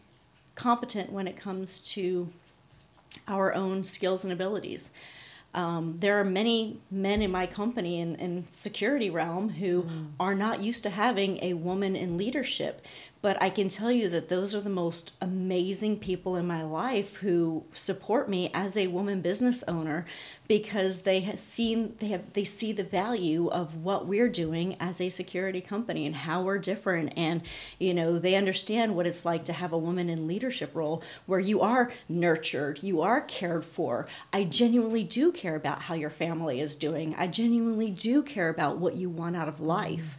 competent 0.57 1.13
when 1.13 1.29
it 1.29 1.37
comes 1.37 1.93
to 1.93 2.29
our 3.29 3.55
own 3.55 3.85
skills 3.85 4.25
and 4.25 4.33
abilities. 4.33 4.91
Um, 5.55 5.97
there 5.99 6.21
are 6.21 6.25
many 6.25 6.79
men 6.91 7.23
in 7.23 7.31
my 7.31 7.47
company 7.47 8.01
in, 8.01 8.17
in 8.17 8.47
security 8.51 9.09
realm 9.09 9.49
who 9.49 9.85
mm. 9.85 10.07
are 10.21 10.35
not 10.35 10.61
used 10.61 10.83
to 10.83 10.91
having 10.91 11.43
a 11.43 11.55
woman 11.55 11.97
in 11.97 12.19
leadership 12.19 12.85
but 13.21 13.41
I 13.43 13.51
can 13.51 13.69
tell 13.69 13.91
you 13.91 14.09
that 14.11 14.29
those 14.29 14.55
are 14.55 14.61
the 14.61 14.71
most 14.71 15.11
amazing 15.21 15.99
people 15.99 16.37
in 16.37 16.47
my 16.47 16.63
life 16.63 17.17
who 17.17 17.65
support 17.73 18.29
me 18.29 18.51
as 18.55 18.77
a 18.77 18.87
woman 18.87 19.21
business 19.21 19.65
owner 19.65 20.07
because 20.47 21.01
they 21.01 21.21
have 21.21 21.39
seen 21.39 21.95
they 21.99 22.09
have 22.09 22.33
they 22.33 22.45
see 22.45 22.73
the 22.73 22.85
value 22.85 23.49
of 23.49 23.77
what 23.77 24.07
we're 24.07 24.29
doing 24.29 24.77
as 24.81 25.01
a 25.01 25.09
security 25.09 25.61
company 25.61 26.07
and 26.07 26.15
how 26.15 26.43
we're 26.43 26.59
different. 26.59 27.13
And 27.17 27.43
you 27.79 27.93
know 27.93 28.19
they 28.19 28.35
understand 28.37 28.95
what 28.95 29.07
it's 29.07 29.25
like 29.25 29.45
to 29.47 29.53
have 29.53 29.73
a 29.73 29.79
woman 29.79 30.09
in 30.09 30.29
leadership 30.29 30.75
role 30.75 31.03
where 31.27 31.41
you 31.41 31.61
are 31.61 31.91
nurtured 32.09 32.83
you 32.83 33.03
are 33.03 33.21
cared 33.23 33.65
for. 33.65 34.07
I 34.33 34.45
genuinely 34.45 35.03
do 35.05 35.33
care 35.33 35.57
about 35.57 35.83
how 35.83 35.95
your 35.95 36.11
family 36.11 36.61
is 36.61 36.77
doing. 36.77 37.15
I 37.17 37.27
genuinely 37.27 37.91
do 37.91 38.23
care 38.23 38.49
about 38.49 38.79
what 38.79 38.95
you 38.95 39.11
want 39.11 39.37
out 39.37 39.49
of 39.49 39.61
life 39.61 40.19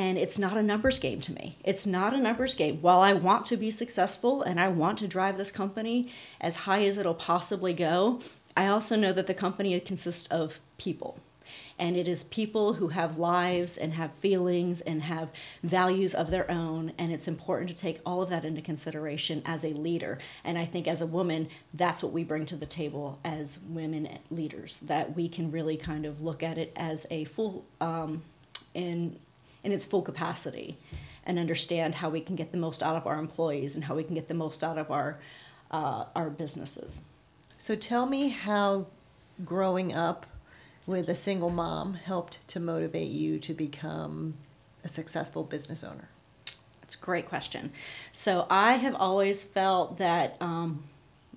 and 0.00 0.16
it's 0.16 0.38
not 0.38 0.56
a 0.56 0.62
numbers 0.62 0.98
game 0.98 1.20
to 1.20 1.34
me. 1.34 1.58
It's 1.62 1.86
not 1.86 2.14
a 2.14 2.16
numbers 2.16 2.54
game. 2.54 2.78
While 2.80 3.00
I 3.00 3.12
want 3.12 3.44
to 3.46 3.58
be 3.58 3.70
successful 3.70 4.40
and 4.40 4.58
I 4.58 4.68
want 4.68 4.96
to 5.00 5.06
drive 5.06 5.36
this 5.36 5.52
company 5.52 6.08
as 6.40 6.56
high 6.56 6.84
as 6.84 6.96
it'll 6.96 7.12
possibly 7.12 7.74
go, 7.74 8.20
I 8.56 8.68
also 8.68 8.96
know 8.96 9.12
that 9.12 9.26
the 9.26 9.34
company 9.34 9.78
consists 9.80 10.26
of 10.28 10.58
people. 10.78 11.18
And 11.78 11.98
it 11.98 12.08
is 12.08 12.24
people 12.24 12.72
who 12.72 12.88
have 12.88 13.18
lives 13.18 13.76
and 13.76 13.92
have 13.92 14.14
feelings 14.14 14.80
and 14.80 15.02
have 15.02 15.32
values 15.62 16.14
of 16.14 16.30
their 16.30 16.50
own. 16.50 16.92
And 16.96 17.12
it's 17.12 17.28
important 17.28 17.68
to 17.68 17.76
take 17.76 18.00
all 18.06 18.22
of 18.22 18.30
that 18.30 18.46
into 18.46 18.62
consideration 18.62 19.42
as 19.44 19.66
a 19.66 19.74
leader. 19.74 20.16
And 20.44 20.56
I 20.56 20.64
think 20.64 20.88
as 20.88 21.02
a 21.02 21.06
woman, 21.06 21.48
that's 21.74 22.02
what 22.02 22.12
we 22.12 22.24
bring 22.24 22.46
to 22.46 22.56
the 22.56 22.64
table 22.64 23.18
as 23.22 23.58
women 23.68 24.08
leaders, 24.30 24.80
that 24.80 25.14
we 25.14 25.28
can 25.28 25.50
really 25.50 25.76
kind 25.76 26.06
of 26.06 26.22
look 26.22 26.42
at 26.42 26.56
it 26.56 26.72
as 26.74 27.06
a 27.10 27.24
full, 27.24 27.66
um, 27.82 28.22
in 28.72 29.18
in 29.62 29.72
its 29.72 29.84
full 29.84 30.02
capacity 30.02 30.78
and 31.24 31.38
understand 31.38 31.94
how 31.96 32.08
we 32.08 32.20
can 32.20 32.36
get 32.36 32.52
the 32.52 32.58
most 32.58 32.82
out 32.82 32.96
of 32.96 33.06
our 33.06 33.18
employees 33.18 33.74
and 33.74 33.84
how 33.84 33.94
we 33.94 34.02
can 34.02 34.14
get 34.14 34.28
the 34.28 34.34
most 34.34 34.64
out 34.64 34.78
of 34.78 34.90
our 34.90 35.18
uh, 35.70 36.04
our 36.16 36.30
businesses. 36.30 37.02
So 37.58 37.76
tell 37.76 38.06
me 38.06 38.30
how 38.30 38.86
growing 39.44 39.94
up 39.94 40.26
with 40.86 41.08
a 41.08 41.14
single 41.14 41.50
mom 41.50 41.94
helped 41.94 42.46
to 42.48 42.58
motivate 42.58 43.10
you 43.10 43.38
to 43.38 43.54
become 43.54 44.34
a 44.82 44.88
successful 44.88 45.44
business 45.44 45.84
owner. 45.84 46.08
That's 46.80 46.96
a 46.96 46.98
great 46.98 47.26
question. 47.26 47.70
So 48.12 48.46
I 48.50 48.72
have 48.74 48.96
always 48.96 49.44
felt 49.44 49.98
that 49.98 50.36
um, 50.40 50.82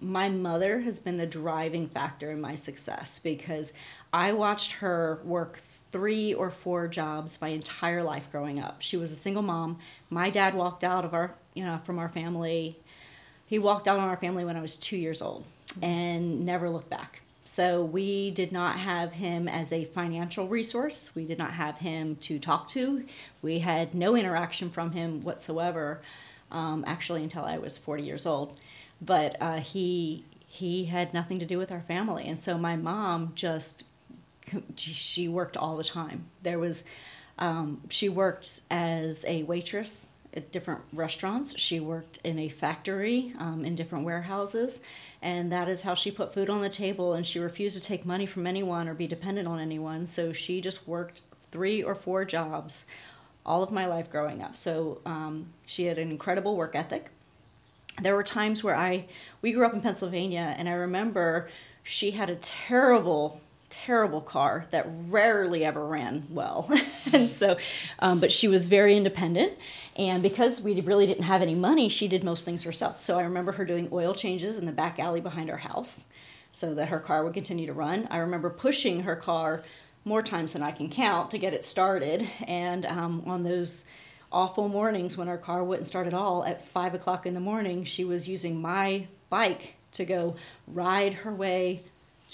my 0.01 0.29
mother 0.29 0.79
has 0.81 0.99
been 0.99 1.17
the 1.17 1.27
driving 1.27 1.87
factor 1.87 2.31
in 2.31 2.41
my 2.41 2.55
success 2.55 3.19
because 3.19 3.73
I 4.11 4.33
watched 4.33 4.73
her 4.73 5.21
work 5.23 5.57
three 5.93 6.33
or 6.33 6.49
four 6.49 6.87
jobs 6.87 7.39
my 7.39 7.49
entire 7.49 8.03
life 8.03 8.29
growing 8.31 8.59
up. 8.59 8.81
She 8.81 8.97
was 8.97 9.11
a 9.11 9.15
single 9.15 9.43
mom. 9.43 9.77
My 10.09 10.31
dad 10.31 10.55
walked 10.55 10.83
out 10.83 11.05
of 11.05 11.13
our, 11.13 11.35
you 11.53 11.63
know, 11.63 11.77
from 11.77 11.99
our 11.99 12.09
family. 12.09 12.79
He 13.45 13.59
walked 13.59 13.87
out 13.87 13.99
on 13.99 14.09
our 14.09 14.17
family 14.17 14.43
when 14.43 14.57
I 14.57 14.61
was 14.61 14.75
two 14.75 14.97
years 14.97 15.21
old 15.21 15.45
and 15.83 16.45
never 16.47 16.67
looked 16.67 16.89
back. 16.89 17.21
So 17.43 17.85
we 17.85 18.31
did 18.31 18.51
not 18.51 18.77
have 18.77 19.11
him 19.11 19.47
as 19.47 19.71
a 19.71 19.85
financial 19.85 20.47
resource. 20.47 21.11
We 21.13 21.25
did 21.25 21.37
not 21.37 21.51
have 21.51 21.77
him 21.77 22.15
to 22.21 22.39
talk 22.39 22.69
to. 22.69 23.05
We 23.43 23.59
had 23.59 23.93
no 23.93 24.15
interaction 24.15 24.71
from 24.71 24.93
him 24.93 25.21
whatsoever, 25.21 26.01
um, 26.51 26.83
actually, 26.87 27.21
until 27.21 27.45
I 27.45 27.59
was 27.59 27.77
40 27.77 28.01
years 28.01 28.25
old. 28.25 28.57
But 28.99 29.37
uh, 29.39 29.59
he 29.59 30.25
he 30.47 30.85
had 30.85 31.13
nothing 31.13 31.37
to 31.39 31.45
do 31.45 31.57
with 31.59 31.71
our 31.71 31.81
family, 31.81 32.25
and 32.27 32.39
so 32.39 32.57
my 32.57 32.75
mom 32.75 33.33
just 33.35 33.85
she 34.75 35.27
worked 35.27 35.57
all 35.57 35.77
the 35.77 35.83
time. 35.83 36.25
There 36.41 36.59
was 36.59 36.83
um, 37.39 37.81
she 37.89 38.09
worked 38.09 38.61
as 38.69 39.25
a 39.27 39.43
waitress 39.43 40.09
at 40.35 40.51
different 40.51 40.81
restaurants. 40.93 41.59
She 41.59 41.79
worked 41.79 42.19
in 42.23 42.39
a 42.39 42.49
factory 42.49 43.33
um, 43.39 43.65
in 43.65 43.75
different 43.75 44.05
warehouses, 44.05 44.81
and 45.21 45.51
that 45.51 45.67
is 45.67 45.81
how 45.81 45.93
she 45.93 46.11
put 46.11 46.33
food 46.33 46.49
on 46.49 46.61
the 46.61 46.69
table. 46.69 47.13
And 47.13 47.25
she 47.25 47.39
refused 47.39 47.79
to 47.79 47.83
take 47.83 48.05
money 48.05 48.25
from 48.25 48.47
anyone 48.47 48.87
or 48.87 48.93
be 48.93 49.07
dependent 49.07 49.47
on 49.47 49.59
anyone. 49.59 50.05
So 50.05 50.33
she 50.33 50.61
just 50.61 50.87
worked 50.87 51.23
three 51.51 51.83
or 51.83 51.95
four 51.95 52.25
jobs 52.25 52.85
all 53.45 53.61
of 53.61 53.71
my 53.71 53.85
life 53.85 54.09
growing 54.09 54.41
up. 54.41 54.55
So 54.55 55.01
um, 55.05 55.47
she 55.65 55.85
had 55.85 55.97
an 55.97 56.11
incredible 56.11 56.55
work 56.55 56.75
ethic. 56.75 57.09
There 58.01 58.15
were 58.15 58.23
times 58.23 58.63
where 58.63 58.75
I 58.75 59.05
we 59.41 59.51
grew 59.51 59.65
up 59.65 59.73
in 59.73 59.81
Pennsylvania, 59.81 60.55
and 60.57 60.67
I 60.67 60.73
remember 60.73 61.49
she 61.83 62.11
had 62.11 62.29
a 62.29 62.35
terrible 62.35 63.41
terrible 63.73 64.21
car 64.21 64.67
that 64.69 64.85
rarely 65.07 65.65
ever 65.65 65.83
ran 65.85 66.27
well. 66.29 66.69
and 67.13 67.27
so, 67.27 67.57
um, 67.99 68.19
but 68.19 68.31
she 68.31 68.47
was 68.47 68.67
very 68.67 68.95
independent. 68.95 69.53
And 69.95 70.21
because 70.21 70.61
we 70.61 70.79
really 70.81 71.07
didn't 71.07 71.23
have 71.23 71.41
any 71.41 71.55
money, 71.55 71.89
she 71.89 72.07
did 72.07 72.23
most 72.23 72.45
things 72.45 72.63
herself. 72.63 72.99
So 72.99 73.17
I 73.17 73.23
remember 73.23 73.51
her 73.53 73.65
doing 73.65 73.89
oil 73.91 74.13
changes 74.13 74.57
in 74.57 74.65
the 74.65 74.71
back 74.71 74.99
alley 74.99 75.21
behind 75.21 75.49
our 75.49 75.57
house 75.57 76.05
so 76.51 76.75
that 76.75 76.89
her 76.89 76.99
car 76.99 77.23
would 77.23 77.33
continue 77.33 77.65
to 77.65 77.73
run. 77.73 78.07
I 78.11 78.17
remember 78.17 78.51
pushing 78.51 79.01
her 79.01 79.15
car 79.15 79.63
more 80.05 80.21
times 80.21 80.53
than 80.53 80.61
I 80.61 80.71
can 80.71 80.89
count 80.89 81.31
to 81.31 81.39
get 81.39 81.53
it 81.53 81.65
started. 81.65 82.27
And 82.45 82.85
um, 82.85 83.23
on 83.25 83.43
those 83.43 83.85
awful 84.31 84.67
mornings 84.67 85.17
when 85.17 85.27
our 85.27 85.37
car 85.37 85.63
wouldn't 85.63 85.87
start 85.87 86.05
at 86.05 86.13
all, 86.13 86.45
at 86.45 86.61
five 86.61 86.93
o'clock 86.93 87.25
in 87.25 87.33
the 87.33 87.39
morning, 87.39 87.83
she 87.83 88.05
was 88.05 88.29
using 88.29 88.61
my 88.61 89.07
bike 89.29 89.75
to 89.93 90.05
go 90.05 90.35
ride 90.67 91.13
her 91.13 91.33
way 91.33 91.79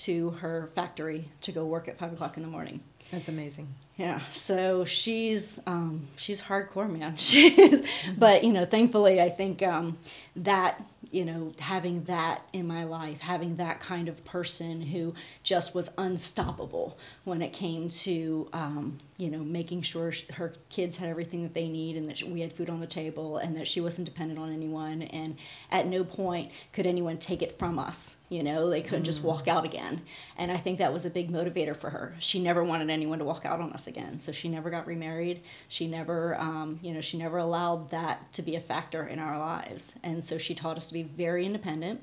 to 0.03 0.31
her 0.31 0.69
factory 0.75 1.29
to 1.41 1.51
go 1.51 1.65
work 1.65 1.87
at 1.87 1.97
five 1.97 2.13
o'clock 2.13 2.37
in 2.37 2.43
the 2.43 2.49
morning. 2.49 2.81
That's 3.11 3.27
amazing. 3.27 3.67
Yeah, 3.97 4.21
so 4.31 4.85
she's 4.85 5.59
um, 5.65 6.07
she's 6.15 6.41
hardcore, 6.43 6.89
man. 6.89 7.15
She's, 7.17 7.81
but 8.17 8.43
you 8.43 8.53
know, 8.53 8.65
thankfully, 8.65 9.19
I 9.19 9.29
think 9.29 9.61
um, 9.61 9.97
that 10.37 10.81
you 11.11 11.25
know, 11.25 11.51
having 11.59 12.03
that 12.03 12.41
in 12.53 12.67
my 12.67 12.83
life, 12.83 13.19
having 13.19 13.55
that 13.55 13.79
kind 13.79 14.07
of 14.07 14.23
person 14.25 14.81
who 14.81 15.13
just 15.43 15.73
was 15.73 15.89
unstoppable 15.97 16.97
when 17.23 17.41
it 17.41 17.51
came 17.51 17.89
to, 17.89 18.47
um, 18.53 18.99
you 19.19 19.29
know, 19.29 19.39
making 19.39 19.81
sure 19.81 20.13
her 20.33 20.53
kids 20.69 20.95
had 20.95 21.09
everything 21.09 21.43
that 21.43 21.53
they 21.53 21.67
need 21.67 21.97
and 21.97 22.07
that 22.09 22.23
we 22.23 22.39
had 22.39 22.53
food 22.53 22.69
on 22.69 22.79
the 22.79 22.87
table 22.87 23.35
and 23.37 23.55
that 23.57 23.67
she 23.67 23.81
wasn't 23.81 24.05
dependent 24.05 24.39
on 24.39 24.49
anyone. 24.49 25.01
And 25.01 25.35
at 25.71 25.87
no 25.87 26.05
point 26.05 26.53
could 26.71 26.87
anyone 26.87 27.17
take 27.17 27.41
it 27.41 27.59
from 27.59 27.77
us. 27.77 28.15
You 28.29 28.43
know, 28.43 28.69
they 28.69 28.81
couldn't 28.81 29.01
mm. 29.01 29.07
just 29.07 29.21
walk 29.21 29.49
out 29.49 29.65
again. 29.65 30.01
And 30.37 30.49
I 30.49 30.55
think 30.55 30.79
that 30.79 30.93
was 30.93 31.03
a 31.03 31.09
big 31.09 31.29
motivator 31.29 31.75
for 31.75 31.89
her. 31.89 32.15
She 32.19 32.41
never 32.41 32.63
wanted 32.63 32.89
anyone 32.89 33.19
to 33.19 33.25
walk 33.25 33.45
out 33.45 33.59
on 33.59 33.73
us 33.73 33.87
again. 33.87 34.21
So 34.21 34.31
she 34.31 34.47
never 34.47 34.69
got 34.69 34.87
remarried. 34.87 35.41
She 35.67 35.85
never, 35.85 36.39
um, 36.39 36.79
you 36.81 36.93
know, 36.93 37.01
she 37.01 37.17
never 37.17 37.39
allowed 37.39 37.89
that 37.89 38.31
to 38.33 38.41
be 38.41 38.55
a 38.55 38.61
factor 38.61 39.05
in 39.05 39.19
our 39.19 39.37
lives. 39.37 39.95
And 40.01 40.23
so 40.23 40.37
she 40.37 40.55
taught 40.55 40.77
us 40.77 40.87
to 40.87 40.93
be 40.93 41.03
very 41.03 41.45
independent. 41.45 42.01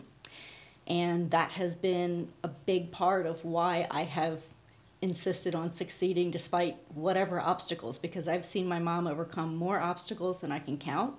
And 0.87 1.31
that 1.31 1.53
has 1.53 1.75
been 1.75 2.29
a 2.45 2.49
big 2.49 2.93
part 2.93 3.25
of 3.25 3.43
why 3.43 3.87
I 3.91 4.03
have 4.05 4.43
insisted 5.03 5.55
on 5.55 5.73
succeeding 5.73 6.31
despite 6.31 6.77
whatever 6.95 7.41
obstacles, 7.41 7.99
because 7.99 8.29
I've 8.29 8.45
seen 8.45 8.67
my 8.67 8.79
mom 8.79 9.07
overcome 9.07 9.57
more 9.57 9.79
obstacles 9.79 10.41
than 10.41 10.53
I 10.53 10.59
can 10.59 10.79
count. 10.79 11.15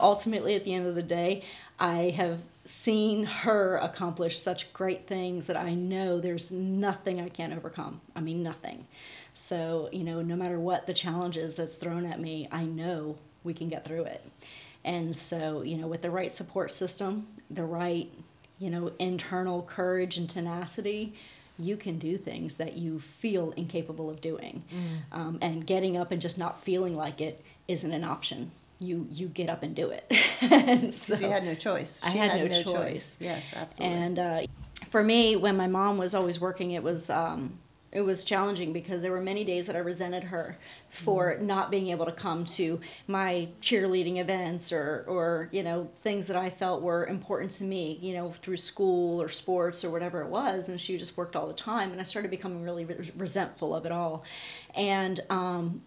Ultimately, 0.00 0.56
at 0.56 0.64
the 0.64 0.74
end 0.74 0.86
of 0.86 0.96
the 0.96 1.02
day, 1.02 1.42
I 1.78 2.10
have 2.16 2.40
seen 2.64 3.24
her 3.24 3.76
accomplish 3.76 4.40
such 4.40 4.72
great 4.72 5.06
things 5.06 5.46
that 5.46 5.56
I 5.56 5.74
know 5.74 6.18
there's 6.18 6.50
nothing 6.50 7.20
I 7.20 7.28
can't 7.28 7.52
overcome. 7.52 8.00
I 8.16 8.20
mean, 8.20 8.42
nothing. 8.42 8.86
So, 9.34 9.88
you 9.92 10.02
know, 10.02 10.20
no 10.22 10.34
matter 10.34 10.58
what 10.58 10.86
the 10.86 10.94
challenges 10.94 11.56
that's 11.56 11.74
thrown 11.74 12.04
at 12.04 12.20
me, 12.20 12.48
I 12.50 12.64
know 12.64 13.16
we 13.44 13.54
can 13.54 13.68
get 13.68 13.84
through 13.84 14.04
it. 14.04 14.24
And 14.84 15.14
so, 15.14 15.62
you 15.62 15.76
know, 15.76 15.86
with 15.86 16.02
the 16.02 16.10
right 16.10 16.32
support 16.32 16.72
system, 16.72 17.28
the 17.50 17.64
right, 17.64 18.10
you 18.58 18.70
know, 18.70 18.92
internal 18.98 19.62
courage 19.62 20.18
and 20.18 20.28
tenacity, 20.28 21.14
you 21.58 21.76
can 21.76 21.98
do 21.98 22.16
things 22.16 22.56
that 22.56 22.76
you 22.76 23.00
feel 23.00 23.52
incapable 23.52 24.10
of 24.10 24.20
doing. 24.20 24.62
Mm. 24.72 25.16
Um, 25.16 25.38
and 25.42 25.66
getting 25.66 25.96
up 25.96 26.10
and 26.10 26.20
just 26.20 26.38
not 26.38 26.60
feeling 26.60 26.96
like 26.96 27.20
it 27.20 27.44
isn't 27.68 27.92
an 27.92 28.04
option. 28.04 28.50
You 28.78 29.06
you 29.10 29.28
get 29.28 29.48
up 29.48 29.62
and 29.62 29.74
do 29.74 29.90
it. 29.90 30.04
and 30.40 30.92
so, 30.92 31.16
you 31.16 31.28
had 31.28 31.44
no 31.44 31.54
choice. 31.54 32.00
She 32.02 32.08
I 32.08 32.22
had, 32.22 32.30
had 32.32 32.40
no, 32.40 32.46
no 32.48 32.62
choice. 32.62 32.72
choice. 32.72 33.18
Yes, 33.20 33.44
absolutely. 33.54 33.96
And 33.96 34.18
uh, 34.18 34.42
for 34.86 35.04
me, 35.04 35.36
when 35.36 35.56
my 35.56 35.68
mom 35.68 35.98
was 35.98 36.14
always 36.14 36.40
working, 36.40 36.72
it 36.72 36.82
was 36.82 37.08
um, 37.08 37.58
it 37.92 38.00
was 38.00 38.24
challenging 38.24 38.72
because 38.72 39.02
there 39.02 39.12
were 39.12 39.20
many 39.20 39.44
days 39.44 39.66
that 39.66 39.76
I 39.76 39.80
resented 39.80 40.24
her 40.24 40.56
for 40.88 41.36
mm. 41.36 41.42
not 41.42 41.70
being 41.70 41.88
able 41.88 42.06
to 42.06 42.12
come 42.12 42.44
to 42.46 42.80
my 43.06 43.48
cheerleading 43.60 44.16
events 44.16 44.72
or 44.72 45.04
or 45.06 45.48
you 45.52 45.62
know 45.62 45.90
things 45.96 46.26
that 46.28 46.36
I 46.36 46.48
felt 46.48 46.82
were 46.82 47.06
important 47.06 47.52
to 47.52 47.64
me 47.64 47.98
you 48.00 48.14
know 48.14 48.32
through 48.32 48.56
school 48.56 49.20
or 49.20 49.28
sports 49.28 49.84
or 49.84 49.90
whatever 49.90 50.22
it 50.22 50.28
was 50.28 50.68
and 50.68 50.80
she 50.80 50.96
just 50.96 51.16
worked 51.16 51.36
all 51.36 51.46
the 51.46 51.52
time 51.52 51.92
and 51.92 52.00
I 52.00 52.04
started 52.04 52.30
becoming 52.30 52.62
really 52.62 52.86
re- 52.86 53.12
resentful 53.16 53.74
of 53.74 53.84
it 53.84 53.92
all 53.92 54.24
and 54.74 55.20
um, 55.28 55.82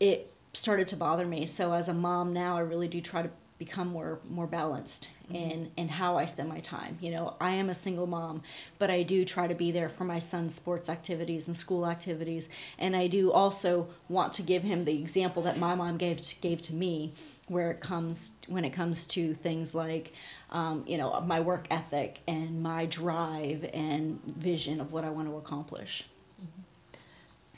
it 0.00 0.32
started 0.54 0.88
to 0.88 0.96
bother 0.96 1.26
me 1.26 1.46
so 1.46 1.72
as 1.72 1.88
a 1.88 1.94
mom 1.94 2.32
now 2.32 2.56
I 2.56 2.60
really 2.60 2.88
do 2.88 3.00
try 3.00 3.22
to 3.22 3.30
become 3.60 3.88
more 3.88 4.18
more 4.30 4.46
balanced 4.46 5.10
mm-hmm. 5.24 5.36
in 5.36 5.70
in 5.76 5.88
how 5.88 6.16
I 6.16 6.24
spend 6.24 6.48
my 6.48 6.60
time. 6.60 6.96
You 6.98 7.10
know, 7.12 7.36
I 7.40 7.50
am 7.50 7.68
a 7.68 7.74
single 7.74 8.06
mom, 8.06 8.42
but 8.78 8.90
I 8.90 9.02
do 9.02 9.24
try 9.24 9.46
to 9.46 9.54
be 9.54 9.70
there 9.70 9.90
for 9.90 10.04
my 10.04 10.18
son's 10.18 10.54
sports 10.54 10.88
activities 10.88 11.46
and 11.46 11.54
school 11.54 11.86
activities, 11.86 12.48
and 12.78 12.96
I 12.96 13.06
do 13.06 13.30
also 13.30 13.86
want 14.08 14.32
to 14.34 14.42
give 14.42 14.62
him 14.62 14.86
the 14.86 14.98
example 14.98 15.42
that 15.42 15.58
my 15.58 15.74
mom 15.74 15.98
gave 15.98 16.22
to, 16.22 16.40
gave 16.40 16.62
to 16.62 16.74
me, 16.74 17.12
where 17.48 17.70
it 17.70 17.80
comes 17.80 18.32
when 18.48 18.64
it 18.64 18.70
comes 18.70 19.06
to 19.08 19.34
things 19.34 19.74
like, 19.74 20.14
um, 20.50 20.82
you 20.86 20.96
know, 20.96 21.20
my 21.20 21.40
work 21.40 21.66
ethic 21.70 22.20
and 22.26 22.62
my 22.62 22.86
drive 22.86 23.68
and 23.74 24.20
vision 24.24 24.80
of 24.80 24.90
what 24.90 25.04
I 25.04 25.10
want 25.10 25.28
to 25.28 25.36
accomplish. 25.36 26.08
Mm-hmm. 26.42 26.62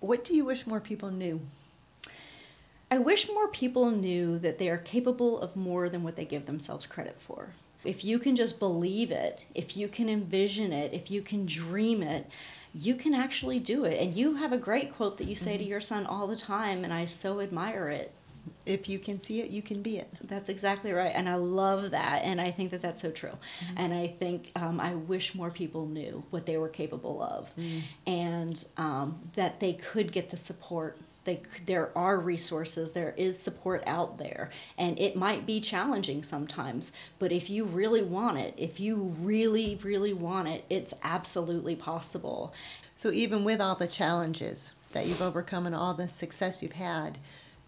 What 0.00 0.24
do 0.24 0.34
you 0.34 0.44
wish 0.44 0.66
more 0.66 0.80
people 0.80 1.12
knew? 1.12 1.40
I 2.92 2.98
wish 2.98 3.26
more 3.30 3.48
people 3.48 3.90
knew 3.90 4.38
that 4.40 4.58
they 4.58 4.68
are 4.68 4.76
capable 4.76 5.40
of 5.40 5.56
more 5.56 5.88
than 5.88 6.02
what 6.02 6.14
they 6.14 6.26
give 6.26 6.44
themselves 6.44 6.84
credit 6.84 7.18
for. 7.18 7.54
If 7.84 8.04
you 8.04 8.18
can 8.18 8.36
just 8.36 8.58
believe 8.58 9.10
it, 9.10 9.46
if 9.54 9.78
you 9.78 9.88
can 9.88 10.10
envision 10.10 10.74
it, 10.74 10.92
if 10.92 11.10
you 11.10 11.22
can 11.22 11.46
dream 11.46 12.02
it, 12.02 12.28
you 12.74 12.94
can 12.94 13.14
actually 13.14 13.60
do 13.60 13.86
it. 13.86 13.98
And 13.98 14.12
you 14.12 14.34
have 14.34 14.52
a 14.52 14.58
great 14.58 14.92
quote 14.92 15.16
that 15.16 15.26
you 15.26 15.34
say 15.34 15.52
mm-hmm. 15.52 15.62
to 15.62 15.68
your 15.70 15.80
son 15.80 16.04
all 16.04 16.26
the 16.26 16.36
time, 16.36 16.84
and 16.84 16.92
I 16.92 17.06
so 17.06 17.40
admire 17.40 17.88
it. 17.88 18.12
If 18.66 18.90
you 18.90 18.98
can 18.98 19.18
see 19.18 19.40
it, 19.40 19.48
you 19.48 19.62
can 19.62 19.80
be 19.80 19.96
it. 19.96 20.12
That's 20.24 20.50
exactly 20.50 20.92
right. 20.92 21.12
And 21.14 21.30
I 21.30 21.36
love 21.36 21.92
that. 21.92 22.20
And 22.22 22.42
I 22.42 22.50
think 22.50 22.72
that 22.72 22.82
that's 22.82 23.00
so 23.00 23.10
true. 23.10 23.30
Mm-hmm. 23.30 23.74
And 23.78 23.94
I 23.94 24.08
think 24.08 24.52
um, 24.54 24.78
I 24.78 24.96
wish 24.96 25.34
more 25.34 25.50
people 25.50 25.86
knew 25.86 26.22
what 26.28 26.44
they 26.44 26.58
were 26.58 26.68
capable 26.68 27.22
of 27.22 27.56
mm. 27.56 27.80
and 28.06 28.62
um, 28.76 29.18
that 29.34 29.60
they 29.60 29.72
could 29.72 30.12
get 30.12 30.28
the 30.28 30.36
support 30.36 30.98
they, 31.24 31.42
there 31.66 31.96
are 31.96 32.18
resources, 32.18 32.92
there 32.92 33.14
is 33.16 33.38
support 33.38 33.82
out 33.86 34.18
there, 34.18 34.50
and 34.76 34.98
it 34.98 35.16
might 35.16 35.46
be 35.46 35.60
challenging 35.60 36.22
sometimes. 36.22 36.92
But 37.18 37.32
if 37.32 37.48
you 37.48 37.64
really 37.64 38.02
want 38.02 38.38
it, 38.38 38.54
if 38.56 38.80
you 38.80 38.96
really, 38.96 39.78
really 39.82 40.12
want 40.12 40.48
it, 40.48 40.64
it's 40.68 40.94
absolutely 41.02 41.76
possible. 41.76 42.52
So, 42.96 43.10
even 43.10 43.44
with 43.44 43.60
all 43.60 43.74
the 43.74 43.86
challenges 43.86 44.72
that 44.92 45.06
you've 45.06 45.22
overcome 45.22 45.66
and 45.66 45.74
all 45.74 45.94
the 45.94 46.08
success 46.08 46.62
you've 46.62 46.72
had, 46.72 47.18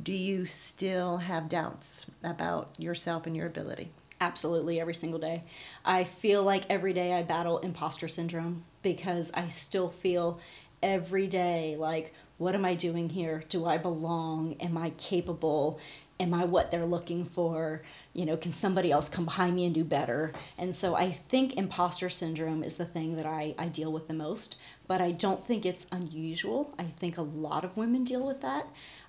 do 0.03 0.13
you 0.13 0.47
still 0.47 1.19
have 1.19 1.49
doubts 1.49 2.07
about 2.23 2.79
yourself 2.79 3.27
and 3.27 3.37
your 3.37 3.47
ability? 3.47 3.91
Absolutely, 4.21 4.81
every 4.81 4.95
single 4.95 5.21
day. 5.21 5.45
I 5.85 6.05
feel 6.05 6.43
like 6.43 6.65
every 6.69 6.93
day 6.93 7.15
I 7.15 7.23
battle 7.23 7.59
imposter 7.59 8.09
syndrome 8.09 8.65
because 8.83 9.31
I 9.35 9.49
still 9.49 9.89
feel 9.89 10.41
every 10.83 11.27
day 11.27 11.77
like, 11.79 12.13
what 12.39 12.55
am 12.55 12.65
I 12.65 12.75
doing 12.75 13.11
here? 13.11 13.43
Do 13.49 13.67
I 13.67 13.79
belong? 13.79 14.57
Am 14.61 14.77
I 14.77 14.91
capable? 14.91 15.81
am 16.21 16.33
I 16.33 16.45
what 16.45 16.71
they're 16.71 16.87
looking 16.87 17.25
for? 17.25 17.83
You 18.13 18.27
know, 18.27 18.37
can 18.37 18.53
somebody 18.53 18.93
else 18.93 19.09
come 19.09 19.25
behind 19.25 19.57
me 19.57 19.67
and 19.67 19.75
do 19.75 19.85
better? 19.85 20.33
And 20.59 20.75
so 20.75 20.95
I 20.95 21.11
think 21.11 21.57
imposter 21.57 22.09
syndrome 22.09 22.63
is 22.63 22.77
the 22.77 22.85
thing 22.85 23.17
that 23.17 23.27
I, 23.27 23.55
I 23.59 23.67
deal 23.67 23.93
with 23.93 24.09
the 24.09 24.15
most, 24.15 24.57
but 24.87 25.01
I 25.01 25.11
don't 25.11 25.45
think 25.45 25.67
it's 25.67 25.87
unusual. 25.91 26.73
I 26.79 26.85
think 26.85 27.19
a 27.19 27.23
lot 27.23 27.65
of 27.65 27.77
women 27.77 28.05
deal 28.05 28.27
with 28.27 28.41
that. 28.43 28.67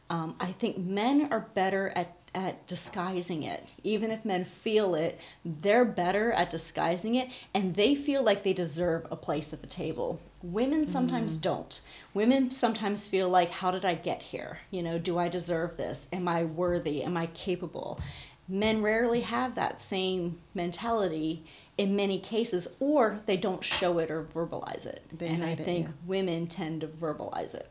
Um, 0.10 0.36
I 0.40 0.52
think 0.52 0.78
men 0.78 1.30
are 1.32 1.48
better 1.54 1.92
at 1.96 2.16
at 2.36 2.68
disguising 2.68 3.44
it. 3.44 3.72
Even 3.82 4.12
if 4.12 4.26
men 4.26 4.44
feel 4.44 4.94
it, 4.94 5.22
they're 5.46 5.86
better 5.86 6.34
at 6.34 6.50
disguising 6.50 7.16
it 7.16 7.30
and 7.54 7.76
they 7.76 7.96
feel 7.96 8.22
like 8.22 8.44
they 8.44 8.52
deserve 8.52 9.08
a 9.10 9.16
place 9.16 9.54
at 9.54 9.62
the 9.62 9.68
table. 9.68 10.20
Women 10.52 10.86
sometimes 10.86 11.38
mm. 11.38 11.42
don't. 11.42 11.82
Women 12.14 12.50
sometimes 12.50 13.08
feel 13.08 13.30
like, 13.30 13.50
how 13.50 13.72
did 13.72 13.86
I 13.86 13.96
get 13.96 14.22
here? 14.22 14.60
You 14.72 14.84
know, 14.84 14.98
do 15.00 15.18
I 15.18 15.28
deserve 15.28 15.78
this? 15.78 16.08
Am 16.14 16.28
I 16.28 16.44
worthy? 16.44 17.04
Am 17.04 17.18
I 17.18 17.28
capable? 17.28 18.00
Men 18.48 18.82
rarely 18.82 19.22
have 19.22 19.56
that 19.56 19.82
same 19.82 20.40
mentality 20.54 21.44
in 21.78 21.96
many 21.96 22.20
cases, 22.20 22.68
or 22.80 23.22
they 23.26 23.38
don't 23.38 23.64
show 23.64 23.98
it 24.00 24.12
or 24.12 24.24
verbalize 24.24 24.86
it. 24.86 25.04
They 25.12 25.28
and 25.28 25.44
I 25.44 25.56
think 25.56 25.88
yeah. 25.88 25.94
women 26.06 26.48
tend 26.48 26.82
to 26.82 26.88
verbalize 26.88 27.54
it. 27.56 27.70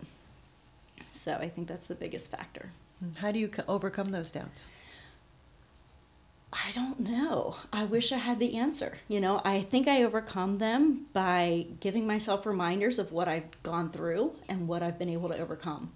So 1.12 1.32
I 1.34 1.48
think 1.48 1.68
that's 1.68 1.86
the 1.86 1.94
biggest 1.94 2.30
factor. 2.30 2.70
How 3.16 3.30
do 3.30 3.38
you 3.38 3.50
overcome 3.68 4.08
those 4.08 4.30
doubts? 4.30 4.66
I 6.54 6.70
don't 6.72 7.00
know. 7.00 7.56
I 7.72 7.84
wish 7.84 8.12
I 8.12 8.18
had 8.18 8.38
the 8.38 8.56
answer. 8.56 8.98
You 9.08 9.20
know, 9.20 9.42
I 9.44 9.62
think 9.62 9.88
I 9.88 10.04
overcome 10.04 10.58
them 10.58 11.06
by 11.12 11.66
giving 11.80 12.06
myself 12.06 12.46
reminders 12.46 13.00
of 13.00 13.10
what 13.10 13.26
I've 13.26 13.60
gone 13.64 13.90
through 13.90 14.32
and 14.48 14.68
what 14.68 14.82
I've 14.82 14.98
been 14.98 15.08
able 15.08 15.28
to 15.30 15.38
overcome. 15.38 15.92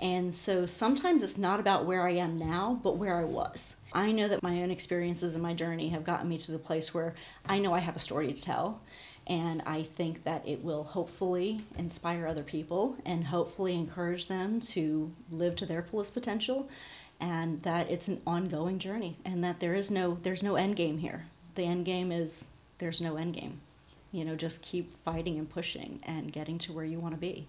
And 0.00 0.34
so 0.34 0.66
sometimes 0.66 1.22
it's 1.22 1.38
not 1.38 1.58
about 1.58 1.86
where 1.86 2.06
I 2.06 2.10
am 2.10 2.36
now, 2.36 2.78
but 2.82 2.98
where 2.98 3.16
I 3.16 3.24
was. 3.24 3.76
I 3.94 4.12
know 4.12 4.28
that 4.28 4.42
my 4.42 4.62
own 4.62 4.70
experiences 4.70 5.34
and 5.34 5.42
my 5.42 5.54
journey 5.54 5.88
have 5.88 6.04
gotten 6.04 6.28
me 6.28 6.36
to 6.36 6.52
the 6.52 6.58
place 6.58 6.92
where 6.92 7.14
I 7.48 7.58
know 7.58 7.72
I 7.72 7.78
have 7.78 7.96
a 7.96 8.00
story 8.00 8.30
to 8.30 8.40
tell. 8.40 8.82
And 9.26 9.62
I 9.64 9.84
think 9.84 10.24
that 10.24 10.46
it 10.46 10.62
will 10.62 10.84
hopefully 10.84 11.62
inspire 11.78 12.26
other 12.26 12.42
people 12.42 12.96
and 13.06 13.24
hopefully 13.24 13.74
encourage 13.74 14.28
them 14.28 14.60
to 14.60 15.10
live 15.30 15.56
to 15.56 15.66
their 15.66 15.82
fullest 15.82 16.12
potential 16.12 16.68
and 17.20 17.62
that 17.62 17.90
it's 17.90 18.08
an 18.08 18.20
ongoing 18.26 18.78
journey 18.78 19.16
and 19.24 19.42
that 19.44 19.60
there 19.60 19.74
is 19.74 19.90
no 19.90 20.18
there's 20.22 20.42
no 20.42 20.56
end 20.56 20.76
game 20.76 20.98
here. 20.98 21.26
The 21.54 21.64
end 21.64 21.84
game 21.84 22.10
is 22.12 22.48
there's 22.78 23.00
no 23.00 23.16
end 23.16 23.34
game. 23.34 23.60
You 24.12 24.24
know, 24.24 24.36
just 24.36 24.62
keep 24.62 24.92
fighting 24.92 25.38
and 25.38 25.48
pushing 25.48 26.00
and 26.04 26.32
getting 26.32 26.58
to 26.58 26.72
where 26.72 26.84
you 26.84 27.00
want 27.00 27.14
to 27.14 27.20
be. 27.20 27.46